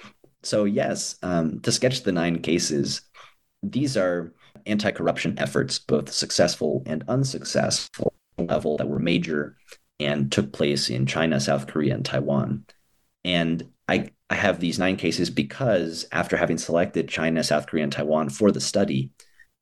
So 0.43 0.65
yes, 0.65 1.17
um, 1.23 1.61
to 1.61 1.71
sketch 1.71 2.03
the 2.03 2.13
nine 2.13 2.41
cases, 2.41 3.03
these 3.63 3.97
are 3.97 4.35
anti-corruption 4.67 5.39
efforts, 5.39 5.79
both 5.79 6.13
successful 6.13 6.83
and 6.87 7.05
unsuccessful 7.09 8.13
level 8.39 8.77
that 8.77 8.89
were 8.89 8.99
major 8.99 9.57
and 10.05 10.31
took 10.31 10.53
place 10.53 10.91
in 10.91 11.07
China, 11.07 11.41
South 11.41 11.67
Korea, 11.67 11.95
and 11.95 12.05
Taiwan. 12.05 12.65
And 13.25 13.71
I, 13.89 14.11
I 14.31 14.35
have 14.35 14.61
these 14.61 14.79
nine 14.79 14.97
cases 14.97 15.31
because 15.31 16.07
after 16.13 16.37
having 16.37 16.59
selected 16.59 17.09
China, 17.09 17.43
South 17.43 17.67
Korea, 17.67 17.85
and 17.85 17.93
Taiwan 17.93 18.29
for 18.29 18.51
the 18.51 18.61
study, 18.61 19.11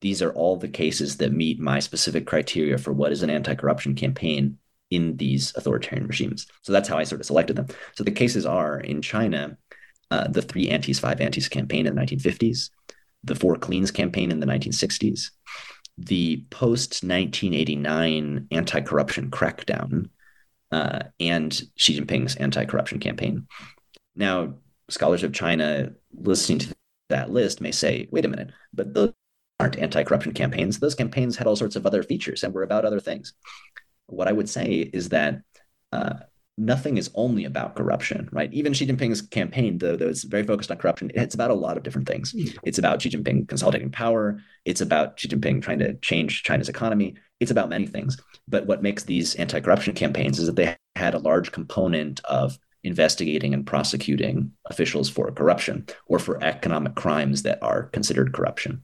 these 0.00 0.22
are 0.22 0.32
all 0.32 0.56
the 0.56 0.68
cases 0.68 1.18
that 1.18 1.32
meet 1.32 1.60
my 1.60 1.78
specific 1.78 2.26
criteria 2.26 2.78
for 2.78 2.92
what 2.92 3.12
is 3.12 3.22
an 3.22 3.30
anti 3.30 3.54
corruption 3.54 3.94
campaign 3.94 4.58
in 4.90 5.16
these 5.16 5.52
authoritarian 5.56 6.06
regimes. 6.06 6.46
So 6.62 6.72
that's 6.72 6.88
how 6.88 6.98
I 6.98 7.04
sort 7.04 7.20
of 7.20 7.26
selected 7.26 7.56
them. 7.56 7.66
So 7.94 8.02
the 8.02 8.10
cases 8.10 8.44
are 8.46 8.80
in 8.80 9.02
China, 9.02 9.56
uh, 10.10 10.28
the 10.28 10.42
three 10.42 10.68
antis, 10.68 10.98
five 10.98 11.20
antis 11.20 11.48
campaign 11.48 11.86
in 11.86 11.94
the 11.94 12.00
1950s, 12.00 12.70
the 13.22 13.34
four 13.34 13.56
cleans 13.56 13.90
campaign 13.90 14.30
in 14.30 14.40
the 14.40 14.46
1960s, 14.46 15.30
the 15.98 16.44
post 16.50 17.04
1989 17.04 18.48
anti 18.50 18.80
corruption 18.80 19.30
crackdown 19.30 20.08
uh, 20.72 21.00
and 21.18 21.62
Xi 21.76 21.98
Jinping's 21.98 22.36
anti 22.36 22.64
corruption 22.64 23.00
campaign. 23.00 23.46
Now, 24.14 24.54
scholars 24.88 25.22
of 25.22 25.32
China 25.32 25.92
listening 26.12 26.58
to 26.60 26.74
that 27.08 27.30
list 27.30 27.60
may 27.60 27.72
say, 27.72 28.08
wait 28.10 28.24
a 28.24 28.28
minute, 28.28 28.50
but 28.72 28.94
those 28.94 29.12
aren't 29.58 29.78
anti 29.78 30.02
corruption 30.02 30.32
campaigns. 30.32 30.78
Those 30.78 30.94
campaigns 30.94 31.36
had 31.36 31.46
all 31.46 31.56
sorts 31.56 31.76
of 31.76 31.86
other 31.86 32.02
features 32.02 32.42
and 32.42 32.54
were 32.54 32.62
about 32.62 32.84
other 32.84 33.00
things. 33.00 33.34
What 34.06 34.28
I 34.28 34.32
would 34.32 34.48
say 34.48 34.90
is 34.92 35.10
that 35.10 35.42
uh, 35.92 36.14
nothing 36.56 36.98
is 36.98 37.10
only 37.14 37.44
about 37.44 37.74
corruption, 37.74 38.28
right? 38.32 38.52
Even 38.52 38.72
Xi 38.72 38.86
Jinping's 38.86 39.22
campaign, 39.22 39.78
though, 39.78 39.96
though 39.96 40.08
it's 40.08 40.24
very 40.24 40.44
focused 40.44 40.70
on 40.70 40.78
corruption, 40.78 41.10
it's 41.14 41.34
about 41.34 41.50
a 41.50 41.54
lot 41.54 41.76
of 41.76 41.82
different 41.82 42.08
things. 42.08 42.32
Hmm. 42.32 42.58
It's 42.62 42.78
about 42.78 43.02
Xi 43.02 43.10
Jinping 43.10 43.48
consolidating 43.48 43.90
power. 43.90 44.40
It's 44.64 44.80
about 44.80 45.18
Xi 45.18 45.28
Jinping 45.28 45.62
trying 45.62 45.78
to 45.80 45.94
change 45.94 46.42
China's 46.42 46.68
economy. 46.68 47.16
It's 47.40 47.50
about 47.50 47.68
many 47.68 47.86
things. 47.86 48.18
But 48.50 48.66
what 48.66 48.82
makes 48.82 49.04
these 49.04 49.34
anti-corruption 49.36 49.94
campaigns 49.94 50.38
is 50.38 50.46
that 50.46 50.56
they 50.56 50.76
had 50.96 51.14
a 51.14 51.18
large 51.18 51.52
component 51.52 52.20
of 52.24 52.58
investigating 52.82 53.54
and 53.54 53.66
prosecuting 53.66 54.52
officials 54.66 55.08
for 55.08 55.30
corruption 55.30 55.86
or 56.06 56.18
for 56.18 56.42
economic 56.42 56.94
crimes 56.94 57.42
that 57.42 57.62
are 57.62 57.84
considered 57.84 58.32
corruption. 58.32 58.82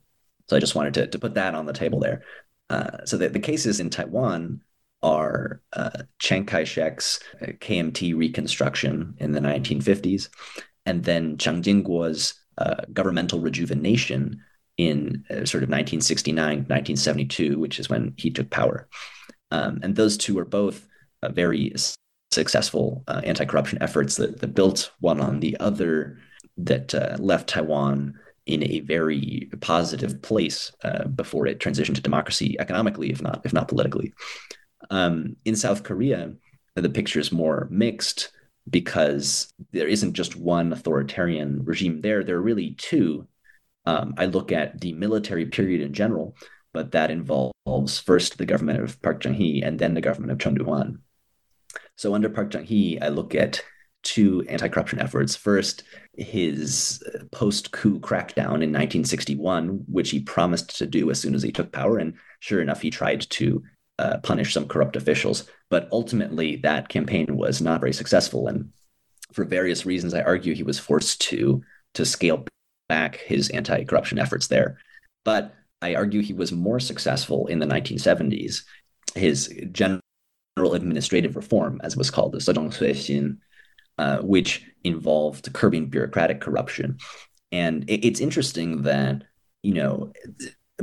So 0.49 0.57
I 0.57 0.61
just 0.61 0.75
wanted 0.75 0.95
to, 0.95 1.07
to 1.09 1.19
put 1.19 1.35
that 1.35 1.55
on 1.55 1.67
the 1.67 1.73
table 1.73 2.01
there. 2.01 2.23
Uh, 2.69 3.05
so 3.05 3.17
the, 3.17 3.31
cases 3.41 3.81
in 3.81 3.91
Taiwan 3.91 4.61
are 5.03 5.61
uh, 5.73 6.03
Chiang 6.19 6.47
Kai 6.47 6.65
shek's 6.65 7.21
uh, 7.41 7.47
KMT 7.47 8.17
reconstruction 8.17 9.15
in 9.19 9.33
the 9.33 9.41
1950s, 9.41 10.29
and 10.85 11.05
then 11.05 11.39
Chiang 11.39 11.63
Ching-kuo's 11.63 12.35
uh, 12.59 12.83
governmental 12.93 13.41
rejuvenation 13.41 14.43
in 14.77 15.25
uh, 15.31 15.45
sort 15.45 15.63
of 15.63 15.71
1969, 15.71 16.37
1972, 16.39 17.59
which 17.59 17.79
is 17.79 17.89
when 17.89 18.15
he 18.17 18.31
took 18.31 18.51
power. 18.51 18.89
Um, 19.51 19.81
and 19.83 19.95
those 19.95 20.17
two 20.17 20.39
are 20.39 20.45
both 20.45 20.89
uh, 21.23 21.31
very 21.31 21.73
successful 22.31 23.05
uh, 23.09 23.21
anti 23.25 23.45
corruption 23.45 23.81
efforts 23.81 24.17
that, 24.17 24.41
that, 24.41 24.55
built 24.55 24.93
one 25.01 25.21
on 25.21 25.41
the 25.41 25.57
other 25.61 26.19
that 26.59 26.95
left 27.21 27.49
Taiwan 27.49 28.19
in 28.47 28.63
a 28.65 28.81
very 28.81 29.51
positive 29.61 30.23
place 30.23 30.73
before 31.15 31.47
it 31.47 31.59
transitioned 31.59 31.97
to 31.97 32.01
democracy 32.01 32.57
economically, 32.59 33.11
if 33.11 33.21
not 33.21 33.43
if 33.45 33.53
not 33.53 33.69
politically. 33.69 34.13
Um, 34.91 35.37
in 35.45 35.57
South 35.57 35.83
Korea, 35.83 36.33
the 36.75 36.89
picture 36.89 37.21
is 37.21 37.33
more 37.33 37.69
mixed 37.71 38.31
because 38.69 39.53
there 39.73 39.89
isn't 39.89 40.15
just 40.15 40.37
one 40.37 40.73
authoritarian 40.73 41.65
regime 41.65 42.01
there. 42.01 42.25
There 42.25 42.37
are 42.37 42.43
really 42.43 42.75
two. 42.79 43.27
Um, 43.85 44.15
I 44.19 44.27
look 44.27 44.51
at 44.51 44.81
the 44.81 44.93
military 44.93 45.47
period 45.47 45.81
in 45.81 45.93
general, 45.93 46.37
but 46.77 46.93
that 46.93 47.11
involves 47.11 47.99
first 47.99 48.37
the 48.37 48.45
government 48.45 48.83
of 48.83 49.01
Park 49.01 49.23
Chung-hee 49.23 49.63
and 49.63 49.79
then 49.79 49.95
the 49.95 50.03
government 50.03 50.31
of 50.31 50.39
Chun 50.39 50.53
Doo-hwan. 50.53 50.99
So 51.97 52.15
under 52.15 52.29
Park 52.29 52.51
Chung-hee, 52.51 53.01
I 53.01 53.09
look 53.09 53.35
at 53.35 53.65
two 54.03 54.45
anti-corruption 54.47 54.99
efforts. 54.99 55.35
First, 55.35 55.85
his 56.19 57.03
post-coup 57.33 58.01
crackdown 58.01 58.61
in 58.61 58.75
1961, 58.75 59.85
which 59.89 60.11
he 60.11 60.21
promised 60.21 60.77
to 60.77 60.87
do 60.87 61.11
as 61.11 61.19
soon 61.19 61.35
as 61.35 61.43
he 61.43 61.51
took 61.51 61.73
power, 61.73 61.97
and 61.97 62.13
sure 62.41 62.61
enough, 62.61 62.83
he 62.83 62.91
tried 62.91 63.23
to 63.31 63.65
uh, 63.99 64.19
punish 64.19 64.53
some 64.53 64.69
corrupt 64.69 64.97
officials. 64.97 65.49
But 65.71 65.89
ultimately, 65.93 66.57
that 66.57 66.91
campaign 66.91 67.39
was 67.39 67.63
not 67.63 67.81
very 67.81 67.95
successful, 67.95 68.49
and 68.49 68.71
for 69.33 69.45
various 69.45 69.87
reasons, 69.87 70.13
I 70.13 70.21
argue 70.21 70.55
he 70.55 70.63
was 70.63 70.79
forced 70.79 71.23
to 71.23 71.63
to 71.95 72.05
scale 72.05 72.45
back 72.91 73.17
his 73.17 73.49
anti-corruption 73.49 74.19
efforts 74.19 74.49
there. 74.49 74.77
But 75.25 75.55
I 75.83 75.95
argue 75.95 76.23
he 76.23 76.33
was 76.33 76.53
more 76.53 76.81
successful 76.81 77.47
in 77.47 77.59
the 77.59 77.67
1970s. 77.67 78.63
His 79.15 79.53
general 79.73 80.01
administrative 80.57 81.37
reform, 81.37 81.81
as 81.85 81.93
it 81.93 81.99
was 81.99 82.11
called, 82.11 82.33
the 82.33 82.39
Suixin, 82.39 83.39
uh, 83.99 84.19
which 84.19 84.65
involved 84.85 85.53
curbing 85.53 85.87
bureaucratic 85.87 86.41
corruption. 86.41 86.99
And 87.53 87.89
it, 87.89 88.07
it's 88.07 88.21
interesting 88.21 88.83
that 88.83 89.23
you 89.63 89.75
know 89.75 90.13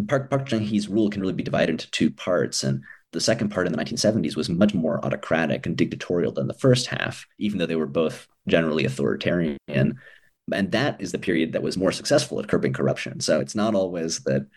Park 0.07 0.29
Park 0.29 0.47
Chung 0.47 0.61
Hee's 0.61 0.89
rule 0.89 1.09
can 1.09 1.21
really 1.21 1.33
be 1.33 1.43
divided 1.43 1.71
into 1.71 1.91
two 1.91 2.09
parts, 2.11 2.63
and 2.63 2.83
the 3.11 3.21
second 3.21 3.49
part 3.49 3.67
in 3.67 3.73
the 3.73 3.83
1970s 3.83 4.35
was 4.35 4.49
much 4.49 4.73
more 4.73 5.03
autocratic 5.05 5.65
and 5.65 5.77
dictatorial 5.77 6.31
than 6.31 6.47
the 6.47 6.53
first 6.55 6.87
half, 6.87 7.25
even 7.37 7.59
though 7.59 7.65
they 7.65 7.75
were 7.75 7.85
both 7.85 8.27
generally 8.47 8.85
authoritarian. 8.85 9.57
And 9.67 10.71
that 10.71 10.99
is 10.99 11.11
the 11.11 11.19
period 11.19 11.53
that 11.53 11.63
was 11.63 11.77
more 11.77 11.91
successful 11.91 12.39
at 12.39 12.47
curbing 12.47 12.73
corruption. 12.73 13.19
So 13.21 13.39
it's 13.39 13.55
not 13.55 13.75
always 13.75 14.19
that, 14.21 14.47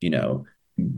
you 0.00 0.10
know, 0.10 0.44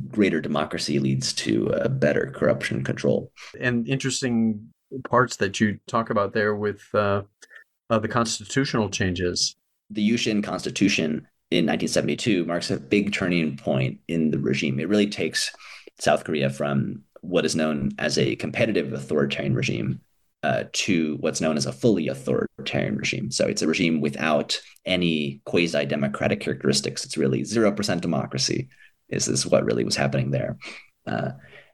greater 0.09 0.41
democracy 0.41 0.99
leads 0.99 1.33
to 1.33 1.73
better 1.89 2.31
corruption 2.35 2.85
control. 2.85 3.33
And 3.59 3.89
interesting 3.89 4.71
parts 5.05 5.37
that 5.37 5.61
you 5.61 5.79
talk 5.87 6.11
about 6.11 6.33
there 6.33 6.55
with 6.55 6.83
uh, 6.95 7.23
uh, 7.89 7.99
the 7.99 8.09
constitutional 8.09 8.89
changes. 8.89 9.57
The 9.91 10.09
Yushin 10.09 10.43
Constitution 10.43 11.27
in 11.51 11.67
1972 11.67 12.45
marks 12.45 12.71
a 12.71 12.79
big 12.79 13.13
turning 13.13 13.57
point 13.57 13.99
in 14.09 14.31
the 14.31 14.39
regime. 14.39 14.79
It 14.79 14.89
really 14.89 15.09
takes 15.09 15.53
South 15.99 16.25
Korea 16.25 16.51
from 16.51 17.03
what 17.23 17.45
is 17.45 17.57
known 17.57 17.91
as 17.99 18.19
a 18.19 18.37
competitive 18.37 18.93
authoritarian 18.93 19.55
regime 19.55 20.01
uh, 20.43 20.65
to 20.73 21.17
what's 21.21 21.41
known 21.41 21.57
as 21.57 21.67
a 21.67 21.73
fully 21.73 22.09
authoritarian 22.09 22.97
regime. 22.97 23.31
So 23.31 23.47
it's 23.47 23.63
a 23.63 23.67
regime 23.67 24.01
without 24.01 24.59
any 24.87 25.43
quasi 25.45 25.85
democratic 25.85 26.41
characteristics. 26.41 27.05
It's 27.05 27.19
really 27.19 27.43
0% 27.43 28.01
democracy, 28.01 28.69
is, 29.11 29.29
is 29.29 29.47
what 29.47 29.65
really 29.65 29.85
was 29.85 29.97
happening 29.97 30.31
there. 30.31 30.57
Uh, 31.07 31.31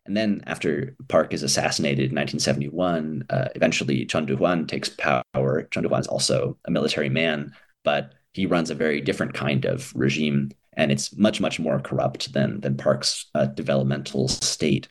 and 0.07 0.17
then 0.17 0.43
after 0.47 0.95
Park 1.09 1.33
is 1.33 1.43
assassinated 1.43 2.11
in 2.11 2.17
1971, 2.17 3.25
uh, 3.29 3.49
eventually 3.55 4.07
Chun 4.07 4.27
Doo-hwan 4.27 4.67
takes 4.67 4.89
power. 4.89 5.69
Chun 5.71 5.83
Doo-hwan 5.83 6.01
is 6.01 6.07
also 6.07 6.57
a 6.65 6.71
military 6.71 7.09
man, 7.09 7.53
but 7.85 8.13
he 8.33 8.47
runs 8.47 8.71
a 8.71 8.75
very 8.75 9.01
different 9.01 9.35
kind 9.35 9.65
of 9.65 9.93
regime 9.97 10.51
and 10.77 10.93
it's 10.93 11.17
much 11.17 11.41
much 11.41 11.59
more 11.59 11.81
corrupt 11.81 12.33
than 12.33 12.61
than 12.61 12.77
Park's 12.77 13.27
uh, 13.35 13.47
developmental 13.47 14.29
state. 14.29 14.89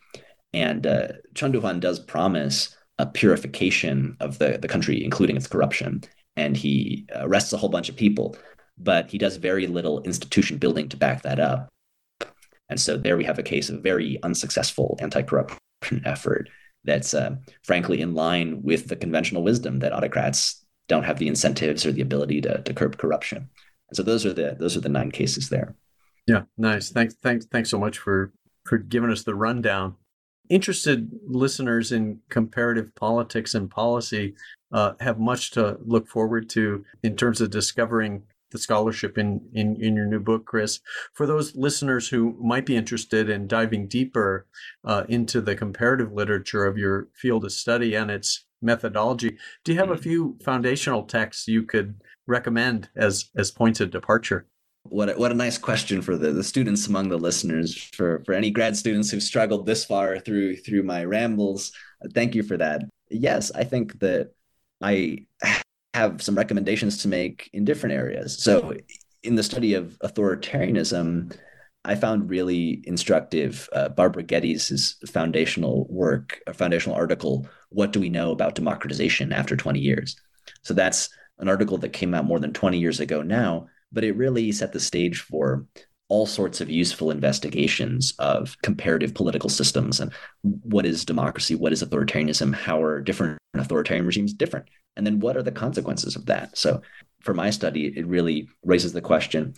And 0.54 0.88
uh, 0.88 1.08
Chun 1.36 1.52
Doo-hwan 1.52 1.80
does 1.80 2.00
promise 2.00 2.76
a 2.98 3.06
purification 3.06 4.18
of 4.20 4.40
the 4.40 4.58
the 4.58 4.68
country, 4.68 5.04
including 5.04 5.38
its 5.38 5.48
corruption, 5.48 6.04
and 6.36 6.58
he 6.58 7.06
arrests 7.16 7.54
a 7.54 7.58
whole 7.58 7.70
bunch 7.70 7.90
of 7.90 7.96
people, 7.96 8.36
but 8.78 9.10
he 9.10 9.18
does 9.18 9.38
very 9.38 9.68
little 9.68 10.02
institution 10.02 10.58
building 10.58 10.90
to 10.90 10.98
back 10.98 11.22
that 11.22 11.40
up. 11.40 11.70
And 12.70 12.80
so 12.80 12.98
there 12.98 13.18
we 13.18 13.24
have 13.26 13.40
a 13.40 13.44
case 13.44 13.70
of 13.70 13.84
very 13.84 14.20
unsuccessful 14.24 14.98
anti-corruption 15.00 15.60
effort 16.06 16.50
that's 16.84 17.14
uh, 17.14 17.36
frankly 17.64 18.02
in 18.02 18.14
line 18.14 18.62
with 18.64 18.88
the 18.88 18.96
conventional 18.96 19.44
wisdom 19.44 19.80
that 19.80 19.94
autocrats 19.94 20.66
don't 20.88 21.04
have 21.04 21.18
the 21.18 21.28
incentives 21.28 21.86
or 21.86 21.92
the 21.92 22.02
ability 22.02 22.42
to, 22.42 22.62
to 22.62 22.74
curb 22.74 22.98
corruption. 22.98 23.50
And 23.90 23.98
so 23.98 24.04
those 24.04 24.26
are 24.26 24.34
the 24.34 24.56
those 24.60 24.78
are 24.78 24.82
the 24.82 24.90
nine 24.90 25.12
cases 25.12 25.50
there. 25.50 25.76
Yeah, 26.28 26.44
nice. 26.58 26.90
Thanks, 26.90 27.16
thanks, 27.22 27.46
thanks 27.46 27.70
so 27.70 27.80
much 27.80 27.98
for 27.98 28.32
for 28.66 28.78
giving 28.78 29.12
us 29.12 29.24
the 29.24 29.36
rundown. 29.36 29.96
Interested 30.50 31.10
listeners 31.28 31.92
in 31.92 32.20
comparative 32.30 32.94
politics 32.96 33.56
and 33.56 33.70
policy 33.70 34.36
uh, 34.72 34.94
have 35.00 35.20
much 35.20 35.52
to 35.52 35.78
look 35.84 36.08
forward 36.08 36.50
to 36.52 36.86
in 37.04 37.16
terms 37.16 37.42
of 37.42 37.50
discovering 37.50 38.24
the 38.56 38.60
scholarship 38.60 39.18
in, 39.18 39.42
in 39.54 39.76
in 39.82 39.96
your 39.96 40.06
new 40.06 40.20
book, 40.20 40.46
Chris. 40.46 40.80
For 41.14 41.28
those 41.28 41.56
listeners 41.56 42.08
who 42.08 42.38
might 42.42 42.66
be 42.66 42.78
interested 42.78 43.30
in 43.30 43.48
diving 43.48 43.88
deeper 43.88 44.48
uh, 44.84 45.04
into 45.10 45.42
the 45.42 45.56
comparative 45.56 46.14
literature 46.14 46.66
of 46.66 46.78
your 46.78 47.10
field 47.14 47.44
of 47.46 47.52
study 47.52 47.96
and 47.96 48.10
its 48.10 48.46
methodology, 48.62 49.38
do 49.64 49.74
you 49.74 49.80
have 49.80 49.92
a 49.92 49.94
mm-hmm. 49.94 50.04
few 50.04 50.38
foundational 50.44 51.04
texts 51.04 51.48
you 51.48 51.64
could 51.64 52.02
recommend 52.28 52.90
as 52.96 53.30
as 53.36 53.52
points 53.52 53.82
of 53.82 53.92
departure? 53.92 54.48
What 54.84 55.10
a, 55.10 55.14
what 55.14 55.32
a 55.32 55.36
nice 55.36 55.58
question 55.58 56.02
for 56.02 56.16
the, 56.16 56.32
the 56.32 56.44
students 56.44 56.88
among 56.88 57.10
the 57.10 57.18
listeners 57.18 57.76
for 57.94 58.24
for 58.26 58.34
any 58.34 58.52
grad 58.52 58.78
students 58.78 59.10
who've 59.10 59.22
struggled 59.22 59.66
this 59.66 59.84
far 59.84 60.20
through 60.20 60.58
through 60.58 60.84
my 60.84 61.04
rambles. 61.04 61.72
Thank 62.14 62.36
you 62.36 62.44
for 62.44 62.58
that. 62.58 62.84
Yes, 63.10 63.52
I 63.52 63.64
think 63.66 64.00
that 64.00 64.32
I 64.82 65.26
have 65.96 66.22
some 66.22 66.36
recommendations 66.36 66.98
to 66.98 67.08
make 67.08 67.50
in 67.54 67.64
different 67.64 67.96
areas. 67.96 68.38
So 68.38 68.76
in 69.24 69.36
the 69.36 69.44
study 69.44 69.76
of 69.76 69.98
authoritarianism, 70.04 71.34
I 71.86 71.96
found 71.96 72.30
really 72.30 72.84
instructive 72.86 73.70
uh, 73.72 73.90
Barbara 73.90 74.24
Geddes' 74.24 74.98
foundational 75.08 75.88
work, 75.90 76.42
a 76.48 76.54
foundational 76.54 76.98
article, 76.98 77.48
What 77.70 77.94
Do 77.94 78.02
We 78.02 78.10
Know 78.10 78.32
About 78.32 78.56
Democratization 78.56 79.32
After 79.32 79.56
20 79.56 79.80
Years? 79.80 80.18
So 80.64 80.74
that's 80.74 81.08
an 81.40 81.48
article 81.48 81.78
that 81.78 81.94
came 81.94 82.14
out 82.14 82.26
more 82.26 82.40
than 82.40 82.52
20 82.52 82.78
years 82.78 83.00
ago 83.00 83.22
now, 83.22 83.68
but 83.94 84.04
it 84.04 84.18
really 84.18 84.52
set 84.52 84.74
the 84.74 84.82
stage 84.82 85.22
for 85.22 85.66
all 86.10 86.26
sorts 86.26 86.60
of 86.60 86.70
useful 86.70 87.10
investigations 87.10 88.14
of 88.20 88.58
comparative 88.62 89.14
political 89.14 89.50
systems 89.50 90.02
and 90.02 90.12
what 90.42 90.86
is 90.86 91.06
democracy, 91.06 91.56
what 91.56 91.72
is 91.72 91.82
authoritarianism, 91.82 92.54
how 92.54 92.82
are 92.84 93.00
different 93.00 93.38
authoritarian 93.56 94.06
regimes 94.06 94.34
different, 94.34 94.68
and 94.96 95.06
then 95.06 95.20
what 95.20 95.38
are 95.38 95.44
the 95.44 95.52
consequences 95.52 96.16
of 96.16 96.26
that. 96.28 96.58
So, 96.58 96.82
for 97.22 97.34
my 97.34 97.50
study, 97.50 97.88
it 97.88 98.06
really 98.06 98.48
raises 98.64 98.94
the 98.94 99.02
question 99.02 99.56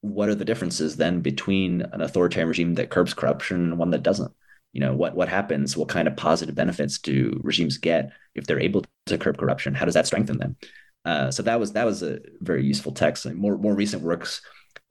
what 0.00 0.28
are 0.28 0.34
the 0.34 0.44
differences 0.44 0.96
then 0.96 1.20
between 1.20 1.82
an 1.92 2.02
authoritarian 2.02 2.48
regime 2.48 2.74
that 2.74 2.90
curbs 2.90 3.14
corruption 3.14 3.56
and 3.56 3.78
one 3.78 3.90
that 3.90 4.02
doesn't? 4.02 4.32
you 4.74 4.80
know 4.80 4.92
what 4.92 5.14
what 5.14 5.28
happens? 5.28 5.76
What 5.76 5.88
kind 5.88 6.06
of 6.06 6.16
positive 6.16 6.54
benefits 6.54 6.98
do 6.98 7.40
regimes 7.42 7.78
get 7.78 8.12
if 8.34 8.46
they're 8.46 8.60
able 8.60 8.84
to 9.06 9.16
curb 9.16 9.38
corruption? 9.38 9.72
How 9.72 9.84
does 9.84 9.94
that 9.94 10.06
strengthen 10.06 10.38
them? 10.38 10.56
Uh, 11.04 11.30
so 11.30 11.44
that 11.44 11.60
was 11.60 11.72
that 11.72 11.86
was 11.86 12.02
a 12.02 12.18
very 12.40 12.64
useful 12.64 12.92
text. 12.92 13.24
More 13.32 13.56
more 13.56 13.74
recent 13.74 14.02
works 14.02 14.42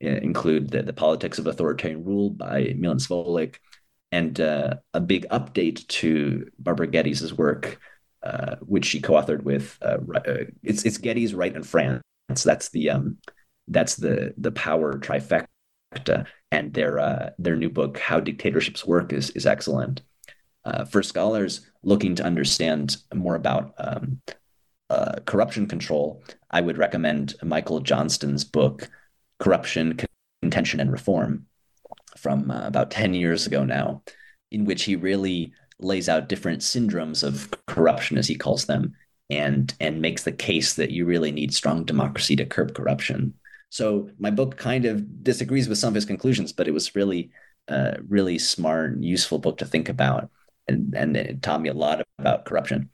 uh, 0.03 0.07
include 0.07 0.71
the, 0.71 0.83
the 0.83 0.93
politics 0.93 1.37
of 1.37 1.47
authoritarian 1.47 2.05
rule 2.05 2.29
by 2.29 2.73
Milan 2.77 2.97
Svolik 2.97 3.57
and 4.13 4.39
uh, 4.39 4.75
a 4.93 5.01
big 5.01 5.27
update 5.29 5.85
to 5.87 6.49
barbara 6.57 6.87
geddes' 6.87 7.33
work 7.33 7.77
uh, 8.23 8.55
which 8.61 8.85
she 8.85 9.01
co-authored 9.01 9.43
with 9.43 9.77
uh, 9.81 9.97
uh, 10.15 10.45
it's 10.63 10.83
it's 10.83 10.97
geddes 10.97 11.33
Wright 11.33 11.55
and 11.55 11.65
Frantz 11.65 12.01
that's 12.43 12.69
the 12.69 12.89
um 12.89 13.17
that's 13.67 13.95
the 13.95 14.33
the 14.37 14.51
power 14.51 14.93
trifecta 14.93 15.47
and 16.51 16.73
their 16.73 16.99
uh, 16.99 17.29
their 17.37 17.55
new 17.55 17.69
book, 17.69 17.97
How 17.97 18.19
Dictatorships 18.19 18.85
Work, 18.85 19.13
is 19.13 19.29
is 19.31 19.45
excellent. 19.45 20.01
Uh, 20.65 20.85
for 20.85 21.03
scholars 21.03 21.69
looking 21.83 22.15
to 22.15 22.23
understand 22.23 22.95
more 23.13 23.35
about 23.35 23.73
um, 23.77 24.21
corruption 25.25 25.67
control, 25.67 26.23
I 26.51 26.61
would 26.61 26.77
recommend 26.77 27.35
Michael 27.43 27.81
Johnston's 27.81 28.45
book, 28.45 28.89
Corruption, 29.39 29.99
Contention, 30.41 30.79
and 30.79 30.91
Reform, 30.91 31.47
from 32.17 32.49
about 32.51 32.91
ten 32.91 33.13
years 33.13 33.47
ago 33.47 33.63
now, 33.65 34.03
in 34.51 34.65
which 34.65 34.83
he 34.83 34.95
really 34.95 35.53
lays 35.83 36.09
out 36.09 36.29
different 36.29 36.61
syndromes 36.61 37.23
of 37.23 37.49
corruption, 37.67 38.17
as 38.17 38.27
he 38.27 38.35
calls 38.35 38.65
them, 38.65 38.93
and 39.29 39.73
and 39.79 40.01
makes 40.01 40.23
the 40.23 40.31
case 40.31 40.75
that 40.75 40.91
you 40.91 41.05
really 41.05 41.31
need 41.31 41.53
strong 41.53 41.85
democracy 41.85 42.35
to 42.35 42.45
curb 42.45 42.73
corruption. 42.73 43.33
So 43.69 44.09
my 44.19 44.29
book 44.29 44.57
kind 44.57 44.85
of 44.85 45.23
disagrees 45.23 45.67
with 45.67 45.79
some 45.79 45.89
of 45.89 45.95
his 45.95 46.05
conclusions, 46.05 46.53
but 46.53 46.67
it 46.67 46.73
was 46.73 46.95
really, 46.95 47.31
uh, 47.67 47.95
really 48.07 48.37
smart 48.37 48.91
and 48.91 49.03
useful 49.03 49.39
book 49.39 49.57
to 49.57 49.65
think 49.65 49.89
about, 49.89 50.29
and 50.67 50.93
and 50.95 51.17
it 51.17 51.41
taught 51.41 51.61
me 51.61 51.69
a 51.69 51.73
lot 51.73 52.05
about 52.19 52.45
corruption. 52.45 52.89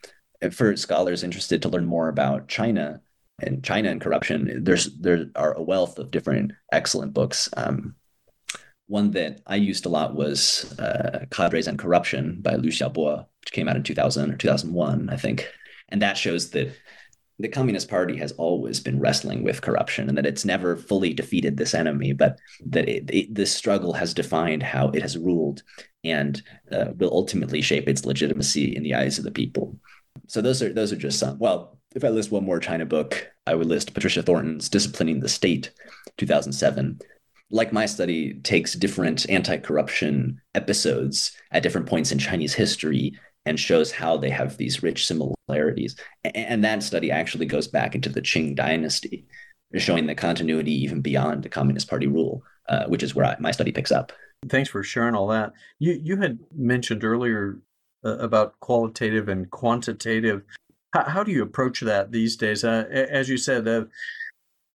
For 0.51 0.77
scholars 0.77 1.23
interested 1.23 1.61
to 1.61 1.69
learn 1.69 1.85
more 1.85 2.07
about 2.07 2.47
China 2.47 3.01
and 3.41 3.61
China 3.61 3.89
and 3.89 3.99
corruption, 3.99 4.63
there's 4.63 4.85
there 4.97 5.25
are 5.35 5.53
a 5.53 5.61
wealth 5.61 5.99
of 5.99 6.11
different 6.11 6.53
excellent 6.71 7.13
books. 7.13 7.49
Um, 7.57 7.95
one 8.89 9.11
that 9.11 9.39
I 9.45 9.55
used 9.55 9.85
a 9.85 9.89
lot 9.89 10.15
was 10.15 10.75
uh, 10.79 11.25
Cadres 11.29 11.67
and 11.67 11.77
Corruption 11.77 12.39
by 12.41 12.55
Lü 12.55 12.69
Xiaobo, 12.69 13.25
which 13.41 13.51
came 13.51 13.67
out 13.67 13.75
in 13.75 13.83
2000 13.83 14.31
or 14.31 14.35
2001, 14.35 15.09
I 15.09 15.15
think. 15.15 15.47
And 15.89 16.01
that 16.01 16.17
shows 16.17 16.49
that 16.51 16.75
the 17.37 17.47
Communist 17.47 17.87
Party 17.87 18.17
has 18.17 18.31
always 18.33 18.79
been 18.79 18.99
wrestling 18.99 19.43
with 19.43 19.61
corruption 19.61 20.09
and 20.09 20.17
that 20.17 20.25
it's 20.25 20.43
never 20.43 20.75
fully 20.75 21.13
defeated 21.13 21.55
this 21.55 21.75
enemy, 21.75 22.13
but 22.13 22.39
that 22.65 22.89
it, 22.89 23.09
it, 23.13 23.33
this 23.33 23.55
struggle 23.55 23.93
has 23.93 24.13
defined 24.13 24.63
how 24.63 24.89
it 24.89 25.03
has 25.03 25.17
ruled 25.17 25.61
and 26.03 26.41
uh, 26.71 26.87
will 26.97 27.13
ultimately 27.13 27.61
shape 27.61 27.87
its 27.87 28.05
legitimacy 28.05 28.75
in 28.75 28.81
the 28.81 28.95
eyes 28.95 29.19
of 29.19 29.23
the 29.23 29.31
people. 29.31 29.77
So 30.27 30.41
those 30.41 30.63
are 30.63 30.73
those 30.73 30.91
are 30.91 30.97
just 30.97 31.19
some. 31.19 31.37
Well, 31.37 31.79
if 31.95 32.03
I 32.03 32.09
list 32.09 32.31
one 32.31 32.43
more 32.43 32.59
China 32.59 32.85
book, 32.85 33.29
I 33.45 33.53
would 33.53 33.67
list 33.67 33.93
Patricia 33.93 34.23
Thornton's 34.23 34.67
Disciplining 34.67 35.19
the 35.19 35.29
State, 35.29 35.71
2007. 36.17 36.99
Like 37.51 37.73
my 37.73 37.85
study, 37.85 38.35
takes 38.43 38.73
different 38.73 39.27
anti-corruption 39.29 40.39
episodes 40.53 41.31
at 41.51 41.63
different 41.63 41.87
points 41.87 42.11
in 42.11 42.19
Chinese 42.19 42.53
history 42.53 43.17
and 43.45 43.59
shows 43.59 43.91
how 43.91 44.17
they 44.17 44.29
have 44.29 44.57
these 44.57 44.83
rich 44.83 45.07
similarities. 45.07 45.95
And 46.23 46.63
that 46.63 46.83
study 46.83 47.09
actually 47.09 47.45
goes 47.45 47.67
back 47.67 47.95
into 47.95 48.09
the 48.09 48.21
Qing 48.21 48.55
dynasty, 48.55 49.25
showing 49.75 50.05
the 50.05 50.15
continuity 50.15 50.73
even 50.83 51.01
beyond 51.01 51.43
the 51.43 51.49
Communist 51.49 51.89
Party 51.89 52.07
rule, 52.07 52.43
uh, 52.67 52.85
which 52.85 53.01
is 53.01 53.15
where 53.15 53.25
I, 53.25 53.35
my 53.39 53.51
study 53.51 53.71
picks 53.71 53.91
up. 53.91 54.11
Thanks 54.47 54.69
for 54.69 54.83
sharing 54.83 55.15
all 55.15 55.27
that. 55.27 55.51
You 55.79 55.99
you 56.01 56.17
had 56.17 56.39
mentioned 56.55 57.03
earlier 57.03 57.59
uh, 58.05 58.17
about 58.17 58.59
qualitative 58.59 59.27
and 59.27 59.49
quantitative. 59.51 60.43
How, 60.93 61.03
how, 61.03 61.23
do 61.23 61.31
you 61.31 61.43
approach 61.43 61.81
that 61.81 62.11
these 62.11 62.37
days? 62.37 62.63
Uh, 62.63 62.85
as 62.89 63.27
you 63.27 63.37
said, 63.37 63.67
uh, 63.67 63.85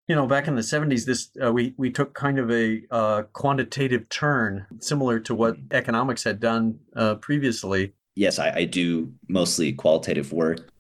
you 0.08 0.14
know, 0.14 0.26
back 0.26 0.48
in 0.48 0.54
the 0.54 0.62
'70s, 0.62 1.04
this 1.04 1.30
uh, 1.42 1.52
we 1.52 1.74
we 1.76 1.90
took 1.90 2.14
kind 2.14 2.38
of 2.38 2.50
a 2.50 2.82
uh, 2.90 3.22
quantitative 3.32 4.08
turn, 4.08 4.66
similar 4.78 5.18
to 5.20 5.34
what 5.34 5.56
economics 5.70 6.24
had 6.24 6.40
done 6.40 6.78
previously. 7.20 7.94
Yes, 8.16 8.38
I, 8.38 8.50
I 8.50 8.64
do 8.64 9.12
mostly 9.28 9.72
qualitative 9.72 10.32
work, 10.32 10.70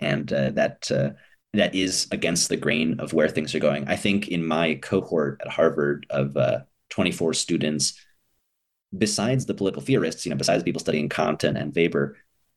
and 0.00 0.32
uh, 0.32 0.50
that 0.50 0.90
uh, 0.90 1.10
that 1.52 1.74
is 1.74 2.08
against 2.10 2.48
the 2.48 2.56
grain 2.56 2.98
of 3.00 3.12
where 3.12 3.28
things 3.28 3.54
are 3.54 3.60
going. 3.60 3.86
I 3.88 3.96
think 3.96 4.28
in 4.28 4.44
my 4.44 4.74
cohort 4.76 5.40
at 5.44 5.52
Harvard 5.52 6.06
of 6.10 6.36
uh, 6.36 6.60
24 6.90 7.34
students, 7.34 7.98
besides 8.96 9.46
the 9.46 9.54
political 9.54 9.82
theorists, 9.82 10.26
you 10.26 10.30
know, 10.30 10.36
besides 10.36 10.62
people 10.64 10.80
studying 10.80 11.08
Kant 11.08 11.44
and 11.44 11.74
Weber, 11.74 12.16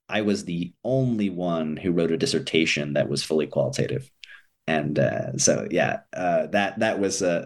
I 0.10 0.22
was 0.22 0.45
the 0.45 0.74
only 0.84 1.30
one 1.30 1.78
who 1.78 1.91
wrote 1.91 2.12
a 2.12 2.18
dissertation 2.18 2.93
that 2.93 3.10
was 3.10 3.24
fully 3.24 3.45
qualitative, 3.45 4.10
and 4.68 4.99
uh, 4.99 5.38
so 5.38 5.68
yeah, 5.72 6.01
uh, 6.13 6.47
that 6.47 6.80
that 6.80 6.99
was 6.99 7.22
a 7.22 7.30
uh, 7.30 7.45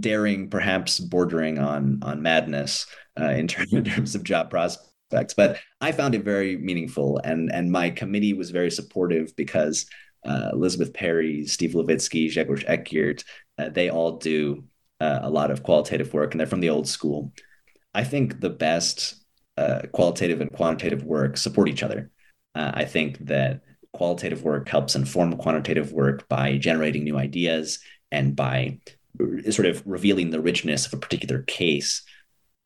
daring, 0.00 0.48
perhaps 0.50 0.98
bordering 1.00 1.58
on 1.58 2.00
on 2.02 2.22
madness 2.22 2.86
in 3.18 3.48
terms, 3.48 3.72
in 3.72 3.84
terms 3.84 4.14
of 4.14 4.24
job 4.24 4.50
prospects. 4.50 5.34
But 5.34 5.58
I 5.80 5.92
found 5.92 6.14
it 6.14 6.24
very 6.24 6.56
meaningful, 6.56 7.18
and 7.18 7.50
and 7.52 7.70
my 7.70 7.90
committee 7.90 8.32
was 8.32 8.50
very 8.50 8.70
supportive 8.70 9.34
because 9.36 9.86
uh, 10.26 10.50
Elizabeth 10.52 10.92
Perry, 10.92 11.46
Steve 11.46 11.72
Levitsky, 11.72 12.26
Grzegorz 12.26 12.64
Ekiert, 12.66 13.24
uh, 13.58 13.68
they 13.68 13.90
all 13.90 14.18
do 14.18 14.64
uh, 15.00 15.20
a 15.22 15.30
lot 15.30 15.50
of 15.50 15.62
qualitative 15.62 16.12
work, 16.12 16.32
and 16.32 16.40
they're 16.40 16.46
from 16.46 16.60
the 16.60 16.70
old 16.70 16.88
school. 16.88 17.32
I 17.94 18.04
think 18.04 18.40
the 18.40 18.50
best 18.50 19.24
uh, 19.56 19.82
qualitative 19.92 20.40
and 20.40 20.52
quantitative 20.52 21.04
work 21.04 21.36
support 21.36 21.68
each 21.68 21.82
other. 21.82 22.10
Uh, 22.54 22.72
I 22.74 22.84
think 22.84 23.18
that 23.26 23.62
qualitative 23.96 24.42
work 24.42 24.68
helps 24.68 24.94
inform 24.94 25.36
quantitative 25.36 25.92
work 25.92 26.28
by 26.28 26.58
generating 26.58 27.02
new 27.02 27.18
ideas 27.18 27.78
and 28.12 28.36
by 28.36 28.78
sort 29.50 29.66
of 29.66 29.82
revealing 29.86 30.30
the 30.30 30.40
richness 30.40 30.86
of 30.86 30.92
a 30.92 30.98
particular 30.98 31.42
case 31.42 32.02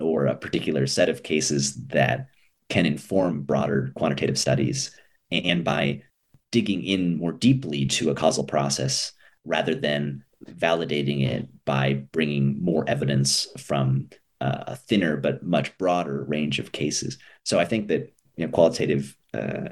or 0.01 0.27
a 0.27 0.35
particular 0.35 0.87
set 0.87 1.09
of 1.09 1.23
cases 1.23 1.75
that 1.87 2.27
can 2.69 2.87
inform 2.87 3.43
broader 3.43 3.93
quantitative 3.95 4.39
studies 4.39 4.91
and 5.31 5.65
by 5.65 6.03
digging 6.51 6.83
in 6.83 7.17
more 7.17 7.33
deeply 7.33 7.87
to 7.87 8.11
a 8.11 8.15
causal 8.15 8.45
process 8.45 9.13
rather 9.45 9.75
than 9.75 10.25
validating 10.47 11.25
it 11.25 11.49
by 11.65 11.95
bringing 12.13 12.63
more 12.63 12.85
evidence 12.89 13.47
from 13.57 14.09
uh, 14.41 14.65
a 14.67 14.77
thinner 14.77 15.17
but 15.17 15.45
much 15.45 15.77
broader 15.79 16.25
range 16.25 16.59
of 16.59 16.73
cases. 16.73 17.19
So 17.45 17.61
I 17.61 17.65
think 17.65 17.89
that 17.89 18.13
you 18.37 18.47
know, 18.47 18.51
qualitative 18.51 19.17
uh, 19.35 19.69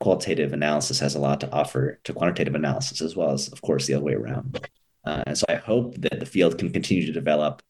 qualitative 0.00 0.52
analysis 0.52 0.98
has 0.98 1.14
a 1.14 1.20
lot 1.20 1.40
to 1.40 1.52
offer 1.52 2.00
to 2.04 2.12
quantitative 2.12 2.54
analysis 2.54 3.00
as 3.00 3.14
well 3.14 3.30
as, 3.32 3.48
of 3.48 3.60
course, 3.62 3.86
the 3.86 3.94
other 3.94 4.04
way 4.04 4.14
around. 4.14 4.66
Uh, 5.04 5.22
and 5.26 5.38
so 5.38 5.44
I 5.48 5.56
hope 5.56 5.94
that 5.96 6.20
the 6.20 6.26
field 6.26 6.58
can 6.58 6.72
continue 6.72 7.06
to 7.06 7.12
develop 7.12 7.62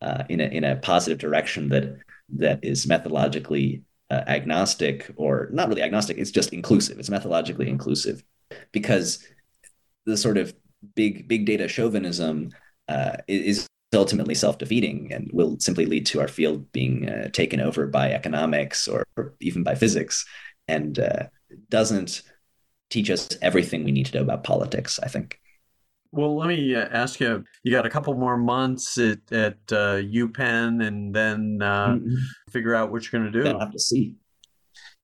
uh, 0.00 0.24
in 0.28 0.40
a 0.40 0.44
in 0.44 0.64
a 0.64 0.76
positive 0.76 1.18
direction 1.18 1.68
that 1.70 1.96
that 2.36 2.58
is 2.62 2.86
methodologically 2.86 3.82
uh, 4.10 4.22
agnostic 4.26 5.10
or 5.16 5.48
not 5.52 5.68
really 5.68 5.82
agnostic. 5.82 6.18
It's 6.18 6.30
just 6.30 6.52
inclusive. 6.52 6.98
It's 6.98 7.10
methodologically 7.10 7.68
inclusive 7.68 8.22
because 8.72 9.24
the 10.06 10.16
sort 10.16 10.38
of 10.38 10.54
big 10.94 11.28
big 11.28 11.46
data 11.46 11.68
chauvinism 11.68 12.50
uh, 12.88 13.16
is 13.28 13.66
ultimately 13.94 14.34
self-defeating 14.34 15.12
and 15.12 15.30
will 15.32 15.56
simply 15.60 15.84
lead 15.84 16.06
to 16.06 16.20
our 16.20 16.28
field 16.28 16.70
being 16.72 17.08
uh, 17.08 17.28
taken 17.28 17.60
over 17.60 17.86
by 17.86 18.10
economics 18.10 18.88
or, 18.88 19.04
or 19.18 19.34
even 19.40 19.62
by 19.62 19.74
physics 19.74 20.24
and 20.66 20.98
uh, 20.98 21.26
doesn't 21.68 22.22
teach 22.90 23.10
us 23.10 23.28
everything 23.40 23.84
we 23.84 23.92
need 23.92 24.06
to 24.06 24.16
know 24.16 24.22
about 24.22 24.44
politics 24.44 24.98
i 25.02 25.08
think 25.08 25.38
well, 26.14 26.36
let 26.36 26.48
me 26.48 26.74
uh, 26.74 26.88
ask 26.92 27.20
you. 27.20 27.42
You 27.62 27.72
got 27.72 27.86
a 27.86 27.90
couple 27.90 28.12
more 28.14 28.36
months 28.36 28.98
at 28.98 29.20
at 29.32 29.56
uh, 29.72 29.96
UPenn, 29.96 30.86
and 30.86 31.14
then 31.14 31.60
uh, 31.62 31.94
mm-hmm. 31.94 32.14
figure 32.50 32.74
out 32.74 32.92
what 32.92 33.02
you're 33.02 33.18
going 33.18 33.32
to 33.32 33.42
do. 33.42 33.48
I'll 33.48 33.58
have 33.58 33.72
to 33.72 33.78
see. 33.78 34.16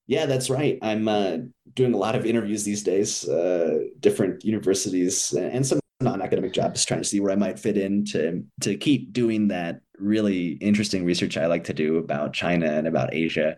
Yeah, 0.06 0.26
that's 0.26 0.50
right. 0.50 0.78
I'm 0.82 1.08
uh, 1.08 1.38
doing 1.74 1.94
a 1.94 1.96
lot 1.96 2.14
of 2.14 2.26
interviews 2.26 2.62
these 2.64 2.82
days, 2.82 3.26
uh, 3.26 3.78
different 4.00 4.44
universities, 4.44 5.32
and 5.32 5.66
some 5.66 5.80
non-academic 6.00 6.52
jobs, 6.52 6.84
trying 6.84 7.00
to 7.00 7.08
see 7.08 7.20
where 7.20 7.32
I 7.32 7.36
might 7.36 7.58
fit 7.58 7.78
in 7.78 8.04
to 8.06 8.44
to 8.60 8.76
keep 8.76 9.14
doing 9.14 9.48
that 9.48 9.80
really 9.98 10.58
interesting 10.60 11.06
research 11.06 11.38
I 11.38 11.46
like 11.46 11.64
to 11.64 11.74
do 11.74 11.96
about 11.96 12.34
China 12.34 12.66
and 12.66 12.86
about 12.86 13.14
Asia. 13.14 13.56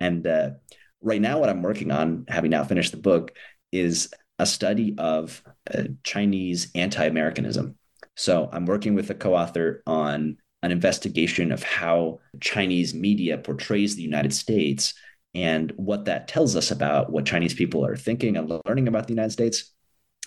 And 0.00 0.26
uh, 0.26 0.50
right 1.02 1.20
now, 1.20 1.38
what 1.38 1.48
I'm 1.48 1.62
working 1.62 1.90
on, 1.90 2.24
having 2.28 2.50
now 2.50 2.64
finished 2.64 2.92
the 2.92 2.98
book, 2.98 3.32
is 3.72 4.12
a 4.38 4.46
study 4.46 4.94
of 4.98 5.42
uh, 5.72 5.84
Chinese 6.02 6.70
anti 6.74 7.04
Americanism. 7.04 7.76
So 8.16 8.48
I'm 8.52 8.66
working 8.66 8.94
with 8.94 9.10
a 9.10 9.14
co 9.14 9.34
author 9.34 9.82
on 9.86 10.38
an 10.62 10.72
investigation 10.72 11.52
of 11.52 11.62
how 11.62 12.20
Chinese 12.40 12.92
media 12.94 13.38
portrays 13.38 13.96
the 13.96 14.02
United 14.02 14.34
States 14.34 14.94
and 15.34 15.72
what 15.76 16.06
that 16.06 16.28
tells 16.28 16.56
us 16.56 16.70
about 16.70 17.10
what 17.10 17.24
Chinese 17.24 17.54
people 17.54 17.84
are 17.84 17.96
thinking 17.96 18.36
and 18.36 18.60
learning 18.66 18.88
about 18.88 19.06
the 19.06 19.12
United 19.12 19.30
States, 19.30 19.72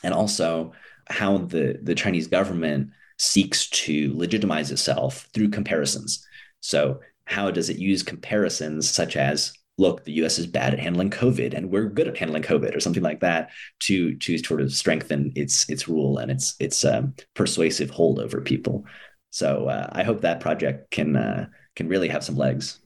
and 0.04 0.14
also 0.14 0.72
how 1.10 1.40
the, 1.40 1.78
the 1.84 1.95
Chinese 1.95 2.28
government 2.28 2.90
seeks 3.18 3.70
to 3.70 4.14
legitimize 4.16 4.72
itself 4.72 5.28
through 5.34 5.50
comparisons. 5.50 6.26
So 6.62 7.02
how 7.26 7.52
does 7.52 7.70
it 7.70 7.78
use 7.78 8.04
comparisons 8.04 8.90
such 8.90 9.16
as 9.16 9.54
look, 9.78 10.04
the 10.04 10.14
US 10.24 10.38
is 10.38 10.48
bad 10.48 10.74
at 10.74 10.80
handling 10.80 11.10
COVID 11.10 11.54
and 11.54 11.70
we're 11.72 11.90
good 11.90 12.08
at 12.08 12.18
handling 12.18 12.44
COVID 12.44 12.76
or 12.76 12.80
something 12.80 13.04
like 13.04 13.22
that 13.22 13.50
to 13.82 14.16
to 14.18 14.38
sort 14.38 14.62
of 14.62 14.72
strengthen 14.72 15.32
its 15.36 15.70
its 15.70 15.88
rule 15.88 16.20
and 16.20 16.32
its 16.32 16.56
its 16.60 16.86
um, 16.86 17.14
persuasive 17.34 17.90
hold 17.90 18.20
over 18.20 18.41
people. 18.41 18.86
So 19.32 19.68
uh, 19.68 19.90
I 19.91 20.04
hope 20.04 20.22
that 20.22 20.40
project 20.40 20.91
can 20.91 21.16
uh, 21.16 21.48
can 21.76 21.88
really 21.88 22.08
have 22.10 22.24
some 22.24 22.36
legs. 22.36 22.80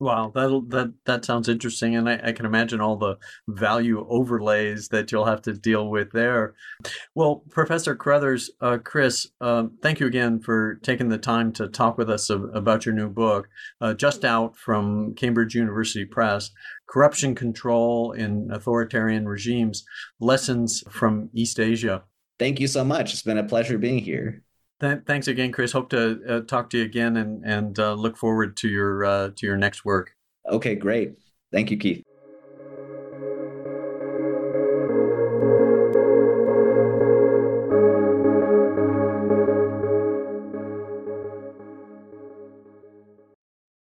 Wow, 0.00 0.32
that 0.34 0.64
that 0.70 0.92
that 1.06 1.24
sounds 1.24 1.48
interesting, 1.48 1.94
and 1.94 2.08
I, 2.08 2.20
I, 2.24 2.32
can 2.32 2.46
imagine 2.46 2.80
all 2.80 2.96
the 2.96 3.16
value 3.46 4.04
overlays 4.08 4.88
that 4.88 5.12
you'll 5.12 5.24
have 5.24 5.40
to 5.42 5.52
deal 5.52 5.88
with 5.88 6.10
there. 6.10 6.54
Well, 7.14 7.44
Professor 7.50 7.94
Carothers, 7.94 8.50
uh, 8.60 8.78
Chris, 8.82 9.28
uh, 9.40 9.68
thank 9.82 10.00
you 10.00 10.06
again 10.06 10.40
for 10.40 10.74
taking 10.82 11.08
the 11.10 11.18
time 11.18 11.52
to 11.52 11.68
talk 11.68 11.96
with 11.96 12.10
us 12.10 12.28
about 12.28 12.84
your 12.84 12.94
new 12.94 13.08
book, 13.08 13.48
uh, 13.80 13.94
just 13.94 14.24
out 14.24 14.56
from 14.56 15.14
Cambridge 15.14 15.54
University 15.54 16.04
Press, 16.04 16.50
"Corruption 16.88 17.34
Control 17.36 18.12
in 18.12 18.50
Authoritarian 18.52 19.28
Regimes: 19.28 19.84
Lessons 20.18 20.82
from 20.90 21.30
East 21.32 21.60
Asia." 21.60 22.02
Thank 22.38 22.60
you 22.60 22.66
so 22.66 22.84
much. 22.84 23.12
It's 23.12 23.22
been 23.22 23.38
a 23.38 23.44
pleasure 23.44 23.78
being 23.78 24.00
here. 24.00 24.43
Th- 24.80 25.00
thanks 25.06 25.28
again, 25.28 25.52
Chris. 25.52 25.72
Hope 25.72 25.90
to 25.90 26.20
uh, 26.28 26.40
talk 26.40 26.70
to 26.70 26.78
you 26.78 26.84
again 26.84 27.16
and 27.16 27.44
and 27.44 27.78
uh, 27.78 27.94
look 27.94 28.16
forward 28.16 28.56
to 28.58 28.68
your 28.68 29.04
uh, 29.04 29.30
to 29.36 29.46
your 29.46 29.56
next 29.56 29.84
work. 29.84 30.14
Okay, 30.48 30.74
great. 30.74 31.14
Thank 31.52 31.70
you, 31.70 31.76
Keith. 31.76 32.02